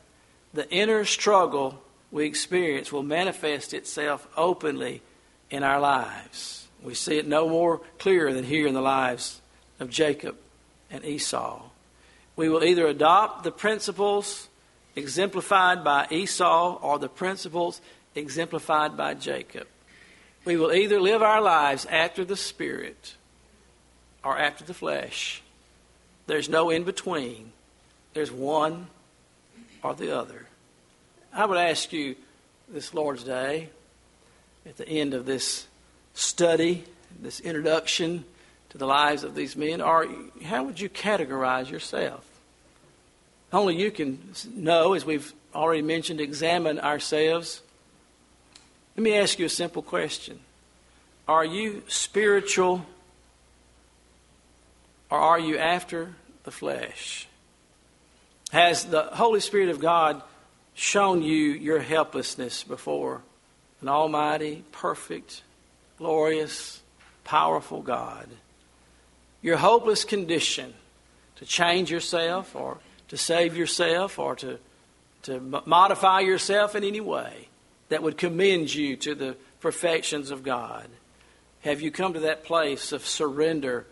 the 0.55 0.68
inner 0.70 1.05
struggle 1.05 1.83
we 2.11 2.26
experience 2.26 2.91
will 2.91 3.03
manifest 3.03 3.74
itself 3.74 4.26
openly 4.37 5.03
in 5.51 5.62
our 5.62 5.81
lives. 5.81 6.66
We 6.83 6.95
see 6.95 7.18
it 7.18 7.26
no 7.26 7.49
more 7.49 7.81
clear 7.99 8.33
than 8.33 8.45
here 8.45 8.66
in 8.66 8.74
the 8.74 8.81
lives 8.81 9.41
of 9.79 9.91
Jacob 9.91 10.37
and 10.91 11.05
Esau. 11.05 11.62
We 12.35 12.49
will 12.49 12.64
either 12.64 12.87
adopt 12.87 13.45
the 13.45 13.51
principles 13.51 14.47
exemplified 14.99 15.82
by 15.82 16.07
Esau 16.11 16.78
or 16.82 16.99
the 16.99 17.09
principles 17.09 17.80
exemplified 18.14 18.96
by 18.96 19.14
Jacob. 19.14 19.66
We 20.44 20.57
will 20.57 20.72
either 20.72 21.01
live 21.01 21.22
our 21.22 21.40
lives 21.40 21.86
after 21.86 22.24
the 22.24 22.36
Spirit 22.36 23.14
or 24.24 24.38
after 24.38 24.64
the 24.64 24.74
flesh. 24.74 25.42
There's 26.26 26.49
no 26.49 26.70
in 26.70 26.84
between. 26.84 27.53
There's 28.12 28.32
one 28.32 28.88
or 29.82 29.94
the 29.94 30.18
other. 30.18 30.46
I 31.32 31.46
would 31.46 31.59
ask 31.59 31.92
you 31.92 32.16
this 32.68 32.92
Lord's 32.92 33.24
Day, 33.24 33.70
at 34.66 34.76
the 34.76 34.88
end 34.88 35.14
of 35.14 35.24
this 35.24 35.66
study, 36.14 36.84
this 37.20 37.40
introduction 37.40 38.24
to 38.70 38.78
the 38.78 38.86
lives 38.86 39.24
of 39.24 39.34
these 39.34 39.57
men, 39.57 39.80
or 39.80 40.07
how 40.44 40.64
would 40.64 40.80
you 40.80 40.88
categorize 40.88 41.70
yourself? 41.70 42.24
Only 43.53 43.76
you 43.76 43.90
can 43.90 44.18
know, 44.55 44.92
as 44.92 45.05
we've 45.05 45.32
already 45.55 45.82
mentioned, 45.82 46.20
examine 46.20 46.78
ourselves. 46.78 47.62
Let 48.96 49.03
me 49.03 49.16
ask 49.16 49.38
you 49.38 49.46
a 49.46 49.51
simple 49.51 49.82
question 49.82 50.40
Are 51.26 51.44
you 51.44 51.82
spiritual 51.88 52.84
or 55.11 55.18
are 55.18 55.38
you 55.38 55.57
after 55.57 56.14
the 56.44 56.51
flesh? 56.51 57.26
Has 58.51 58.84
the 58.86 59.03
Holy 59.03 59.40
Spirit 59.40 59.70
of 59.70 59.78
God 59.78 60.22
shown 60.74 61.22
you 61.22 61.53
your 61.53 61.80
helplessness 61.80 62.64
before 62.64 63.22
an 63.80 63.88
almighty, 63.88 64.64
perfect, 64.72 65.42
glorious, 65.96 66.82
powerful 67.24 67.80
God? 67.80 68.28
Your 69.40 69.57
hopeless 69.57 70.05
condition 70.05 70.74
to 71.36 71.46
change 71.46 71.90
yourself 71.90 72.57
or 72.57 72.78
to 73.09 73.16
save 73.16 73.56
yourself 73.56 74.18
or 74.18 74.36
to, 74.36 74.59
to 75.22 75.40
modify 75.66 76.20
yourself 76.20 76.74
in 76.74 76.84
any 76.84 77.00
way 77.00 77.48
that 77.88 78.02
would 78.02 78.18
commend 78.18 78.74
you 78.74 78.96
to 78.96 79.14
the 79.14 79.36
perfections 79.61 80.30
of 80.30 80.42
God? 80.42 80.86
Have 81.62 81.80
you 81.80 81.90
come 81.90 82.14
to 82.14 82.20
that 82.20 82.44
place 82.44 82.92
of 82.92 83.06
surrender? 83.06 83.86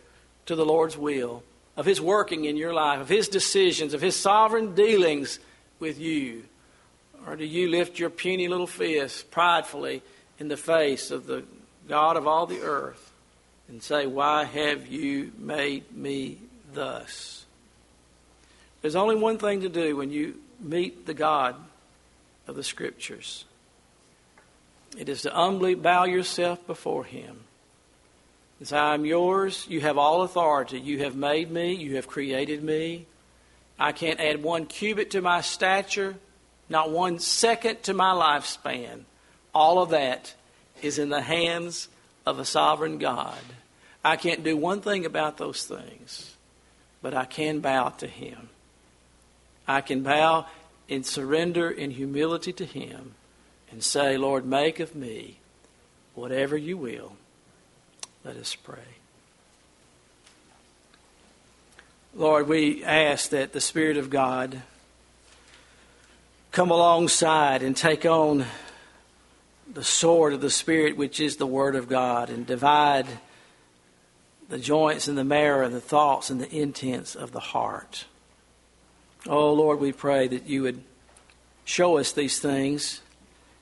to 0.47 0.55
the 0.55 0.65
Lord's 0.65 0.97
will, 0.97 1.43
of 1.77 1.87
His 1.87 2.01
working 2.01 2.45
in 2.45 2.57
your 2.57 2.73
life, 2.73 3.01
of 3.01 3.09
His 3.09 3.29
decisions, 3.29 3.93
of 3.93 4.01
His 4.01 4.17
sovereign 4.17 4.75
dealings 4.75 5.39
with 5.79 5.99
you? 5.99 6.45
Or 7.27 7.37
do 7.37 7.45
you 7.45 7.69
lift 7.69 7.99
your 7.99 8.11
puny 8.11 8.49
little 8.49 8.69
fist 8.69 9.31
pridefully 9.31 10.03
in 10.39 10.49
the 10.49 10.57
face 10.57 11.11
of 11.11 11.27
the 11.27 11.45
God 11.89 12.17
of 12.17 12.27
all 12.27 12.47
the 12.47 12.63
earth 12.63 13.13
and 13.69 13.83
say, 13.83 14.07
Why 14.07 14.45
have 14.45 14.87
you 14.87 15.33
made 15.37 15.93
me 15.95 16.39
thus? 16.73 17.45
There's 18.83 18.97
only 18.97 19.17
one 19.17 19.39
thing 19.39 19.63
to 19.63 19.69
do 19.69 19.97
when 19.97 20.11
you 20.11 20.37
meet 20.61 21.07
the 21.07 21.15
God 21.15 21.57
of 22.47 22.57
the 22.57 22.65
Scriptures 22.65 23.45
it 24.97 25.11
is 25.11 25.23
to 25.23 25.31
humbly 25.31 25.75
bow 25.75 26.05
yourself 26.05 26.67
before 26.67 27.05
Him 27.05 27.41
as 28.61 28.73
I 28.73 28.95
am 28.95 29.05
yours, 29.05 29.67
you 29.69 29.83
have 29.83 29.99
all 29.99 30.23
authority. 30.23 30.81
You 30.81 31.01
have 31.01 31.15
made 31.15 31.51
me, 31.51 31.75
you 31.75 31.97
have 31.97 32.07
created 32.07 32.63
me. 32.63 33.07
I 33.79 33.93
can't 33.93 34.19
add 34.19 34.43
one 34.43 34.65
cubit 34.65 35.11
to 35.11 35.21
my 35.21 35.43
stature, 35.43 36.17
not 36.69 36.91
one 36.91 37.19
second 37.19 37.83
to 37.85 37.93
my 37.93 38.13
lifespan. 38.13 39.03
All 39.55 39.83
of 39.83 39.91
that 39.91 40.35
is 40.81 40.99
in 40.99 41.11
the 41.11 41.21
hands 41.21 41.89
of 42.25 42.39
a 42.39 42.47
sovereign 42.47 42.97
God. 42.97 43.39
I 44.03 44.17
can't 44.17 44.43
do 44.43 44.57
one 44.57 44.81
thing 44.81 45.05
about 45.05 45.37
those 45.37 45.65
things, 45.65 46.35
but 47.03 47.13
I 47.13 47.27
can 47.27 47.61
bow 47.61 47.91
to 47.91 48.07
Him. 48.07 48.49
I 49.69 49.81
can 49.81 50.03
bow 50.03 50.47
in 50.89 51.03
surrender 51.03 51.71
in 51.71 51.91
humility 51.91 52.53
to 52.55 52.65
Him 52.65 53.15
and 53.71 53.83
say, 53.83 54.17
Lord, 54.17 54.47
make 54.47 54.81
of 54.81 54.95
me 54.95 55.39
whatever 56.15 56.57
you 56.57 56.77
will. 56.77 57.17
Let 58.25 58.37
us 58.37 58.55
pray. 58.55 58.79
Lord, 62.15 62.49
we 62.49 62.83
ask 62.83 63.31
that 63.31 63.53
the 63.53 63.61
Spirit 63.61 63.99
of 63.99 64.09
God 64.09 64.63
come 66.51 66.71
alongside 66.71 67.63
and 67.63 67.77
take 67.77 68.07
on 68.07 68.47
the 69.71 69.85
sword 69.85 70.33
of 70.33 70.41
the 70.41 70.49
Spirit, 70.49 70.97
which 70.97 71.21
is 71.21 71.37
the 71.37 71.47
Word 71.47 71.77
of 71.77 71.89
God, 71.89 72.31
and 72.31 72.47
divide 72.47 73.07
the 74.49 74.59
joints 74.59 75.09
and 75.09 75.19
the 75.19 75.25
marrow 75.25 75.67
and 75.67 75.75
the 75.75 75.81
thoughts 75.81 76.31
and 76.31 76.41
the 76.41 76.57
intents 76.57 77.15
of 77.15 77.33
the 77.33 77.41
heart. 77.41 78.07
Oh, 79.29 79.53
Lord, 79.53 79.81
we 79.81 79.93
pray 79.93 80.29
that 80.29 80.47
you 80.47 80.63
would 80.63 80.83
show 81.65 81.99
us 81.99 82.13
these 82.13 82.39
things. 82.39 83.01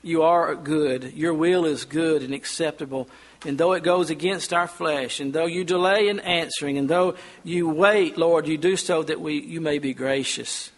You 0.03 0.23
are 0.23 0.55
good. 0.55 1.15
Your 1.15 1.33
will 1.33 1.65
is 1.65 1.85
good 1.85 2.23
and 2.23 2.35
acceptable 2.35 3.09
and 3.45 3.59
though 3.59 3.73
it 3.75 3.83
goes 3.83 4.11
against 4.11 4.53
our 4.53 4.67
flesh, 4.67 5.21
and 5.21 5.33
though 5.33 5.47
you 5.47 5.65
delay 5.65 6.09
in 6.09 6.21
answering, 6.21 6.79
and 6.79 6.89
though 6.89 7.15
you 7.43 7.69
wait, 7.69 8.17
Lord, 8.17 8.49
you 8.49 8.57
do 8.57 8.77
so 8.77 9.03
that 9.03 9.21
we, 9.21 9.41
you 9.41 9.61
may 9.61 9.79
be 9.79 9.93
gracious 9.93 10.73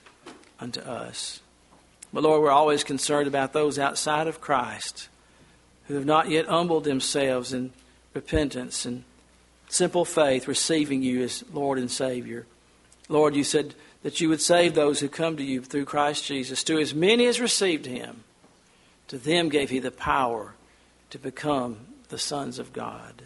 unto 0.58 0.80
us. 0.80 1.40
But 2.12 2.24
Lord, 2.24 2.42
we're 2.42 2.50
always 2.50 2.82
concerned 2.82 3.28
about 3.28 3.52
those 3.52 3.78
outside 3.78 4.26
of 4.26 4.40
Christ 4.40 5.08
who 5.86 5.94
have 5.94 6.06
not 6.06 6.28
yet 6.28 6.46
humbled 6.46 6.84
themselves 6.84 7.52
in 7.52 7.72
repentance 8.14 8.84
and 8.84 9.04
simple 9.68 10.04
faith, 10.04 10.48
receiving 10.48 11.02
you 11.02 11.22
as 11.22 11.44
Lord 11.52 11.78
and 11.78 11.90
Savior. 11.90 12.46
Lord, 13.08 13.36
you 13.36 13.44
said 13.44 13.74
that 14.06 14.20
you 14.20 14.28
would 14.28 14.40
save 14.40 14.76
those 14.76 15.00
who 15.00 15.08
come 15.08 15.36
to 15.36 15.42
you 15.42 15.60
through 15.60 15.84
Christ 15.84 16.24
Jesus. 16.24 16.62
To 16.62 16.78
as 16.78 16.94
many 16.94 17.26
as 17.26 17.40
received 17.40 17.86
him, 17.86 18.22
to 19.08 19.18
them 19.18 19.48
gave 19.48 19.68
he 19.68 19.80
the 19.80 19.90
power 19.90 20.54
to 21.10 21.18
become 21.18 21.78
the 22.08 22.16
sons 22.16 22.60
of 22.60 22.72
God. 22.72 23.24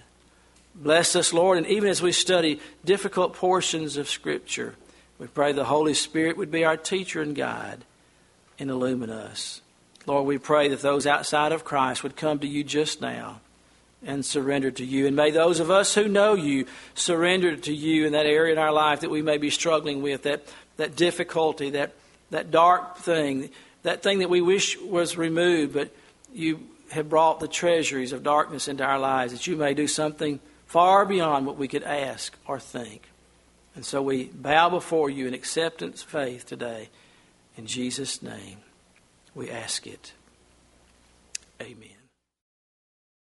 Bless 0.75 1.15
us, 1.15 1.35
Lord, 1.35 1.59
and 1.59 1.67
even 1.67 1.91
as 1.91 2.01
we 2.01 2.13
study 2.13 2.61
difficult 2.83 3.35
portions 3.35 3.99
of 3.99 4.09
Scripture, 4.09 4.75
we 5.19 5.27
pray 5.27 5.53
the 5.53 5.65
Holy 5.65 5.93
Spirit 5.93 6.39
would 6.39 6.51
be 6.51 6.65
our 6.65 6.79
teacher 6.79 7.21
and 7.21 7.37
guide 7.37 7.85
and 8.59 8.71
illumine 8.71 9.11
us. 9.11 9.61
Lord, 10.07 10.25
we 10.25 10.39
pray 10.39 10.69
that 10.69 10.81
those 10.81 11.07
outside 11.07 11.53
of 11.53 11.63
Christ 11.63 12.03
would 12.03 12.17
come 12.17 12.39
to 12.39 12.49
you 12.49 12.65
just 12.65 13.03
now 13.03 13.43
and 14.03 14.25
surrender 14.25 14.71
to 14.71 14.85
you. 14.85 15.07
And 15.07 15.15
may 15.15 15.31
those 15.31 15.61
of 15.61 15.71
us 15.71 15.95
who 15.95 16.09
know 16.09 16.35
you 16.35 16.67
surrender 16.95 17.57
to 17.57 17.75
you 17.75 18.07
in 18.07 18.13
that 18.13 18.27
area 18.27 18.53
in 18.53 18.59
our 18.59 18.73
life 18.73 19.01
that 19.01 19.11
we 19.11 19.23
may 19.23 19.37
be 19.37 19.51
struggling 19.51 20.03
with, 20.03 20.23
that, 20.23 20.47
that 20.81 20.97
difficulty, 20.97 21.71
that, 21.71 21.93
that 22.31 22.51
dark 22.51 22.99
thing, 22.99 23.51
that 23.83 24.03
thing 24.03 24.19
that 24.19 24.31
we 24.31 24.41
wish 24.41 24.79
was 24.79 25.17
removed, 25.17 25.75
but 25.75 25.95
you 26.33 26.61
have 26.91 27.09
brought 27.09 27.41
the 27.41 27.49
treasuries 27.49 28.13
of 28.13 28.23
darkness 28.23 28.67
into 28.67 28.85
our 28.85 28.99
lives, 28.99 29.33
that 29.33 29.47
you 29.47 29.57
may 29.57 29.75
do 29.75 29.87
something 29.87 30.41
far 30.67 31.07
beyond 31.07 31.47
what 31.47 31.57
we 31.57 31.69
could 31.69 31.85
ask 31.85 32.37
or 32.47 32.59
think. 32.59 33.09
And 33.75 33.85
so 33.85 34.03
we 34.03 34.25
bow 34.25 34.69
before 34.69 35.09
you 35.09 35.27
in 35.27 35.35
acceptance 35.35 36.03
faith 36.03 36.47
today. 36.47 36.89
In 37.57 37.67
Jesus' 37.67 38.23
name, 38.23 38.59
we 39.35 39.51
ask 39.51 39.87
it. 39.87 40.13
Amen. 41.61 42.00